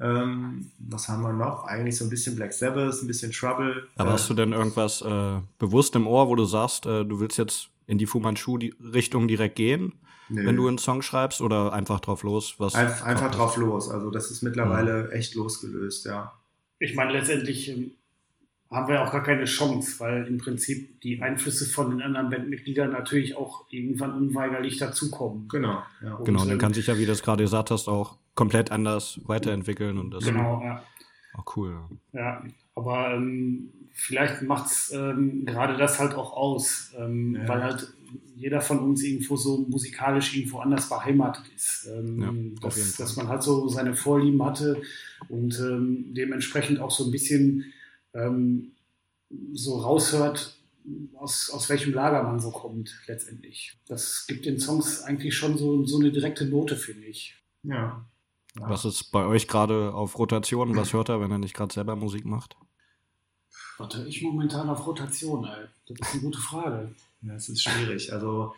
Ähm, 0.00 0.70
was 0.78 1.08
haben 1.08 1.22
wir 1.22 1.32
noch? 1.32 1.64
Eigentlich 1.64 1.96
so 1.96 2.04
ein 2.04 2.10
bisschen 2.10 2.36
Black 2.36 2.52
Sabbath, 2.52 3.02
ein 3.02 3.06
bisschen 3.06 3.32
Trouble. 3.32 3.86
Aber 3.96 4.10
äh, 4.10 4.12
hast 4.12 4.28
du 4.30 4.34
denn 4.34 4.52
irgendwas 4.52 5.02
äh, 5.02 5.40
bewusst 5.58 5.96
im 5.96 6.06
Ohr, 6.06 6.28
wo 6.28 6.34
du 6.34 6.44
sagst, 6.44 6.86
äh, 6.86 7.04
du 7.04 7.20
willst 7.20 7.38
jetzt 7.38 7.70
in 7.86 7.98
die 7.98 8.06
Fu 8.06 8.20
Manchu-Richtung 8.20 9.28
direkt 9.28 9.56
gehen, 9.56 9.94
Nö. 10.28 10.44
wenn 10.44 10.56
du 10.56 10.66
einen 10.68 10.78
Song 10.78 11.02
schreibst 11.02 11.40
oder 11.40 11.72
einfach 11.72 12.00
drauf 12.00 12.22
los? 12.22 12.56
Was 12.58 12.74
Einf 12.74 13.04
einfach 13.04 13.30
drauf 13.30 13.56
los. 13.56 13.88
Also 13.88 14.10
das 14.10 14.30
ist 14.30 14.42
mittlerweile 14.42 15.04
mhm. 15.04 15.10
echt 15.12 15.34
losgelöst, 15.34 16.06
ja 16.06 16.32
ich 16.78 16.94
meine, 16.94 17.12
letztendlich 17.12 17.68
ähm, 17.68 17.92
haben 18.70 18.88
wir 18.88 19.02
auch 19.02 19.12
gar 19.12 19.22
keine 19.22 19.44
Chance, 19.44 20.00
weil 20.00 20.26
im 20.26 20.38
Prinzip 20.38 21.00
die 21.00 21.22
Einflüsse 21.22 21.66
von 21.66 21.90
den 21.90 22.02
anderen 22.02 22.30
Bandmitgliedern 22.30 22.90
natürlich 22.90 23.36
auch 23.36 23.64
irgendwann 23.70 24.12
unweigerlich 24.12 24.76
dazukommen. 24.76 25.48
Genau. 25.48 25.82
Ja. 26.02 26.14
Und, 26.14 26.24
genau, 26.24 26.44
dann 26.44 26.58
kann 26.58 26.74
sich 26.74 26.86
ja, 26.88 26.98
wie 26.98 27.06
du 27.06 27.12
es 27.12 27.22
gerade 27.22 27.44
gesagt 27.44 27.70
hast, 27.70 27.88
auch 27.88 28.18
komplett 28.36 28.70
anders 28.70 29.20
weiterentwickeln 29.24 29.98
und 29.98 30.12
das 30.12 30.24
genau, 30.24 30.62
ja. 30.62 30.82
auch 31.34 31.56
cool. 31.56 31.80
Ja, 32.12 32.44
aber 32.76 33.14
ähm, 33.14 33.72
vielleicht 33.92 34.42
macht 34.42 34.66
es 34.66 34.92
ähm, 34.92 35.44
gerade 35.44 35.76
das 35.76 35.98
halt 35.98 36.14
auch 36.14 36.34
aus, 36.34 36.92
ähm, 36.96 37.34
ja. 37.34 37.48
weil 37.48 37.64
halt 37.64 37.92
jeder 38.36 38.60
von 38.60 38.78
uns 38.78 39.02
irgendwo 39.02 39.36
so 39.36 39.64
musikalisch 39.68 40.36
irgendwo 40.36 40.58
anders 40.58 40.88
beheimatet 40.88 41.44
ist. 41.56 41.88
Ähm, 41.90 42.20
ja, 42.54 42.60
dass, 42.60 42.96
dass, 42.96 43.16
man 43.16 43.28
halt 43.28 43.42
so 43.42 43.66
seine 43.68 43.94
Vorlieben 43.94 44.44
hatte 44.44 44.82
und 45.28 45.58
ähm, 45.58 46.14
dementsprechend 46.14 46.78
auch 46.78 46.90
so 46.90 47.06
ein 47.06 47.10
bisschen 47.10 47.72
ähm, 48.12 48.72
so 49.54 49.78
raushört, 49.78 50.60
aus, 51.14 51.50
aus 51.50 51.68
welchem 51.68 51.94
Lager 51.94 52.22
man 52.22 52.38
so 52.38 52.50
kommt, 52.50 53.00
letztendlich. 53.06 53.76
Das 53.88 54.26
gibt 54.28 54.46
den 54.46 54.60
Songs 54.60 55.02
eigentlich 55.02 55.34
schon 55.34 55.58
so, 55.58 55.84
so 55.84 55.98
eine 55.98 56.12
direkte 56.12 56.44
Note, 56.44 56.76
finde 56.76 57.06
ich. 57.06 57.34
Ja. 57.64 58.06
Ja. 58.58 58.68
Was 58.70 58.84
ist 58.84 59.12
bei 59.12 59.24
euch 59.24 59.48
gerade 59.48 59.92
auf 59.92 60.18
Rotation? 60.18 60.76
Was 60.76 60.92
hört 60.92 61.08
er, 61.08 61.20
wenn 61.20 61.30
er 61.30 61.38
nicht 61.38 61.54
gerade 61.54 61.72
selber 61.72 61.96
Musik 61.96 62.24
macht? 62.24 62.56
Was 63.78 63.94
höre 63.94 64.06
ich 64.06 64.22
momentan 64.22 64.68
auf 64.70 64.86
Rotation, 64.86 65.44
ey? 65.44 65.66
Das 65.86 66.08
ist 66.08 66.14
eine 66.14 66.22
gute 66.22 66.38
Frage. 66.38 66.94
Ja, 67.22 67.34
das 67.34 67.48
ist 67.48 67.62
schwierig. 67.62 68.12
Also 68.12 68.54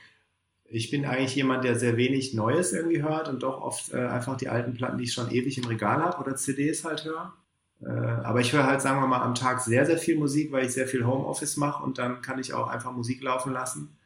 ich 0.64 0.90
bin 0.90 1.05
eigentlich 1.05 1.34
jemand, 1.34 1.64
der 1.64 1.78
sehr 1.78 1.96
wenig 1.96 2.34
Neues 2.34 2.72
irgendwie 2.72 3.03
hört 3.03 3.28
und 3.28 3.42
doch 3.42 3.61
oft 3.61 3.92
äh, 3.92 4.07
einfach 4.07 4.36
die 4.36 4.49
alten 4.49 4.74
Platten, 4.74 4.99
die 4.99 5.05
ich 5.05 5.12
schon 5.12 5.30
ewig 5.30 5.59
im 5.59 5.64
Regal 5.64 6.03
habe 6.03 6.22
oder 6.22 6.36
CDs 6.36 6.84
halt 6.84 7.05
höre. 7.05 7.32
Äh, 7.80 7.88
aber 7.88 8.40
ich 8.40 8.53
höre 8.53 8.66
halt, 8.66 8.82
sagen 8.82 9.01
wir 9.01 9.07
mal, 9.07 9.22
am 9.22 9.34
Tag 9.34 9.61
sehr, 9.61 9.86
sehr 9.86 9.99
viel 9.99 10.18
Musik, 10.18 10.53
weil 10.53 10.66
ich 10.66 10.72
sehr 10.72 10.86
viel 10.86 11.07
Homeoffice 11.07 11.57
mache 11.57 11.82
und 11.82 11.99
dann 11.99 12.22
kann 12.22 12.38
ich 12.38 12.53
auch 12.53 12.68
einfach 12.68 12.92
Musik 12.92 13.22
laufen 13.22 13.53
lassen. 13.53 13.96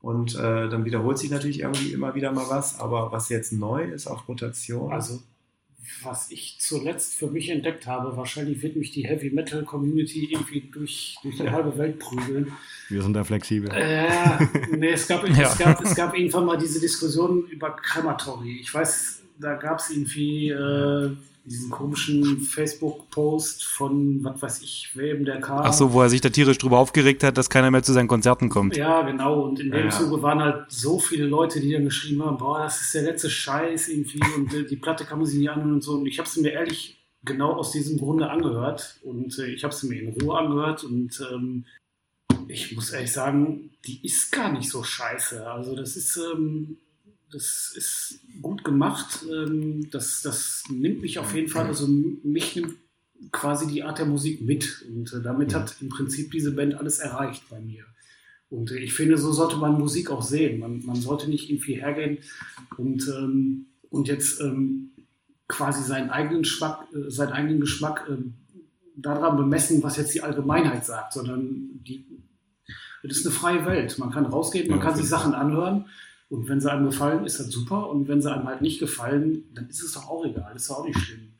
Und 0.00 0.34
äh, 0.34 0.68
dann 0.68 0.84
wiederholt 0.84 1.16
sich 1.18 1.30
natürlich 1.30 1.60
irgendwie 1.60 1.92
immer 1.92 2.14
wieder 2.14 2.30
mal 2.30 2.44
was. 2.48 2.78
Aber 2.78 3.10
was 3.10 3.30
jetzt 3.30 3.52
neu 3.52 3.84
ist 3.84 4.06
auf 4.06 4.28
Rotation. 4.28 4.92
Also, 4.92 5.22
was 6.02 6.30
ich 6.30 6.56
zuletzt 6.58 7.14
für 7.14 7.26
mich 7.26 7.50
entdeckt 7.50 7.86
habe, 7.86 8.16
wahrscheinlich 8.16 8.62
wird 8.62 8.76
mich 8.76 8.90
die 8.90 9.06
Heavy 9.06 9.30
Metal 9.30 9.64
Community 9.64 10.28
irgendwie 10.32 10.62
durch, 10.72 11.16
durch 11.22 11.36
die 11.36 11.50
halbe 11.50 11.76
Welt 11.78 11.98
prügeln. 11.98 12.52
Wir 12.88 13.02
sind 13.02 13.14
da 13.14 13.24
flexibel. 13.24 13.70
Äh, 13.72 14.06
nee, 14.76 14.90
es 14.90 15.06
gab, 15.06 15.26
ja. 15.28 15.42
es, 15.42 15.58
gab, 15.58 15.84
es 15.84 15.94
gab 15.94 16.16
irgendwann 16.16 16.46
mal 16.46 16.58
diese 16.58 16.80
Diskussion 16.80 17.46
über 17.48 17.76
Crematory. 17.76 18.58
Ich 18.60 18.72
weiß, 18.72 19.22
da 19.38 19.54
gab 19.54 19.78
es 19.78 19.90
irgendwie. 19.90 20.50
Äh, 20.50 21.16
diesen 21.44 21.70
komischen 21.70 22.40
Facebook-Post 22.40 23.64
von, 23.64 24.24
was 24.24 24.40
weiß 24.40 24.62
ich, 24.62 24.90
wem 24.94 25.24
der 25.24 25.40
kam. 25.40 25.60
Ach 25.64 25.72
so, 25.72 25.92
wo 25.92 26.00
er 26.00 26.08
sich 26.08 26.20
da 26.20 26.30
tierisch 26.30 26.58
drüber 26.58 26.78
aufgeregt 26.78 27.22
hat, 27.22 27.36
dass 27.36 27.50
keiner 27.50 27.70
mehr 27.70 27.82
zu 27.82 27.92
seinen 27.92 28.08
Konzerten 28.08 28.48
kommt. 28.48 28.76
Ja, 28.76 29.02
genau. 29.02 29.42
Und 29.42 29.60
in 29.60 29.70
dem 29.70 29.84
ja. 29.86 29.90
Zuge 29.90 30.22
waren 30.22 30.40
halt 30.40 30.70
so 30.70 30.98
viele 30.98 31.26
Leute, 31.26 31.60
die 31.60 31.72
dann 31.72 31.84
geschrieben 31.84 32.24
haben, 32.24 32.38
boah, 32.38 32.60
das 32.60 32.80
ist 32.80 32.94
der 32.94 33.02
letzte 33.02 33.28
Scheiß 33.28 33.88
irgendwie 33.88 34.20
und 34.36 34.70
die 34.70 34.76
Platte 34.76 35.04
kann 35.04 35.18
man 35.18 35.26
sich 35.26 35.38
nicht 35.38 35.50
anhören 35.50 35.74
und 35.74 35.82
so. 35.82 35.94
Und 35.94 36.06
ich 36.06 36.18
habe 36.18 36.28
es 36.28 36.36
mir 36.36 36.52
ehrlich 36.52 37.04
genau 37.24 37.52
aus 37.52 37.72
diesem 37.72 37.98
Grunde 37.98 38.30
angehört 38.30 38.98
und 39.02 39.38
äh, 39.38 39.46
ich 39.46 39.64
habe 39.64 39.74
es 39.74 39.82
mir 39.82 40.00
in 40.00 40.20
Ruhe 40.20 40.38
angehört 40.38 40.84
und 40.84 41.22
ähm, 41.32 41.64
ich 42.48 42.74
muss 42.74 42.90
ehrlich 42.90 43.12
sagen, 43.12 43.70
die 43.86 44.04
ist 44.04 44.30
gar 44.30 44.52
nicht 44.52 44.70
so 44.70 44.82
scheiße. 44.82 45.46
Also 45.46 45.74
das 45.74 45.96
ist, 45.96 46.16
ähm, 46.16 46.78
das 47.34 47.72
ist 47.74 48.20
gut 48.40 48.64
gemacht. 48.64 49.24
Ähm, 49.30 49.90
das, 49.90 50.22
das 50.22 50.62
nimmt 50.70 51.02
mich 51.02 51.18
auf 51.18 51.34
jeden 51.34 51.48
Fall, 51.48 51.66
also 51.66 51.86
mich 51.88 52.54
nimmt 52.54 52.76
quasi 53.32 53.66
die 53.66 53.82
Art 53.82 53.98
der 53.98 54.06
Musik 54.06 54.40
mit. 54.42 54.84
Und 54.88 55.12
äh, 55.12 55.20
damit 55.20 55.50
mhm. 55.50 55.54
hat 55.56 55.76
im 55.80 55.88
Prinzip 55.88 56.30
diese 56.30 56.52
Band 56.52 56.74
alles 56.74 57.00
erreicht 57.00 57.42
bei 57.50 57.60
mir. 57.60 57.84
Und 58.50 58.70
äh, 58.70 58.78
ich 58.78 58.94
finde, 58.94 59.18
so 59.18 59.32
sollte 59.32 59.56
man 59.56 59.78
Musik 59.78 60.10
auch 60.10 60.22
sehen. 60.22 60.60
Man, 60.60 60.84
man 60.84 60.96
sollte 60.96 61.28
nicht 61.28 61.50
irgendwie 61.50 61.74
hergehen 61.74 62.18
und, 62.76 63.08
ähm, 63.08 63.66
und 63.90 64.06
jetzt 64.06 64.40
ähm, 64.40 64.90
quasi 65.48 65.82
seinen 65.82 66.10
eigenen 66.10 66.42
Geschmack, 66.42 66.86
äh, 66.94 67.10
seinen 67.10 67.32
eigenen 67.32 67.60
Geschmack 67.60 68.08
daran 68.96 69.36
bemessen, 69.36 69.82
was 69.82 69.96
jetzt 69.96 70.14
die 70.14 70.22
Allgemeinheit 70.22 70.86
sagt, 70.86 71.14
sondern 71.14 71.82
die, 71.82 72.06
das 73.02 73.18
ist 73.18 73.26
eine 73.26 73.34
freie 73.34 73.66
Welt. 73.66 73.98
Man 73.98 74.12
kann 74.12 74.24
rausgehen, 74.24 74.70
man 74.70 74.78
ja, 74.78 74.84
kann 74.84 74.96
sich 74.96 75.08
Sachen 75.08 75.34
anhören 75.34 75.86
und 76.28 76.48
wenn 76.48 76.60
sie 76.60 76.70
einem 76.70 76.86
gefallen, 76.86 77.24
ist 77.24 77.38
das 77.38 77.48
super. 77.48 77.88
Und 77.90 78.08
wenn 78.08 78.22
sie 78.22 78.32
einem 78.32 78.46
halt 78.46 78.62
nicht 78.62 78.80
gefallen, 78.80 79.44
dann 79.54 79.68
ist 79.68 79.82
es 79.82 79.92
doch 79.92 80.08
auch 80.08 80.24
egal. 80.24 80.54
Ist 80.56 80.70
doch 80.70 80.78
auch 80.78 80.84
nicht 80.84 80.98
schlimm. 80.98 81.34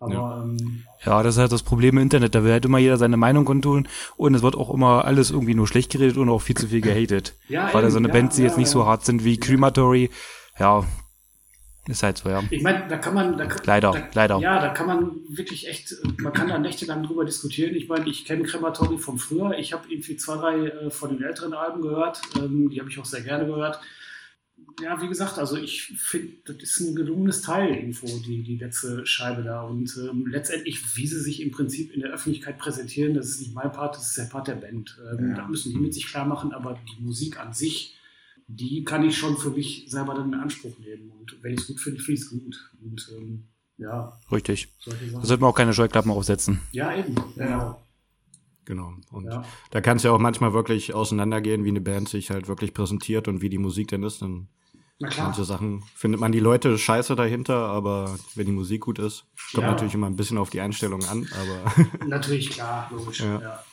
Aber, 0.00 0.12
ja. 0.12 0.42
Ähm, 0.42 0.82
ja, 1.04 1.22
das 1.22 1.34
ist 1.34 1.40
halt 1.40 1.52
das 1.52 1.62
Problem 1.62 1.98
im 1.98 2.02
Internet. 2.04 2.34
Da 2.34 2.42
will 2.42 2.52
halt 2.52 2.64
immer 2.64 2.78
jeder 2.78 2.96
seine 2.96 3.18
Meinung 3.18 3.44
kundtun 3.44 3.86
und 4.16 4.34
es 4.34 4.42
wird 4.42 4.56
auch 4.56 4.72
immer 4.72 5.04
alles 5.04 5.30
irgendwie 5.30 5.54
nur 5.54 5.66
schlecht 5.66 5.92
geredet 5.92 6.16
und 6.16 6.30
auch 6.30 6.40
viel 6.40 6.56
zu 6.56 6.68
viel 6.68 6.80
gehatet. 6.80 7.36
Ja, 7.48 7.70
Gerade 7.70 7.90
so 7.90 7.98
eine 7.98 8.08
ja, 8.08 8.14
Band, 8.14 8.36
die 8.36 8.40
ja, 8.40 8.48
jetzt 8.48 8.56
nicht 8.56 8.70
so 8.70 8.86
hart 8.86 9.04
sind 9.04 9.24
wie 9.24 9.36
Crematory, 9.38 10.10
ja, 10.58 10.84
ist 11.88 12.02
halt 12.02 12.18
so, 12.18 12.28
ja. 12.28 12.42
Ich 12.50 12.62
meine, 12.62 12.86
da 12.88 12.98
kann 12.98 13.14
man. 13.14 13.38
Da 13.38 13.48
leider, 13.64 13.92
da, 13.92 14.08
leider. 14.12 14.38
Ja, 14.38 14.60
da 14.60 14.68
kann 14.68 14.86
man 14.86 15.12
wirklich 15.28 15.66
echt, 15.68 15.94
man 16.18 16.32
kann 16.32 16.48
da 16.48 16.58
nächtelang 16.58 17.02
drüber 17.02 17.24
diskutieren. 17.24 17.74
Ich 17.74 17.88
meine, 17.88 18.08
ich 18.08 18.24
kenne 18.24 18.42
Crematory 18.44 18.98
von 18.98 19.18
früher. 19.18 19.58
Ich 19.58 19.72
habe 19.72 19.90
irgendwie 19.90 20.16
zwei, 20.16 20.36
drei 20.36 20.66
äh, 20.66 20.90
von 20.90 21.10
den 21.10 21.22
älteren 21.22 21.54
Alben 21.54 21.80
gehört. 21.80 22.20
Ähm, 22.36 22.68
die 22.68 22.80
habe 22.80 22.90
ich 22.90 22.98
auch 22.98 23.04
sehr 23.04 23.22
gerne 23.22 23.46
gehört. 23.46 23.80
Ja, 24.82 25.00
wie 25.02 25.08
gesagt, 25.08 25.38
also 25.38 25.56
ich 25.56 25.94
finde, 25.98 26.54
das 26.54 26.62
ist 26.62 26.80
ein 26.80 26.94
gelungenes 26.94 27.42
Teil 27.42 27.74
irgendwo, 27.74 28.06
die, 28.06 28.42
die 28.42 28.56
letzte 28.56 29.04
Scheibe 29.06 29.42
da. 29.42 29.62
Und 29.62 29.94
ähm, 29.96 30.26
letztendlich, 30.26 30.96
wie 30.96 31.06
sie 31.06 31.20
sich 31.20 31.40
im 31.42 31.50
Prinzip 31.50 31.92
in 31.92 32.00
der 32.00 32.10
Öffentlichkeit 32.10 32.58
präsentieren, 32.58 33.14
das 33.14 33.30
ist 33.30 33.40
nicht 33.40 33.54
mein 33.54 33.72
Part, 33.72 33.96
das 33.96 34.08
ist 34.08 34.18
der 34.18 34.24
Part 34.24 34.48
der 34.48 34.54
Band. 34.54 34.98
Ähm, 35.10 35.30
ja. 35.30 35.36
Da 35.36 35.48
müssen 35.48 35.72
die 35.72 35.78
mit 35.78 35.94
sich 35.94 36.06
klar 36.06 36.26
machen, 36.26 36.52
aber 36.52 36.78
die 36.88 37.02
Musik 37.02 37.40
an 37.40 37.52
sich 37.52 37.96
die 38.56 38.84
kann 38.84 39.04
ich 39.04 39.16
schon 39.16 39.36
für 39.36 39.50
mich 39.50 39.84
selber 39.88 40.14
dann 40.14 40.32
in 40.32 40.40
Anspruch 40.40 40.76
nehmen. 40.78 41.10
Und 41.10 41.36
wenn 41.42 41.54
ich 41.54 41.60
es 41.60 41.66
gut 41.68 41.80
finde, 41.80 42.00
finde 42.00 42.20
ich 42.20 42.26
es 42.26 42.30
gut. 42.30 42.70
Und 42.82 43.12
ähm, 43.16 43.44
ja. 43.78 44.18
Richtig. 44.30 44.68
Da 44.84 44.92
sollte 45.22 45.40
man 45.40 45.50
auch 45.50 45.56
keine 45.56 45.72
Scheuklappen 45.72 46.10
aufsetzen. 46.10 46.60
Ja, 46.72 46.94
eben. 46.96 47.14
Genau. 47.36 47.80
Genau. 48.64 48.92
Und 49.10 49.24
ja. 49.24 49.44
da 49.70 49.80
kann 49.80 49.96
es 49.96 50.02
ja 50.02 50.12
auch 50.12 50.18
manchmal 50.18 50.52
wirklich 50.52 50.94
auseinandergehen, 50.94 51.64
wie 51.64 51.70
eine 51.70 51.80
Band 51.80 52.08
sich 52.08 52.30
halt 52.30 52.46
wirklich 52.48 52.74
präsentiert 52.74 53.26
und 53.26 53.40
wie 53.40 53.48
die 53.48 53.58
Musik 53.58 53.88
denn 53.88 54.02
ist. 54.02 54.20
Dann 54.20 54.48
manche 54.98 55.44
Sachen 55.44 55.82
findet 55.94 56.20
man 56.20 56.30
die 56.30 56.40
Leute 56.40 56.76
scheiße 56.76 57.16
dahinter, 57.16 57.56
aber 57.56 58.16
wenn 58.34 58.46
die 58.46 58.52
Musik 58.52 58.82
gut 58.82 58.98
ist, 58.98 59.24
kommt 59.54 59.64
ja. 59.64 59.70
natürlich 59.70 59.94
immer 59.94 60.06
ein 60.06 60.16
bisschen 60.16 60.38
auf 60.38 60.50
die 60.50 60.60
Einstellung 60.60 61.04
an. 61.04 61.26
Aber 61.40 62.06
natürlich 62.06 62.50
klar, 62.50 62.90
logisch. 62.92 63.20
Ja. 63.24 63.40
ja. 63.40 63.64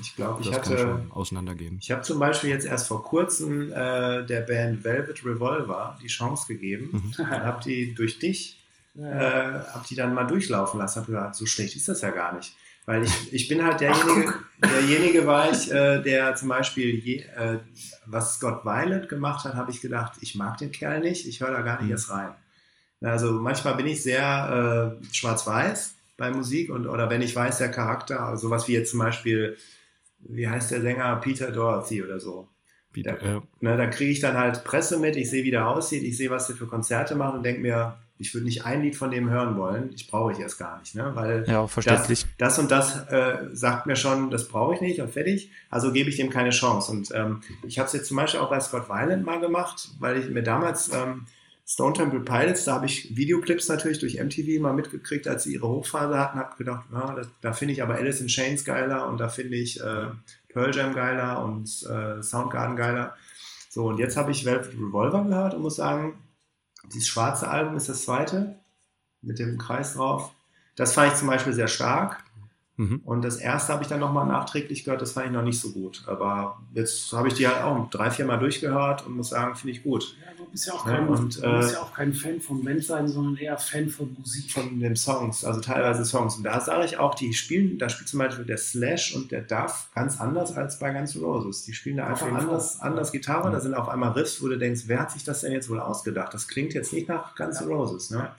Ich 0.00 0.16
glaube, 0.16 0.42
ich 0.42 0.52
hatte. 0.52 1.06
auseinandergehen. 1.10 1.78
Ich 1.80 1.90
habe 1.90 2.02
zum 2.02 2.18
Beispiel 2.18 2.50
jetzt 2.50 2.66
erst 2.66 2.88
vor 2.88 3.02
kurzem 3.02 3.72
äh, 3.72 4.24
der 4.24 4.42
Band 4.42 4.84
Velvet 4.84 5.24
Revolver 5.24 5.98
die 6.02 6.08
Chance 6.08 6.46
gegeben 6.48 6.90
mhm. 6.92 7.14
und 7.18 7.30
habe 7.30 7.62
die 7.62 7.94
durch 7.94 8.18
dich, 8.18 8.62
äh, 8.96 9.02
habe 9.02 9.84
die 9.88 9.94
dann 9.94 10.14
mal 10.14 10.24
durchlaufen 10.24 10.78
lassen. 10.78 11.00
Habe 11.00 11.12
gesagt, 11.12 11.36
so 11.36 11.46
schlecht 11.46 11.76
ist 11.76 11.88
das 11.88 12.00
ja 12.00 12.10
gar 12.10 12.34
nicht. 12.34 12.54
Weil 12.86 13.02
ich, 13.02 13.32
ich 13.32 13.48
bin 13.48 13.64
halt 13.64 13.80
derjenige, 13.80 14.34
Ach, 14.60 14.70
derjenige 14.70 15.26
war 15.26 15.50
ich, 15.50 15.70
äh, 15.72 16.00
der 16.02 16.36
zum 16.36 16.48
Beispiel, 16.48 16.94
je, 16.94 17.18
äh, 17.36 17.58
was 18.06 18.36
Scott 18.36 18.64
Violet 18.64 19.08
gemacht 19.08 19.44
hat, 19.44 19.54
habe 19.54 19.72
ich 19.72 19.80
gedacht, 19.80 20.12
ich 20.20 20.36
mag 20.36 20.58
den 20.58 20.70
Kerl 20.70 21.00
nicht, 21.00 21.26
ich 21.26 21.40
höre 21.40 21.50
da 21.50 21.62
gar 21.62 21.78
nicht 21.78 21.86
mhm. 21.86 21.92
erst 21.92 22.10
rein. 22.10 22.32
Also 23.02 23.32
manchmal 23.32 23.74
bin 23.74 23.86
ich 23.86 24.02
sehr 24.02 24.98
äh, 25.02 25.14
schwarz-weiß 25.14 25.94
bei 26.16 26.30
Musik 26.30 26.70
und 26.70 26.86
oder 26.86 27.10
wenn 27.10 27.22
ich 27.22 27.34
weiß, 27.36 27.58
der 27.58 27.70
Charakter, 27.70 28.36
sowas 28.36 28.68
wie 28.68 28.72
jetzt 28.72 28.90
zum 28.90 29.00
Beispiel 29.00 29.56
wie 30.28 30.48
heißt 30.48 30.70
der 30.70 30.80
Sänger, 30.80 31.16
Peter 31.16 31.50
Dorothy 31.50 32.02
oder 32.02 32.20
so. 32.20 32.48
Peter, 32.92 33.12
da, 33.12 33.26
ja. 33.26 33.42
ne, 33.60 33.76
da 33.76 33.86
kriege 33.86 34.10
ich 34.10 34.20
dann 34.20 34.38
halt 34.38 34.64
Presse 34.64 34.98
mit, 34.98 35.16
ich 35.16 35.28
sehe, 35.28 35.44
wie 35.44 35.50
der 35.50 35.68
aussieht, 35.68 36.02
ich 36.02 36.16
sehe, 36.16 36.30
was 36.30 36.46
der 36.46 36.56
für 36.56 36.66
Konzerte 36.66 37.14
macht 37.14 37.34
und 37.34 37.42
denke 37.42 37.60
mir, 37.60 37.98
ich 38.18 38.32
würde 38.32 38.46
nicht 38.46 38.64
ein 38.64 38.82
Lied 38.82 38.96
von 38.96 39.10
dem 39.10 39.28
hören 39.28 39.56
wollen, 39.58 39.90
ich 39.94 40.08
brauche 40.08 40.32
ich 40.32 40.38
erst 40.38 40.58
gar 40.58 40.78
nicht, 40.78 40.94
ne? 40.94 41.10
weil 41.14 41.44
ja, 41.46 41.66
verständlich. 41.66 42.24
Das, 42.38 42.56
das 42.56 42.58
und 42.58 42.70
das 42.70 43.08
äh, 43.10 43.48
sagt 43.52 43.86
mir 43.86 43.96
schon, 43.96 44.30
das 44.30 44.48
brauche 44.48 44.74
ich 44.74 44.80
nicht 44.80 45.00
und 45.00 45.10
fertig, 45.10 45.50
also 45.68 45.92
gebe 45.92 46.08
ich 46.08 46.16
dem 46.16 46.30
keine 46.30 46.50
Chance. 46.50 46.92
Und 46.92 47.12
ähm, 47.14 47.42
ich 47.66 47.78
habe 47.78 47.86
es 47.86 47.92
jetzt 47.92 48.08
zum 48.08 48.16
Beispiel 48.16 48.40
auch 48.40 48.48
bei 48.48 48.60
Scott 48.60 48.88
Violent 48.88 49.24
mal 49.24 49.40
gemacht, 49.40 49.90
weil 49.98 50.16
ich 50.16 50.30
mir 50.30 50.42
damals 50.42 50.90
ähm, 50.94 51.26
Stone 51.68 51.94
Temple 51.94 52.20
Pilots, 52.20 52.64
da 52.64 52.74
habe 52.74 52.86
ich 52.86 53.16
Videoclips 53.16 53.68
natürlich 53.68 53.98
durch 53.98 54.22
MTV 54.22 54.60
mal 54.60 54.72
mitgekriegt, 54.72 55.26
als 55.26 55.42
sie 55.42 55.54
ihre 55.54 55.66
Hochphase 55.66 56.16
hatten, 56.16 56.38
habe 56.38 56.56
gedacht, 56.56 56.86
ja, 56.92 57.12
das, 57.14 57.26
da 57.40 57.52
finde 57.52 57.74
ich 57.74 57.82
aber 57.82 57.96
Alice 57.96 58.20
in 58.20 58.28
Chains 58.28 58.64
geiler 58.64 59.08
und 59.08 59.18
da 59.18 59.28
finde 59.28 59.56
ich 59.56 59.80
äh, 59.80 60.06
Pearl 60.48 60.74
Jam 60.74 60.94
geiler 60.94 61.44
und 61.44 61.68
äh, 61.82 62.22
Soundgarden 62.22 62.76
geiler. 62.76 63.16
So, 63.68 63.88
und 63.88 63.98
jetzt 63.98 64.16
habe 64.16 64.30
ich 64.30 64.44
Velvet 64.44 64.74
Revolver 64.74 65.24
gehört 65.24 65.54
und 65.54 65.62
muss 65.62 65.76
sagen, 65.76 66.22
dieses 66.94 67.08
schwarze 67.08 67.48
Album 67.48 67.76
ist 67.76 67.88
das 67.88 68.04
zweite 68.04 68.60
mit 69.20 69.40
dem 69.40 69.58
Kreis 69.58 69.94
drauf. 69.94 70.32
Das 70.76 70.92
fand 70.92 71.12
ich 71.12 71.18
zum 71.18 71.26
Beispiel 71.26 71.52
sehr 71.52 71.68
stark. 71.68 72.22
Mhm. 72.78 73.00
Und 73.04 73.22
das 73.22 73.36
erste 73.36 73.72
habe 73.72 73.82
ich 73.82 73.88
dann 73.88 74.00
nochmal 74.00 74.26
nachträglich 74.26 74.84
gehört, 74.84 75.00
das 75.00 75.12
fand 75.12 75.26
ich 75.26 75.32
noch 75.32 75.42
nicht 75.42 75.58
so 75.58 75.70
gut. 75.70 76.04
Aber 76.06 76.60
jetzt 76.74 77.10
habe 77.12 77.28
ich 77.28 77.34
die 77.34 77.48
halt 77.48 77.62
auch 77.62 77.88
drei, 77.88 78.10
vier 78.10 78.26
Mal 78.26 78.36
durchgehört 78.36 79.06
und 79.06 79.16
muss 79.16 79.30
sagen, 79.30 79.54
finde 79.56 79.72
ich 79.72 79.82
gut. 79.82 80.14
Ja, 80.20 80.32
du 80.36 80.44
bist 80.50 80.66
ja 80.66 80.74
auch 80.74 80.84
kein, 80.84 81.06
ja, 81.06 81.12
und, 81.12 81.42
du 81.42 81.58
bist 81.58 81.70
äh, 81.70 81.72
ja 81.72 81.80
auch 81.80 81.94
kein 81.94 82.12
Fan 82.12 82.40
von 82.40 82.62
Band 82.62 82.84
sein, 82.84 83.08
sondern 83.08 83.36
eher 83.36 83.56
Fan 83.56 83.88
von 83.88 84.14
Musik. 84.18 84.50
Von 84.50 84.78
den 84.78 84.94
Songs, 84.94 85.42
also 85.44 85.60
teilweise 85.60 86.04
Songs. 86.04 86.36
Und 86.36 86.44
da 86.44 86.60
sage 86.60 86.84
ich 86.84 86.98
auch, 86.98 87.14
die 87.14 87.32
spielen, 87.32 87.78
da 87.78 87.88
spielt 87.88 88.08
zum 88.08 88.18
Beispiel 88.18 88.44
der 88.44 88.58
Slash 88.58 89.14
und 89.14 89.32
der 89.32 89.40
Duff 89.40 89.88
ganz 89.94 90.20
anders 90.20 90.54
als 90.54 90.78
bei 90.78 90.92
Guns 90.92 91.16
N' 91.16 91.22
Roses. 91.22 91.64
Die 91.64 91.72
spielen 91.72 91.96
da 91.96 92.08
einfach 92.08 92.30
anders, 92.30 92.80
anders 92.80 93.10
Gitarre, 93.10 93.46
ja. 93.46 93.52
da 93.52 93.60
sind 93.60 93.72
auf 93.72 93.88
einmal 93.88 94.12
Riffs, 94.12 94.42
wo 94.42 94.48
du 94.48 94.58
denkst, 94.58 94.82
wer 94.86 95.00
hat 95.00 95.12
sich 95.12 95.24
das 95.24 95.40
denn 95.40 95.52
jetzt 95.52 95.70
wohl 95.70 95.80
ausgedacht? 95.80 96.34
Das 96.34 96.46
klingt 96.46 96.74
jetzt 96.74 96.92
nicht 96.92 97.08
nach 97.08 97.34
Guns 97.36 97.62
N' 97.62 97.68
Roses, 97.68 98.10
ne? 98.10 98.32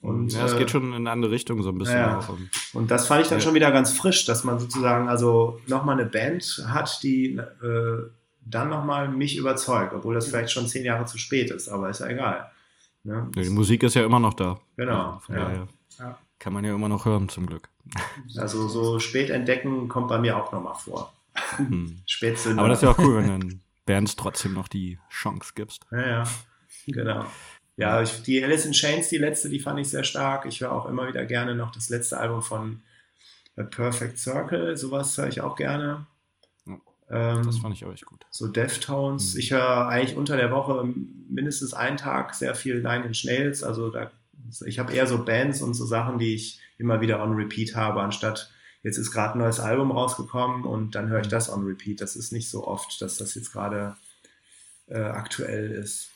Und, 0.00 0.32
ja, 0.32 0.44
es 0.44 0.52
äh, 0.52 0.58
geht 0.58 0.70
schon 0.70 0.88
in 0.88 0.94
eine 0.94 1.10
andere 1.10 1.32
Richtung 1.32 1.62
so 1.62 1.70
ein 1.70 1.78
bisschen. 1.78 1.98
Ja. 1.98 2.18
Auch. 2.18 2.36
Und 2.72 2.90
das 2.90 3.06
fand 3.06 3.22
ich 3.22 3.28
dann 3.28 3.38
ja. 3.38 3.44
schon 3.44 3.54
wieder 3.54 3.70
ganz 3.72 3.92
frisch, 3.92 4.24
dass 4.26 4.44
man 4.44 4.58
sozusagen 4.60 5.08
also 5.08 5.60
nochmal 5.66 5.98
eine 5.98 6.08
Band 6.08 6.64
hat, 6.68 7.02
die 7.02 7.36
äh, 7.36 8.10
dann 8.40 8.68
nochmal 8.68 9.08
mich 9.08 9.36
überzeugt, 9.36 9.92
obwohl 9.94 10.14
das 10.14 10.28
vielleicht 10.28 10.52
schon 10.52 10.66
zehn 10.66 10.84
Jahre 10.84 11.04
zu 11.04 11.18
spät 11.18 11.50
ist, 11.50 11.68
aber 11.68 11.90
ist 11.90 12.00
ja 12.00 12.06
egal. 12.06 12.50
Ne? 13.02 13.30
Ja, 13.34 13.42
die 13.42 13.50
Musik 13.50 13.82
ist 13.82 13.94
ja 13.94 14.04
immer 14.04 14.20
noch 14.20 14.34
da. 14.34 14.58
Genau. 14.76 15.20
Ja. 15.28 15.66
Kann 16.38 16.52
man 16.52 16.64
ja 16.64 16.74
immer 16.74 16.88
noch 16.88 17.04
hören, 17.04 17.28
zum 17.28 17.46
Glück. 17.46 17.68
Also 18.36 18.68
so 18.68 19.00
spät 19.00 19.30
entdecken 19.30 19.88
kommt 19.88 20.08
bei 20.08 20.18
mir 20.18 20.36
auch 20.36 20.52
nochmal 20.52 20.74
vor. 20.74 21.12
Hm. 21.56 21.98
Spätzünder. 22.06 22.60
Aber 22.60 22.68
das 22.68 22.78
ist 22.78 22.82
ja 22.82 22.90
auch 22.90 22.98
cool, 22.98 23.16
wenn 23.16 23.40
du 23.40 23.56
Bands 23.86 24.14
trotzdem 24.14 24.52
noch 24.52 24.68
die 24.68 24.98
Chance 25.10 25.52
gibst. 25.54 25.86
Ja, 25.90 26.06
ja, 26.06 26.24
genau. 26.86 27.24
Ja, 27.78 28.02
ich, 28.02 28.22
die 28.24 28.42
Alice 28.42 28.66
in 28.66 28.72
Chains, 28.72 29.08
die 29.08 29.18
letzte, 29.18 29.48
die 29.48 29.60
fand 29.60 29.78
ich 29.78 29.88
sehr 29.88 30.02
stark. 30.02 30.46
Ich 30.46 30.60
höre 30.60 30.72
auch 30.72 30.86
immer 30.86 31.06
wieder 31.06 31.24
gerne 31.24 31.54
noch 31.54 31.70
das 31.70 31.88
letzte 31.90 32.18
Album 32.18 32.42
von 32.42 32.82
A 33.56 33.62
Perfect 33.62 34.18
Circle. 34.18 34.76
Sowas 34.76 35.16
höre 35.16 35.28
ich 35.28 35.40
auch 35.40 35.54
gerne. 35.54 36.04
Ähm, 37.08 37.44
das 37.44 37.58
fand 37.58 37.76
ich 37.76 37.84
auch 37.84 37.92
echt 37.92 38.04
gut. 38.04 38.26
So 38.30 38.48
Deftones. 38.48 39.34
Mhm. 39.34 39.40
Ich 39.40 39.52
höre 39.52 39.86
eigentlich 39.86 40.16
unter 40.16 40.36
der 40.36 40.50
Woche 40.50 40.92
mindestens 41.28 41.72
einen 41.72 41.96
Tag 41.96 42.34
sehr 42.34 42.56
viel 42.56 42.82
Nine 42.82 43.06
Inch 43.06 43.24
Nails. 43.24 43.62
Also 43.62 43.90
da, 43.90 44.10
ich 44.66 44.80
habe 44.80 44.92
eher 44.92 45.06
so 45.06 45.24
Bands 45.24 45.62
und 45.62 45.74
so 45.74 45.86
Sachen, 45.86 46.18
die 46.18 46.34
ich 46.34 46.60
immer 46.78 47.00
wieder 47.00 47.22
on 47.22 47.34
Repeat 47.34 47.76
habe, 47.76 48.00
anstatt 48.02 48.50
jetzt 48.82 48.98
ist 48.98 49.12
gerade 49.12 49.34
ein 49.34 49.38
neues 49.38 49.60
Album 49.60 49.92
rausgekommen 49.92 50.64
und 50.64 50.96
dann 50.96 51.08
höre 51.08 51.20
ich 51.20 51.28
das 51.28 51.48
on 51.48 51.64
Repeat. 51.64 52.00
Das 52.00 52.16
ist 52.16 52.32
nicht 52.32 52.50
so 52.50 52.66
oft, 52.66 53.00
dass 53.00 53.18
das 53.18 53.36
jetzt 53.36 53.52
gerade 53.52 53.96
äh, 54.88 54.98
aktuell 54.98 55.70
ist. 55.70 56.10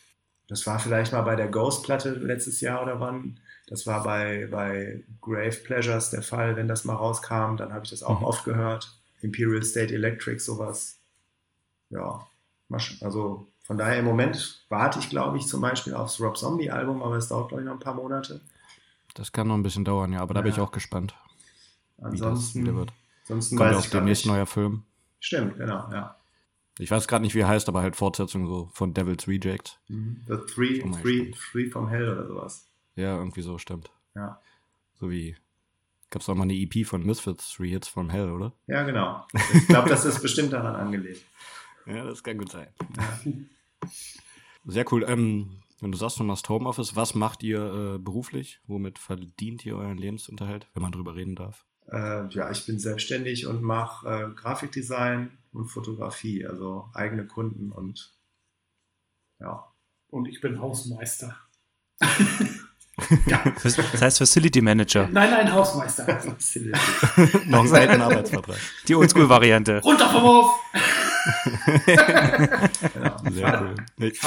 Das 0.53 0.67
war 0.67 0.79
vielleicht 0.79 1.15
mal 1.15 1.23
bei 1.23 1.35
der 1.35 1.49
Ghost-Platte 1.49 2.11
letztes 2.11 2.61
Jahr 2.61 2.83
oder 2.83 3.01
wann. 3.01 3.41
Das 3.69 3.87
war 3.87 4.03
bei, 4.03 4.49
bei 4.51 5.03
Grave 5.23 5.57
Pleasures 5.65 6.11
der 6.11 6.21
Fall, 6.21 6.57
wenn 6.57 6.69
das 6.69 6.85
mal 6.85 6.95
rauskam, 6.95 7.57
dann 7.57 7.73
habe 7.73 7.85
ich 7.85 7.91
das 7.91 8.03
auch 8.03 8.21
mhm. 8.21 8.27
oft 8.27 8.45
gehört. 8.45 8.95
Imperial 9.23 9.63
State 9.63 9.95
Electric, 9.95 10.41
sowas. 10.41 11.01
Ja, 11.89 12.27
also 13.01 13.47
von 13.63 13.79
daher 13.79 13.99
im 13.99 14.05
Moment 14.05 14.67
warte 14.69 14.99
ich, 14.99 15.09
glaube 15.09 15.39
ich, 15.39 15.47
zum 15.47 15.63
Beispiel 15.63 15.95
aufs 15.95 16.21
Rob 16.21 16.37
Zombie 16.37 16.71
Album, 16.71 17.03
aber 17.03 17.17
es 17.17 17.29
dauert, 17.29 17.49
glaube 17.49 17.63
ich, 17.63 17.67
noch 17.67 17.73
ein 17.73 17.81
paar 17.81 17.95
Monate. 17.95 18.43
Das 19.15 19.33
kann 19.33 19.49
noch 19.49 19.55
ein 19.55 19.63
bisschen 19.63 19.87
dauern, 19.87 20.13
ja, 20.13 20.21
aber 20.21 20.35
da 20.35 20.41
ja. 20.41 20.45
bin 20.45 20.53
ich 20.53 20.61
auch 20.61 20.73
gespannt. 20.73 21.15
Ansonsten, 21.97 22.61
wie 22.61 22.67
das 22.67 22.75
wird. 22.75 22.93
Ansonsten 23.23 23.57
Kommt 23.57 23.71
ja 23.71 23.79
auch 23.79 23.87
demnächst 23.87 24.27
neuer 24.27 24.45
Film. 24.45 24.83
Stimmt, 25.19 25.57
genau, 25.57 25.91
ja. 25.91 26.15
Ich 26.79 26.91
weiß 26.91 27.07
gerade 27.07 27.23
nicht, 27.23 27.35
wie 27.35 27.41
er 27.41 27.49
heißt, 27.49 27.69
aber 27.69 27.83
halt 27.83 27.97
Fortsetzung 27.97 28.47
so 28.47 28.71
von 28.73 28.95
Devil's 28.95 29.29
Reject. 29.29 29.81
Mhm. 29.89 30.23
The 30.27 30.37
Three, 30.53 30.81
three, 31.03 31.31
three 31.31 31.71
from 31.71 31.89
Hell 31.89 32.09
oder 32.09 32.27
sowas. 32.27 32.71
Ja, 32.97 33.19
irgendwie 33.19 33.43
so, 33.43 33.59
stimmt. 33.59 33.93
Ja. 34.15 34.41
So 34.95 35.11
wie 35.11 35.37
Gab 36.13 36.21
es 36.21 36.29
auch 36.29 36.35
mal 36.35 36.43
eine 36.43 36.53
EP 36.53 36.87
von 36.87 37.07
Misfits, 37.07 37.55
Three 37.55 37.71
Hits 37.71 37.89
from 37.89 38.11
Hell, 38.11 38.31
oder? 38.31 38.53
Ja, 38.67 38.83
genau. 38.83 39.27
Ich 39.55 39.67
glaube, 39.67 39.89
das 39.89 40.05
ist 40.05 40.21
bestimmt 40.21 40.53
daran 40.53 40.77
angelegt. 40.77 41.25
Ja, 41.85 42.05
das 42.05 42.23
kann 42.23 42.39
gut 42.39 42.53
sein. 42.53 42.69
Sehr 44.65 44.85
cool. 44.93 45.05
Ähm, 45.09 45.63
wenn 45.81 45.91
du 45.91 45.99
sagst, 45.99 46.21
du 46.21 46.23
machst 46.23 46.49
Homeoffice, 46.49 46.95
was 46.95 47.17
macht 47.17 47.43
ihr 47.43 47.95
äh, 47.97 47.99
beruflich? 47.99 48.61
Womit 48.69 49.01
verdient 49.01 49.67
ihr 49.67 49.77
euren 49.77 49.99
Lebensunterhalt, 49.99 50.69
wenn 50.75 50.83
man 50.85 50.93
drüber 50.93 51.17
reden 51.17 51.35
darf? 51.35 51.67
Äh, 51.93 52.27
ja, 52.29 52.51
ich 52.51 52.65
bin 52.65 52.79
selbstständig 52.79 53.47
und 53.47 53.63
mache 53.63 54.09
äh, 54.09 54.35
Grafikdesign 54.35 55.31
und 55.53 55.69
Fotografie, 55.69 56.47
also 56.47 56.89
eigene 56.95 57.27
Kunden 57.27 57.71
und 57.71 58.15
ja. 59.39 59.67
Und 60.09 60.27
ich 60.29 60.41
bin 60.41 60.61
Hausmeister. 60.61 61.37
Ja. 63.27 63.43
Das 63.63 64.01
heißt 64.01 64.19
Facility 64.19 64.61
Manager. 64.61 65.09
Nein, 65.11 65.31
nein, 65.31 65.53
Hausmeister. 65.53 66.07
Noch 67.47 67.61
einen 67.61 67.69
seltenen 67.69 68.03
Arbeitsvertrag. 68.03 68.59
Die 68.87 68.95
Oldschool-Variante. 68.95 69.81
Runter 69.83 70.11
vom 70.11 70.23
Hof! 70.23 70.61
ja, 71.87 73.31
Sehr 73.31 73.63
cool. 73.63 73.75
Ich, 73.99 74.13
ich 74.15 74.21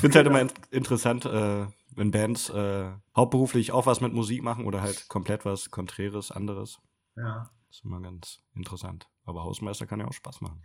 finde 0.00 0.08
es 0.08 0.14
halt 0.14 0.26
immer 0.26 0.46
interessant, 0.70 1.24
äh, 1.24 1.66
wenn 1.94 2.10
Bands 2.10 2.50
äh, 2.50 2.90
hauptberuflich 3.16 3.72
auch 3.72 3.86
was 3.86 4.00
mit 4.00 4.12
Musik 4.12 4.42
machen 4.42 4.66
oder 4.66 4.82
halt 4.82 5.08
komplett 5.08 5.44
was 5.44 5.70
Konträres, 5.70 6.30
anderes. 6.30 6.80
Ja. 7.16 7.50
Das 7.68 7.76
ist 7.76 7.84
immer 7.84 8.00
ganz 8.00 8.40
interessant. 8.54 9.08
Aber 9.24 9.44
Hausmeister 9.44 9.86
kann 9.86 10.00
ja 10.00 10.06
auch 10.06 10.12
Spaß 10.12 10.40
machen. 10.40 10.62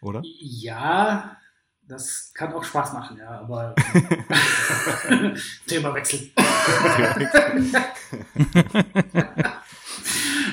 Oder? 0.00 0.22
Ja, 0.24 1.36
das 1.86 2.32
kann 2.34 2.52
auch 2.52 2.64
Spaß 2.64 2.92
machen, 2.92 3.18
ja, 3.18 3.40
aber 3.40 3.74
Thema 5.66 5.94
Wechsel. 5.94 6.30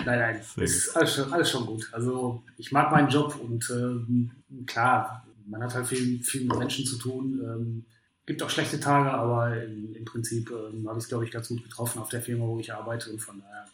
nein, 0.06 0.20
nein, 0.20 0.42
Sehr 0.44 0.64
ist 0.64 0.96
alles 0.96 1.14
schon, 1.16 1.32
alles 1.32 1.50
schon, 1.52 1.66
gut. 1.66 1.88
Also 1.92 2.44
ich 2.58 2.72
mag 2.72 2.92
meinen 2.92 3.10
Job 3.10 3.36
und 3.36 3.70
äh, 3.70 4.66
klar, 4.66 5.26
man 5.46 5.64
hat 5.64 5.74
halt 5.76 5.88
viel, 5.88 6.22
viel 6.24 6.46
mit 6.46 6.58
Menschen 6.58 6.86
zu 6.86 6.98
tun. 6.98 7.40
Ähm, 7.44 7.86
gibt 8.26 8.44
auch 8.44 8.50
schlechte 8.50 8.80
Tage, 8.80 9.12
aber 9.12 9.64
im, 9.64 9.96
im 9.96 10.06
Prinzip 10.06 10.52
ähm, 10.52 10.88
habe 10.88 11.00
ich 11.00 11.06
es, 11.06 11.10
glaube 11.10 11.26
ich, 11.26 11.32
ganz 11.32 11.48
gut 11.48 11.64
getroffen 11.64 12.00
auf 12.00 12.10
der 12.10 12.22
Firma, 12.22 12.46
wo 12.46 12.60
ich 12.60 12.74
arbeite 12.74 13.12
und 13.12 13.20
von 13.20 13.40
daher 13.40 13.66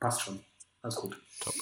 passt 0.00 0.22
schon. 0.22 0.40
Alles 0.82 0.96
gut. 0.96 1.16
Top. 1.40 1.54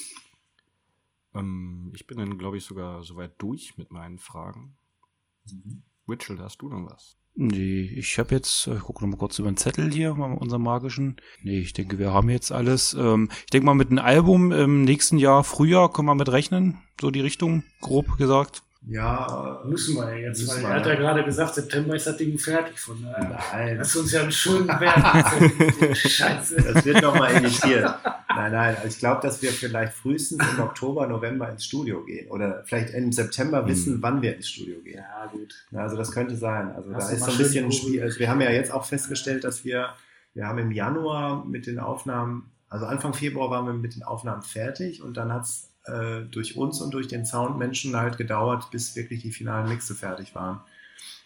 Ähm, 1.35 1.91
ich 1.95 2.07
bin 2.07 2.17
dann, 2.17 2.37
glaube 2.37 2.57
ich, 2.57 2.65
sogar 2.65 3.03
soweit 3.03 3.33
durch 3.37 3.77
mit 3.77 3.91
meinen 3.91 4.17
Fragen. 4.19 4.77
Mhm. 5.45 5.83
Witchell, 6.07 6.39
hast 6.39 6.61
du 6.61 6.69
noch 6.69 6.91
was? 6.91 7.17
Nee, 7.33 7.83
ich 7.83 8.19
habe 8.19 8.35
jetzt, 8.35 8.67
ich 8.67 8.79
gucke 8.81 9.03
nochmal 9.03 9.19
kurz 9.19 9.39
über 9.39 9.49
den 9.49 9.55
Zettel 9.55 9.91
hier, 9.91 10.13
mal 10.13 10.33
unseren 10.33 10.63
magischen. 10.63 11.15
Nee, 11.41 11.59
ich 11.59 11.71
denke, 11.71 11.97
wir 11.97 12.11
haben 12.11 12.29
jetzt 12.29 12.51
alles. 12.51 12.93
Ähm, 12.93 13.29
ich 13.31 13.51
denke 13.51 13.65
mal, 13.65 13.73
mit 13.73 13.89
einem 13.89 13.99
Album 13.99 14.51
im 14.51 14.83
nächsten 14.83 15.17
Jahr, 15.17 15.43
Frühjahr, 15.45 15.91
können 15.93 16.07
wir 16.07 16.15
mit 16.15 16.29
rechnen. 16.29 16.79
So 16.99 17.09
die 17.09 17.21
Richtung, 17.21 17.63
grob 17.79 18.17
gesagt. 18.17 18.63
Ja, 18.87 19.61
müssen 19.63 19.95
wir 19.95 20.09
ja 20.09 20.27
jetzt, 20.27 20.47
weil 20.47 20.63
er 20.63 20.73
hat 20.73 20.85
ja 20.87 20.95
gerade 20.95 21.23
gesagt, 21.23 21.53
September 21.53 21.95
ist 21.95 22.07
das 22.07 22.17
Ding 22.17 22.37
fertig. 22.39 22.79
Von 22.79 23.03
daher, 23.03 23.37
nein. 23.53 23.77
Lass 23.77 23.95
uns 23.95 24.11
ja 24.11 24.21
einen 24.21 24.31
schönen 24.31 24.67
Wert. 24.67 25.97
Scheiße. 25.97 26.55
Das 26.55 26.83
wird 26.83 27.01
nochmal 27.01 27.35
editiert. 27.35 27.93
Nein, 28.35 28.51
nein, 28.51 28.75
also 28.75 28.87
ich 28.87 28.97
glaube, 28.97 29.21
dass 29.21 29.39
wir 29.43 29.51
vielleicht 29.51 29.93
frühestens 29.93 30.43
im 30.53 30.61
Oktober, 30.61 31.05
November 31.05 31.49
ins 31.49 31.65
Studio 31.65 32.03
gehen. 32.03 32.29
Oder 32.31 32.63
vielleicht 32.65 32.93
im 32.95 33.11
September 33.11 33.67
wissen, 33.67 33.97
mhm. 33.97 34.01
wann 34.01 34.21
wir 34.23 34.35
ins 34.35 34.49
Studio 34.49 34.79
gehen. 34.81 34.97
Ja, 34.97 35.27
gut. 35.27 35.53
Also 35.73 35.95
das 35.95 36.11
könnte 36.11 36.35
sein. 36.35 36.71
Also 36.71 36.91
Hast 36.93 37.09
da 37.09 37.13
ist 37.13 37.23
so 37.25 37.31
ein 37.31 37.37
bisschen 37.37 37.65
ein 37.65 37.71
Spiel. 37.71 38.01
Also 38.01 38.17
wir 38.19 38.29
haben 38.29 38.41
ja 38.41 38.49
jetzt 38.49 38.71
auch 38.71 38.85
festgestellt, 38.85 39.43
dass 39.43 39.63
wir, 39.63 39.89
wir 40.33 40.47
haben 40.47 40.57
im 40.57 40.71
Januar 40.71 41.45
mit 41.45 41.67
den 41.67 41.77
Aufnahmen, 41.77 42.51
also 42.67 42.87
Anfang 42.87 43.13
Februar 43.13 43.51
waren 43.51 43.67
wir 43.67 43.73
mit 43.73 43.95
den 43.95 44.01
Aufnahmen 44.01 44.41
fertig 44.41 45.03
und 45.03 45.17
dann 45.17 45.31
hat 45.31 45.43
es 45.43 45.70
äh, 45.85 46.21
durch 46.29 46.57
uns 46.57 46.81
und 46.81 46.93
durch 46.93 47.07
den 47.07 47.25
Soundmenschen 47.25 47.95
halt 47.95 48.17
gedauert, 48.17 48.71
bis 48.71 48.95
wirklich 48.95 49.21
die 49.21 49.31
finalen 49.31 49.69
Mixe 49.69 49.95
fertig 49.95 50.35
waren. 50.35 50.61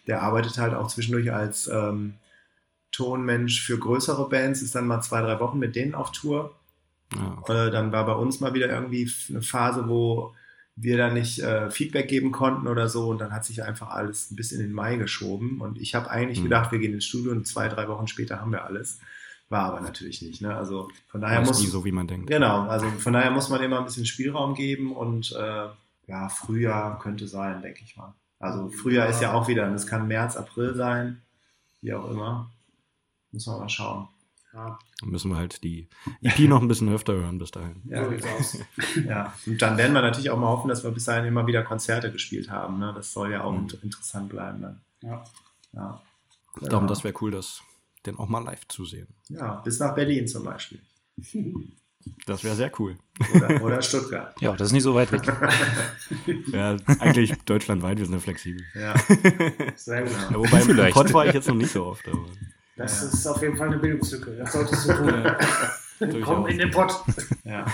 Der 0.06 0.22
arbeitet 0.22 0.58
halt 0.58 0.74
auch 0.74 0.88
zwischendurch 0.88 1.32
als 1.32 1.68
ähm, 1.68 2.14
Tonmensch 2.92 3.62
für 3.62 3.78
größere 3.78 4.28
Bands, 4.28 4.62
ist 4.62 4.74
dann 4.74 4.86
mal 4.86 5.02
zwei, 5.02 5.20
drei 5.20 5.38
Wochen 5.40 5.58
mit 5.58 5.76
denen 5.76 5.94
auf 5.94 6.12
Tour. 6.12 6.54
Ja. 7.14 7.66
Äh, 7.66 7.70
dann 7.70 7.92
war 7.92 8.06
bei 8.06 8.14
uns 8.14 8.40
mal 8.40 8.54
wieder 8.54 8.68
irgendwie 8.68 9.10
eine 9.28 9.42
Phase, 9.42 9.88
wo 9.88 10.34
wir 10.76 10.98
da 10.98 11.10
nicht 11.10 11.38
äh, 11.38 11.70
Feedback 11.70 12.08
geben 12.08 12.32
konnten 12.32 12.66
oder 12.66 12.88
so 12.88 13.08
und 13.08 13.18
dann 13.18 13.32
hat 13.32 13.44
sich 13.44 13.62
einfach 13.62 13.88
alles 13.88 14.30
ein 14.30 14.36
bisschen 14.36 14.60
in 14.60 14.68
den 14.68 14.74
Mai 14.74 14.96
geschoben 14.96 15.60
und 15.62 15.78
ich 15.80 15.94
habe 15.94 16.10
eigentlich 16.10 16.40
mhm. 16.40 16.44
gedacht, 16.44 16.70
wir 16.70 16.78
gehen 16.78 16.92
ins 16.92 17.06
Studio 17.06 17.32
und 17.32 17.46
zwei, 17.46 17.68
drei 17.68 17.88
Wochen 17.88 18.06
später 18.06 18.40
haben 18.40 18.52
wir 18.52 18.64
alles. 18.64 19.00
War 19.48 19.66
aber 19.66 19.80
natürlich 19.80 20.22
nicht. 20.22 20.42
Ne? 20.42 20.54
Also 20.54 20.88
von 21.06 21.20
daher 21.20 21.40
muss 21.40 21.60
nie 21.60 21.66
so 21.66 21.84
wie 21.84 21.92
man 21.92 22.08
denkt. 22.08 22.28
Genau, 22.28 22.62
also 22.62 22.88
von 22.90 23.12
daher 23.12 23.30
muss 23.30 23.48
man 23.48 23.62
immer 23.62 23.78
ein 23.78 23.84
bisschen 23.84 24.06
Spielraum 24.06 24.54
geben 24.54 24.94
und 24.94 25.32
äh, 25.32 25.68
ja, 26.08 26.28
Frühjahr 26.28 26.98
könnte 26.98 27.28
sein, 27.28 27.62
denke 27.62 27.82
ich 27.84 27.96
mal. 27.96 28.14
Also 28.38 28.68
Frühjahr 28.70 29.08
ist 29.08 29.22
ja 29.22 29.32
auch 29.32 29.48
wieder, 29.48 29.70
das 29.70 29.86
kann 29.86 30.08
März, 30.08 30.36
April 30.36 30.74
sein, 30.74 31.22
wie 31.80 31.94
auch 31.94 32.10
immer. 32.10 32.50
Muss 33.30 33.46
man 33.46 33.60
mal 33.60 33.68
schauen. 33.68 34.08
Ja. 34.52 34.78
Dann 35.00 35.10
müssen 35.10 35.30
wir 35.30 35.36
halt 35.36 35.62
die 35.62 35.88
EP 36.22 36.38
noch 36.40 36.60
ein 36.60 36.68
bisschen 36.68 36.92
öfter 36.92 37.12
hören 37.12 37.38
bis 37.38 37.50
dahin. 37.50 37.82
Ja, 37.84 38.04
so 38.04 38.28
aus. 38.28 38.58
ja. 39.06 39.32
Und 39.46 39.60
dann 39.60 39.76
werden 39.76 39.92
wir 39.92 40.02
natürlich 40.02 40.30
auch 40.30 40.38
mal 40.38 40.48
hoffen, 40.48 40.68
dass 40.68 40.82
wir 40.82 40.90
bis 40.90 41.04
dahin 41.04 41.26
immer 41.26 41.46
wieder 41.46 41.62
Konzerte 41.62 42.10
gespielt 42.10 42.50
haben. 42.50 42.78
Ne? 42.78 42.92
Das 42.96 43.12
soll 43.12 43.32
ja 43.32 43.44
auch 43.44 43.52
mhm. 43.52 43.68
interessant 43.82 44.28
bleiben. 44.30 44.62
Dann. 44.62 44.80
Ja. 45.02 45.24
ja. 45.72 46.00
Darum, 46.62 46.86
das 46.86 47.04
wäre 47.04 47.14
cool, 47.20 47.30
das 47.30 47.62
den 48.06 48.18
auch 48.18 48.28
mal 48.28 48.42
live 48.44 48.66
zu 48.68 48.84
sehen. 48.84 49.08
Ja, 49.28 49.56
bis 49.56 49.78
nach 49.78 49.94
Berlin 49.94 50.26
zum 50.26 50.44
Beispiel. 50.44 50.80
Das 52.26 52.44
wäre 52.44 52.54
sehr 52.54 52.70
cool. 52.78 52.96
Oder, 53.34 53.62
oder, 53.62 53.82
Stuttgart. 53.82 54.40
Ja, 54.40 54.52
das 54.52 54.68
ist 54.68 54.72
nicht 54.72 54.84
so 54.84 54.94
weit 54.94 55.10
weg. 55.10 55.22
ja, 56.52 56.76
eigentlich 57.00 57.32
deutschlandweit, 57.44 57.98
wir 57.98 58.04
sind 58.04 58.14
ja 58.14 58.20
flexibel. 58.20 58.62
Ja, 58.74 58.94
sehr 59.74 60.02
gut. 60.02 60.12
Ja, 60.30 60.36
wobei 60.36 60.60
im 60.60 60.92
Pott 60.92 61.12
war 61.12 61.26
ich 61.26 61.34
jetzt 61.34 61.48
noch 61.48 61.56
nicht 61.56 61.72
so 61.72 61.84
oft. 61.84 62.06
Aber. 62.06 62.26
Das 62.76 63.02
ja. 63.02 63.08
ist 63.08 63.26
auf 63.26 63.42
jeden 63.42 63.56
Fall 63.56 63.68
eine 63.68 63.78
Bildungslücke. 63.78 64.36
Das 64.36 64.52
solltest 64.52 64.88
du 64.88 64.92
tun. 64.92 66.22
Komm 66.22 66.46
in 66.46 66.58
den 66.58 66.70
Pott. 66.70 66.94
Ja. 67.44 67.66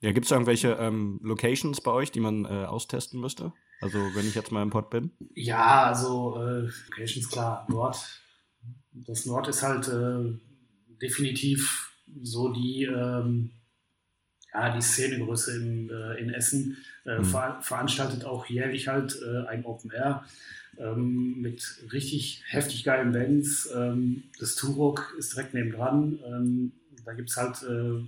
Ja, 0.00 0.12
gibt 0.12 0.26
es 0.26 0.30
irgendwelche 0.30 0.72
ähm, 0.74 1.18
Locations 1.22 1.80
bei 1.80 1.90
euch, 1.90 2.12
die 2.12 2.20
man 2.20 2.44
äh, 2.44 2.64
austesten 2.66 3.18
müsste? 3.18 3.52
Also, 3.80 3.98
wenn 4.14 4.26
ich 4.26 4.34
jetzt 4.34 4.52
mal 4.52 4.62
im 4.62 4.70
Pott 4.70 4.90
bin? 4.90 5.10
Ja, 5.34 5.84
also 5.84 6.36
äh, 6.40 6.68
Locations, 6.90 7.28
klar. 7.28 7.66
Nord, 7.68 7.96
das 9.06 9.26
Nord 9.26 9.48
ist 9.48 9.62
halt 9.62 9.88
äh, 9.88 10.32
definitiv 11.00 11.92
so 12.22 12.52
die, 12.52 12.84
ähm, 12.84 13.50
ja, 14.52 14.74
die 14.74 14.80
Szenegröße 14.80 15.56
in, 15.56 15.90
äh, 15.90 16.14
in 16.14 16.30
Essen. 16.30 16.78
Äh, 17.04 17.18
mhm. 17.18 17.24
ver 17.24 17.58
veranstaltet 17.60 18.24
auch 18.24 18.46
jährlich 18.46 18.88
halt 18.88 19.20
äh, 19.22 19.46
ein 19.46 19.64
Open 19.64 19.90
Air 19.90 20.24
ähm, 20.78 21.40
mit 21.40 21.84
richtig 21.92 22.42
heftig 22.48 22.84
geilen 22.84 23.12
Bands. 23.12 23.68
Ähm, 23.74 24.24
das 24.38 24.54
Turok 24.54 25.14
ist 25.18 25.34
direkt 25.34 25.54
nebendran. 25.54 26.18
Ähm, 26.26 26.72
da 27.04 27.12
gibt 27.12 27.30
es 27.30 27.36
halt 27.36 27.62
äh, 27.62 28.02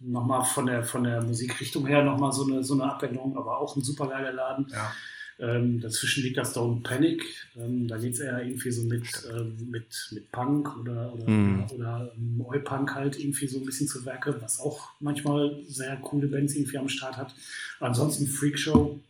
nochmal 0.00 0.44
von 0.44 0.66
der, 0.66 0.84
von 0.84 1.04
der 1.04 1.22
Musikrichtung 1.22 1.86
her 1.86 2.02
nochmal 2.02 2.32
so 2.32 2.46
eine, 2.46 2.62
so 2.64 2.74
eine 2.74 2.84
Abwendung, 2.84 3.36
aber 3.36 3.58
auch 3.58 3.76
ein 3.76 3.82
super 3.82 4.08
geiler 4.08 4.32
Laden. 4.32 4.66
Ja. 4.70 4.92
Ähm, 5.40 5.80
dazwischen 5.80 6.22
liegt 6.22 6.36
das 6.36 6.52
Stone 6.52 6.80
Panic. 6.82 7.24
Ähm, 7.56 7.88
da 7.88 7.98
geht 7.98 8.14
es 8.14 8.20
eher 8.20 8.40
irgendwie 8.44 8.70
so 8.70 8.82
mit, 8.84 9.04
ähm, 9.34 9.68
mit, 9.68 10.08
mit 10.12 10.30
Punk 10.30 10.76
oder, 10.78 11.12
oder, 11.12 11.28
Mhm. 11.28 11.64
oder, 11.72 12.12
ähm, 12.16 12.40
Oi-Punk 12.40 12.94
halt 12.94 13.18
irgendwie 13.18 13.48
so 13.48 13.58
ein 13.58 13.64
bisschen 13.66 13.88
zu 13.88 14.04
Werke, 14.04 14.40
was 14.40 14.60
auch 14.60 14.90
manchmal 15.00 15.60
sehr 15.66 15.96
coole 15.96 16.28
Bands 16.28 16.54
irgendwie 16.54 16.78
am 16.78 16.88
Start 16.88 17.16
hat. 17.16 17.34
Ansonsten 17.80 18.26
Freak 18.28 18.58
Show 18.58 19.00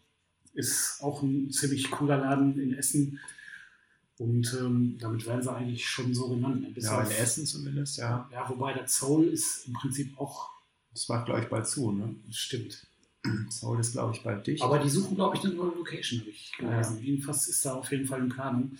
ist 0.54 0.98
auch 1.02 1.22
ein 1.22 1.50
ziemlich 1.50 1.90
cooler 1.90 2.16
Laden 2.18 2.58
in 2.58 2.74
Essen. 2.74 3.20
Und 4.18 4.54
ähm, 4.60 4.96
damit 5.00 5.26
werden 5.26 5.42
sie 5.42 5.52
eigentlich 5.52 5.86
schon 5.86 6.14
so 6.14 6.28
genannt. 6.28 6.62
ne? 6.62 6.70
Bis 6.70 6.84
Ja, 6.84 7.02
in 7.02 7.10
Essen 7.10 7.46
zumindest, 7.46 7.98
ja. 7.98 8.28
Ja, 8.32 8.48
wobei 8.48 8.72
der 8.72 8.86
Soul 8.86 9.24
ist 9.26 9.66
im 9.66 9.72
Prinzip 9.74 10.18
auch 10.18 10.48
Das 10.92 11.08
macht, 11.08 11.26
glaube 11.26 11.40
ich, 11.42 11.48
bald 11.48 11.66
zu, 11.66 11.90
ne? 11.90 12.14
stimmt. 12.30 12.86
Soul 13.50 13.80
ist, 13.80 13.92
glaube 13.92 14.14
ich, 14.14 14.22
bald 14.22 14.46
dicht. 14.46 14.62
Aber 14.62 14.78
die 14.78 14.88
suchen, 14.88 15.16
glaube 15.16 15.36
ich, 15.36 15.44
eine 15.44 15.54
neue 15.54 15.74
Location, 15.74 16.20
habe 16.20 16.30
ich 16.30 16.52
gelesen. 16.58 17.02
Jedenfalls 17.02 17.48
ist 17.48 17.64
da 17.64 17.74
auf 17.74 17.90
jeden 17.90 18.06
Fall 18.06 18.20
in 18.20 18.28
Planung. 18.28 18.72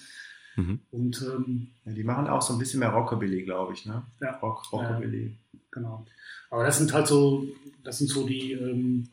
Mhm. 0.57 0.80
Und 0.90 1.22
ähm, 1.22 1.68
ja, 1.84 1.92
die 1.92 2.05
machen 2.05 2.28
auch 2.28 2.42
so 2.42 2.53
ein 2.53 2.59
bisschen 2.59 2.80
mehr 2.80 2.90
Rockabilly, 2.90 3.42
glaube 3.42 3.72
ich, 3.72 3.86
ne? 3.86 4.05
Ja. 4.20 4.36
Rock, 4.36 4.72
Rockabilly. 4.72 5.36
genau. 5.70 6.07
Aber 6.51 6.64
das 6.64 6.78
sind 6.78 6.92
halt 6.92 7.09
so, 7.09 7.47
das 7.82 7.99
sind 7.99 8.09
so 8.09 8.26
die, 8.26 8.53
ähm, 8.53 9.09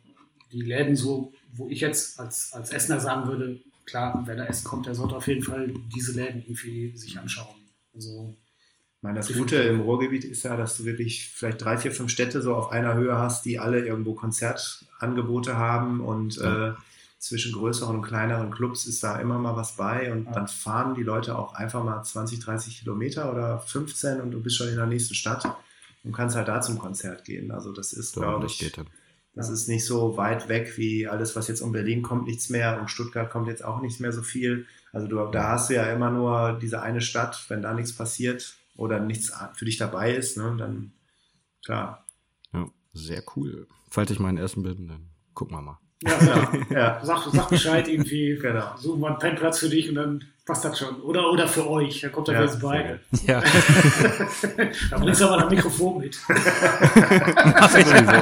die 0.52 0.62
Läden, 0.62 0.96
so, 0.96 1.34
wo 1.54 1.70
ich 1.70 1.82
jetzt 1.82 2.20
als, 2.20 2.54
als 2.54 2.72
Essener 2.72 3.00
sagen 3.00 3.28
würde, 3.28 3.60
klar, 3.86 4.22
wer 4.26 4.36
da 4.36 4.46
essen 4.46 4.66
kommt, 4.68 4.86
der 4.86 4.96
sollte 4.96 5.16
auf 5.16 5.28
jeden 5.28 5.44
Fall 5.44 5.74
diese 5.96 6.12
Läden 6.14 6.42
irgendwie 6.42 6.96
sich 6.96 7.18
anschauen. 7.18 7.56
Also, 7.96 8.36
Ich 9.02 9.04
meine, 9.04 9.18
das 9.18 9.34
Gute 9.34 9.56
im 9.56 9.82
Ruhrgebiet 9.82 10.24
ist 10.26 10.44
ja, 10.44 10.56
dass 10.56 10.78
du 10.78 10.86
wirklich 10.86 11.32
vielleicht 11.34 11.60
drei, 11.66 11.76
vier, 11.76 11.92
fünf 11.92 12.12
Städte 12.12 12.44
so 12.44 12.54
auf 12.54 12.72
einer 12.72 12.94
Höhe 12.94 13.18
hast, 13.18 13.46
die 13.46 13.58
alle 13.58 13.84
irgendwo 13.84 14.14
Konzertangebote 14.14 15.58
haben 15.58 16.02
und 16.02 16.36
Ja. 16.36 16.68
äh, 16.70 16.74
zwischen 17.18 17.52
größeren 17.52 17.96
und 17.96 18.04
kleineren 18.04 18.52
Clubs 18.52 18.86
ist 18.86 19.04
da 19.04 19.18
immer 19.20 19.40
mal 19.40 19.56
was 19.56 19.76
bei 19.76 20.12
und 20.12 20.26
Ja. 20.26 20.32
dann 20.34 20.48
fahren 20.48 20.94
die 20.94 21.02
Leute 21.02 21.36
auch 21.36 21.56
einfach 21.56 21.84
mal 21.84 22.04
20, 22.04 22.42
30 22.42 22.78
Kilometer 22.78 23.32
oder 23.32 23.58
15 23.58 24.22
und 24.22 24.30
du 24.30 24.40
bist 24.40 24.58
schon 24.58 24.68
in 24.68 24.76
der 24.76 24.86
nächsten 24.86 25.16
Stadt 25.16 25.46
und 26.04 26.12
kannst 26.14 26.36
halt 26.36 26.48
da 26.48 26.62
zum 26.62 26.78
Konzert 26.78 27.26
gehen. 27.26 27.50
Also 27.50 27.74
das 27.74 27.94
ist, 27.94 28.14
So, 28.14 28.22
glaube 28.22 28.46
ich, 28.46 28.60
geht 28.60 28.78
dann. 28.78 28.88
das 29.34 29.48
Ja. 29.48 29.54
ist 29.56 29.68
nicht 29.68 29.84
so 29.86 30.16
weit 30.16 30.48
weg 30.48 30.78
wie 30.78 31.08
alles, 31.08 31.36
was 31.36 31.48
jetzt 31.48 31.62
um 31.62 31.72
Berlin 31.72 32.04
kommt, 32.04 32.28
nichts 32.28 32.50
mehr. 32.50 32.80
Um 32.80 32.88
Stuttgart 32.88 33.32
kommt 33.32 33.48
jetzt 33.48 33.66
auch 33.66 33.82
nicht 33.82 34.00
mehr 34.00 34.12
so 34.14 34.22
viel. 34.22 34.68
Also 34.94 35.08
du, 35.08 35.16
da 35.32 35.50
hast 35.50 35.72
du 35.72 35.74
ja 35.74 35.92
immer 35.92 36.12
nur 36.12 36.60
diese 36.62 36.84
eine 36.84 37.02
Stadt, 37.02 37.46
wenn 37.50 37.64
da 37.64 37.74
nichts 37.74 37.94
passiert 37.94 38.58
oder 38.76 39.00
nichts 39.00 39.32
für 39.54 39.66
dich 39.66 39.78
dabei 39.78 40.14
ist, 40.16 40.38
ne, 40.38 40.56
dann 40.58 40.94
klar. 41.66 42.06
Ja, 42.54 42.68
sehr 42.94 43.24
cool. 43.36 43.68
Falls 43.90 44.12
ich 44.12 44.20
mal 44.20 44.30
in 44.30 44.38
Essen 44.38 44.64
bin, 44.64 44.88
dann 44.88 45.10
gucken 45.34 45.56
wir 45.58 45.62
mal. 45.62 45.80
ja, 46.04 46.20
Ja, 46.24 46.52
ja, 46.72 47.00
sag, 47.06 47.28
sag 47.32 47.50
Bescheid 47.50 47.88
irgendwie, 47.88 48.38
genau. 48.42 48.76
suchen 48.78 49.02
wir 49.02 49.08
einen 49.10 49.20
Pennplatz 49.20 49.60
für 49.60 49.70
dich 49.70 49.90
und 49.90 49.96
dann 49.96 50.24
passt 50.46 50.66
das 50.66 50.80
schon. 50.80 51.00
Oder, 51.02 51.30
oder 51.32 51.48
für 51.48 51.70
euch, 51.70 52.02
da 52.02 52.10
kommt 52.10 52.28
er 52.30 52.34
Ja, 52.36 52.42
jetzt 52.44 52.60
bei. 52.62 53.00
Ja. 53.28 53.42
da 54.90 54.98
bringst 54.98 55.22
du 55.22 55.26
aber 55.28 55.42
das 55.44 55.50
Mikrofon 55.52 56.00
mit. 56.00 56.16
Sowieso. 57.72 58.22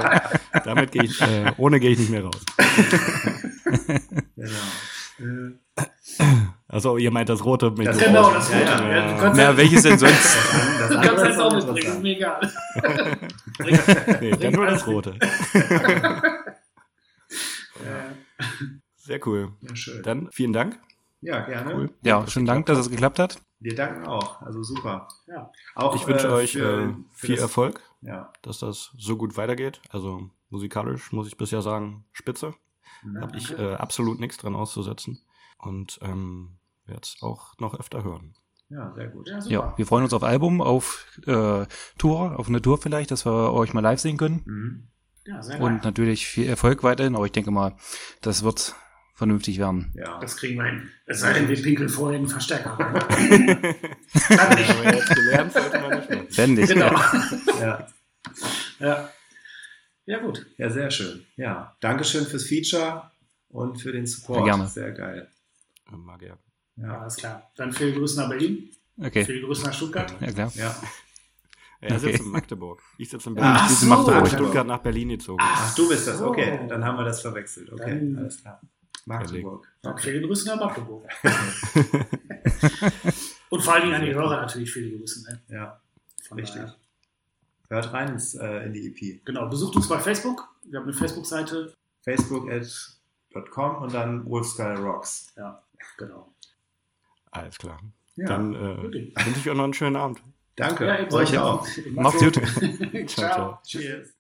Damit 0.66 0.92
gehe 0.92 1.04
ich, 1.04 1.22
äh, 1.22 1.54
ohne 1.58 1.80
gehe 1.80 1.92
ich 1.92 2.00
nicht 2.00 2.10
mehr 2.12 2.24
raus. 2.26 2.42
genau. 4.36 4.52
Äh, 5.20 5.52
Also 6.72 6.98
ihr 6.98 7.10
meint 7.10 7.30
das 7.30 7.44
rote 7.44 7.72
mit 7.72 7.88
Das 7.88 7.98
dem- 7.98 8.08
Genau, 8.10 8.30
das 8.32 8.50
Ja, 8.52 8.60
Rote. 8.60 8.70
ja, 8.70 8.80
Ja, 8.90 8.96
ja. 9.08 9.14
Du 9.16 9.22
kannst 9.22 9.38
Na, 9.38 9.44
ja, 9.44 9.58
welches 9.58 9.82
denn 9.84 9.98
sonst? 10.00 10.14
das 10.14 10.78
das 10.80 10.90
du 10.90 10.96
kannst 11.02 11.24
ist 11.24 11.30
jetzt 11.30 11.40
auch 11.40 11.54
mitbringen, 11.56 11.88
ist 11.88 12.02
mir 12.02 12.16
egal. 12.16 12.52
Nee, 14.22 14.32
dann 14.32 14.54
nur 14.54 14.66
das 14.68 14.86
rote. 14.88 15.16
Äh, 17.24 18.14
Sehr 18.96 19.26
cool. 19.28 19.54
Ja, 19.62 19.76
schön. 19.76 20.04
Dann 20.04 20.30
vielen 20.32 20.54
Dank. 20.54 20.80
Ja, 21.22 21.40
gerne. 21.42 21.76
Cool. 21.76 21.90
Ja, 22.04 22.26
schönen 22.28 22.46
Dank, 22.46 22.66
dass 22.68 22.78
es 22.78 22.90
geklappt 22.90 23.20
hat. 23.20 23.42
Wir 23.60 23.76
danken 23.76 24.06
auch. 24.08 24.42
Also 24.42 24.64
super. 24.64 25.08
Ja. 25.28 25.52
Auch, 25.76 25.96
Ich 25.96 26.08
wünsche 26.08 26.28
äh, 26.28 26.32
euch 26.32 26.54
für- 26.54 26.82
äh, 26.90 26.94
für 27.14 27.28
viel 27.28 27.36
das- 27.36 27.44
Erfolg, 27.44 27.82
Ja. 28.02 28.32
dass 28.44 28.60
das 28.60 28.92
so 28.98 29.18
gut 29.18 29.36
weitergeht. 29.36 29.82
Also 29.90 30.30
musikalisch 30.50 31.12
muss 31.12 31.28
ich 31.28 31.36
bisher 31.38 31.62
sagen, 31.62 32.06
spitze. 32.14 32.54
Ja. 33.14 33.22
Habe 33.22 33.38
ich 33.38 33.58
äh, 33.58 33.74
absolut 33.74 34.20
nichts 34.20 34.38
dran 34.38 34.56
auszusetzen. 34.56 35.22
Und 35.58 36.00
ähm, 36.02 36.52
werde 36.90 37.02
es 37.04 37.18
auch 37.22 37.58
noch 37.60 37.80
öfter 37.80 38.04
hören. 38.04 38.34
ja, 38.70 38.92
sehr 38.96 39.08
gut. 39.08 39.28
ja, 39.30 39.42
super. 39.42 39.54
Ja, 39.54 39.74
wir 39.78 39.86
freuen 39.86 40.04
uns 40.04 40.14
auf 40.14 40.24
Album, 40.24 40.62
auf 40.62 41.06
äh, 41.26 41.66
Tour, 41.98 42.40
auf 42.40 42.48
eine 42.48 42.62
Tour 42.62 42.78
vielleicht, 42.78 43.12
dass 43.12 43.26
wir 43.26 43.54
euch 43.54 43.74
mal 43.74 43.82
live 43.82 44.00
sehen 44.00 44.18
können. 44.18 44.42
Mhm. 44.46 44.88
Ja, 45.26 45.42
sehr 45.44 45.60
Und 45.60 45.74
geil. 45.74 45.82
natürlich 45.84 46.26
viel 46.28 46.48
Erfolg 46.48 46.82
weiterhin, 46.84 47.16
aber 47.16 47.26
ich 47.26 47.32
denke 47.32 47.52
mal, 47.52 47.76
das 48.22 48.44
wird 48.44 48.76
vernünftig 49.14 49.60
werden. 49.60 49.92
Ja. 49.96 50.18
Das 50.20 50.38
kriegen 50.38 50.56
wir 50.58 50.66
hin. 50.66 50.90
Es 51.06 51.20
sei 51.20 51.34
denn, 51.34 51.50
wir 51.50 51.62
pinkeln 51.62 51.90
vorher 51.90 52.18
in 52.18 52.24
den 52.26 52.30
Verstärker. 52.32 52.72
rein. 52.80 53.00
Haben 53.10 54.58
wir 54.84 54.96
jetzt 54.96 55.14
gelernt, 55.14 55.52
sollte 55.54 55.80
man 55.82 55.90
nicht 56.00 56.10
machen. 56.10 56.28
Ständig. 56.32 56.68
genau. 56.68 56.92
ja. 57.60 57.88
Ja. 58.80 59.10
ja, 60.06 60.20
gut. 60.20 60.46
Ja, 60.58 60.70
sehr 60.70 60.90
schön. 60.90 61.26
Ja, 61.36 61.76
Dankeschön 61.82 62.26
fürs 62.26 62.46
Feature 62.46 63.12
und 63.50 63.78
für 63.82 63.92
den 63.92 64.06
Support. 64.06 64.40
Ja, 64.40 64.46
gerne. 64.56 64.68
Sehr 64.68 64.92
geil. 64.94 65.30
Äh, 65.92 65.98
Mag 65.98 66.22
ja. 66.82 67.00
Alles 67.02 67.16
klar. 67.18 67.52
Dann 67.56 67.72
viele 67.72 67.94
Grüße 67.94 68.20
nach 68.20 68.30
Berlin, 68.30 68.70
Okay, 69.02 69.24
viele 69.26 69.42
Grüße 69.46 69.64
nach 69.66 69.74
Stuttgart. 69.74 70.14
ja 70.20 70.32
klar. 70.32 70.52
ja. 70.56 70.76
Er 71.82 71.96
Okay. 71.96 72.12
sitzt 72.12 72.20
in 72.26 72.30
Magdeburg. 72.32 72.82
Ich 72.98 73.10
sitze 73.10 73.30
in 73.30 73.36
Berlin. 73.36 73.54
Ach 73.56 73.64
ich 73.66 73.70
sitze 73.72 73.86
so. 73.86 73.90
Magdeburg. 73.96 74.24
Ach, 74.26 74.34
Stuttgart 74.36 74.68
nach 74.68 74.80
Berlin 74.80 75.10
gezogen. 75.10 75.40
Ach, 75.42 75.74
du 75.76 75.88
bist 75.88 76.08
das. 76.08 76.22
Okay, 76.22 76.60
dann 76.68 76.84
haben 76.84 76.98
wir 76.98 77.06
das 77.06 77.22
verwechselt. 77.22 77.72
Okay, 77.72 77.92
Dann- 78.00 78.18
alles 78.18 78.42
klar. 78.42 78.60
Magdeburg. 79.06 79.66
Ja, 79.84 79.96
viele 79.98 80.22
Grüße 80.28 80.46
nach 80.50 80.60
Magdeburg. 80.60 81.06
Und 83.50 83.62
vor 83.64 83.74
allen 83.74 83.84
Dingen 83.84 83.96
an 83.96 84.06
die 84.06 84.14
Hörer 84.14 84.42
natürlich 84.42 84.72
viele 84.72 84.98
Grüße. 84.98 85.24
Ne? 85.24 85.42
Ja, 85.50 85.82
Von 86.28 86.38
richtig. 86.40 86.62
daher. 86.62 86.76
Hört 87.70 87.94
rein 87.94 88.10
ins, 88.10 88.36
äh, 88.36 88.66
in 88.66 88.74
die 88.74 88.88
EP. 88.88 89.22
Genau, 89.26 89.48
besucht 89.48 89.76
uns 89.76 89.88
bei 89.88 90.00
Facebook. 90.00 90.48
Wir 90.64 90.80
haben 90.80 90.86
eine 90.86 90.94
Facebook-Seite. 90.94 91.74
Facebook.com 92.04 93.76
und 93.84 93.94
dann 93.94 94.26
Wolfsky 94.26 94.62
Rocks. 94.64 95.28
Ja, 95.38 95.64
genau. 95.98 96.34
Alles 97.32 97.58
klar. 97.58 97.80
Ja, 98.16 98.26
Dann 98.28 98.54
äh, 98.54 98.84
wünsche 98.84 99.40
ich 99.40 99.50
euch 99.50 99.56
noch 99.56 99.64
einen 99.64 99.74
schönen 99.74 99.96
Abend. 99.96 100.22
danke. 100.56 100.86
Ja. 100.86 101.12
Euch 101.12 101.38
auch. 101.38 101.66
Macht's 101.92 102.20
gut. 102.20 102.36
Ciao. 103.08 103.30
ciao. 103.32 103.60
Cheers. 103.64 104.14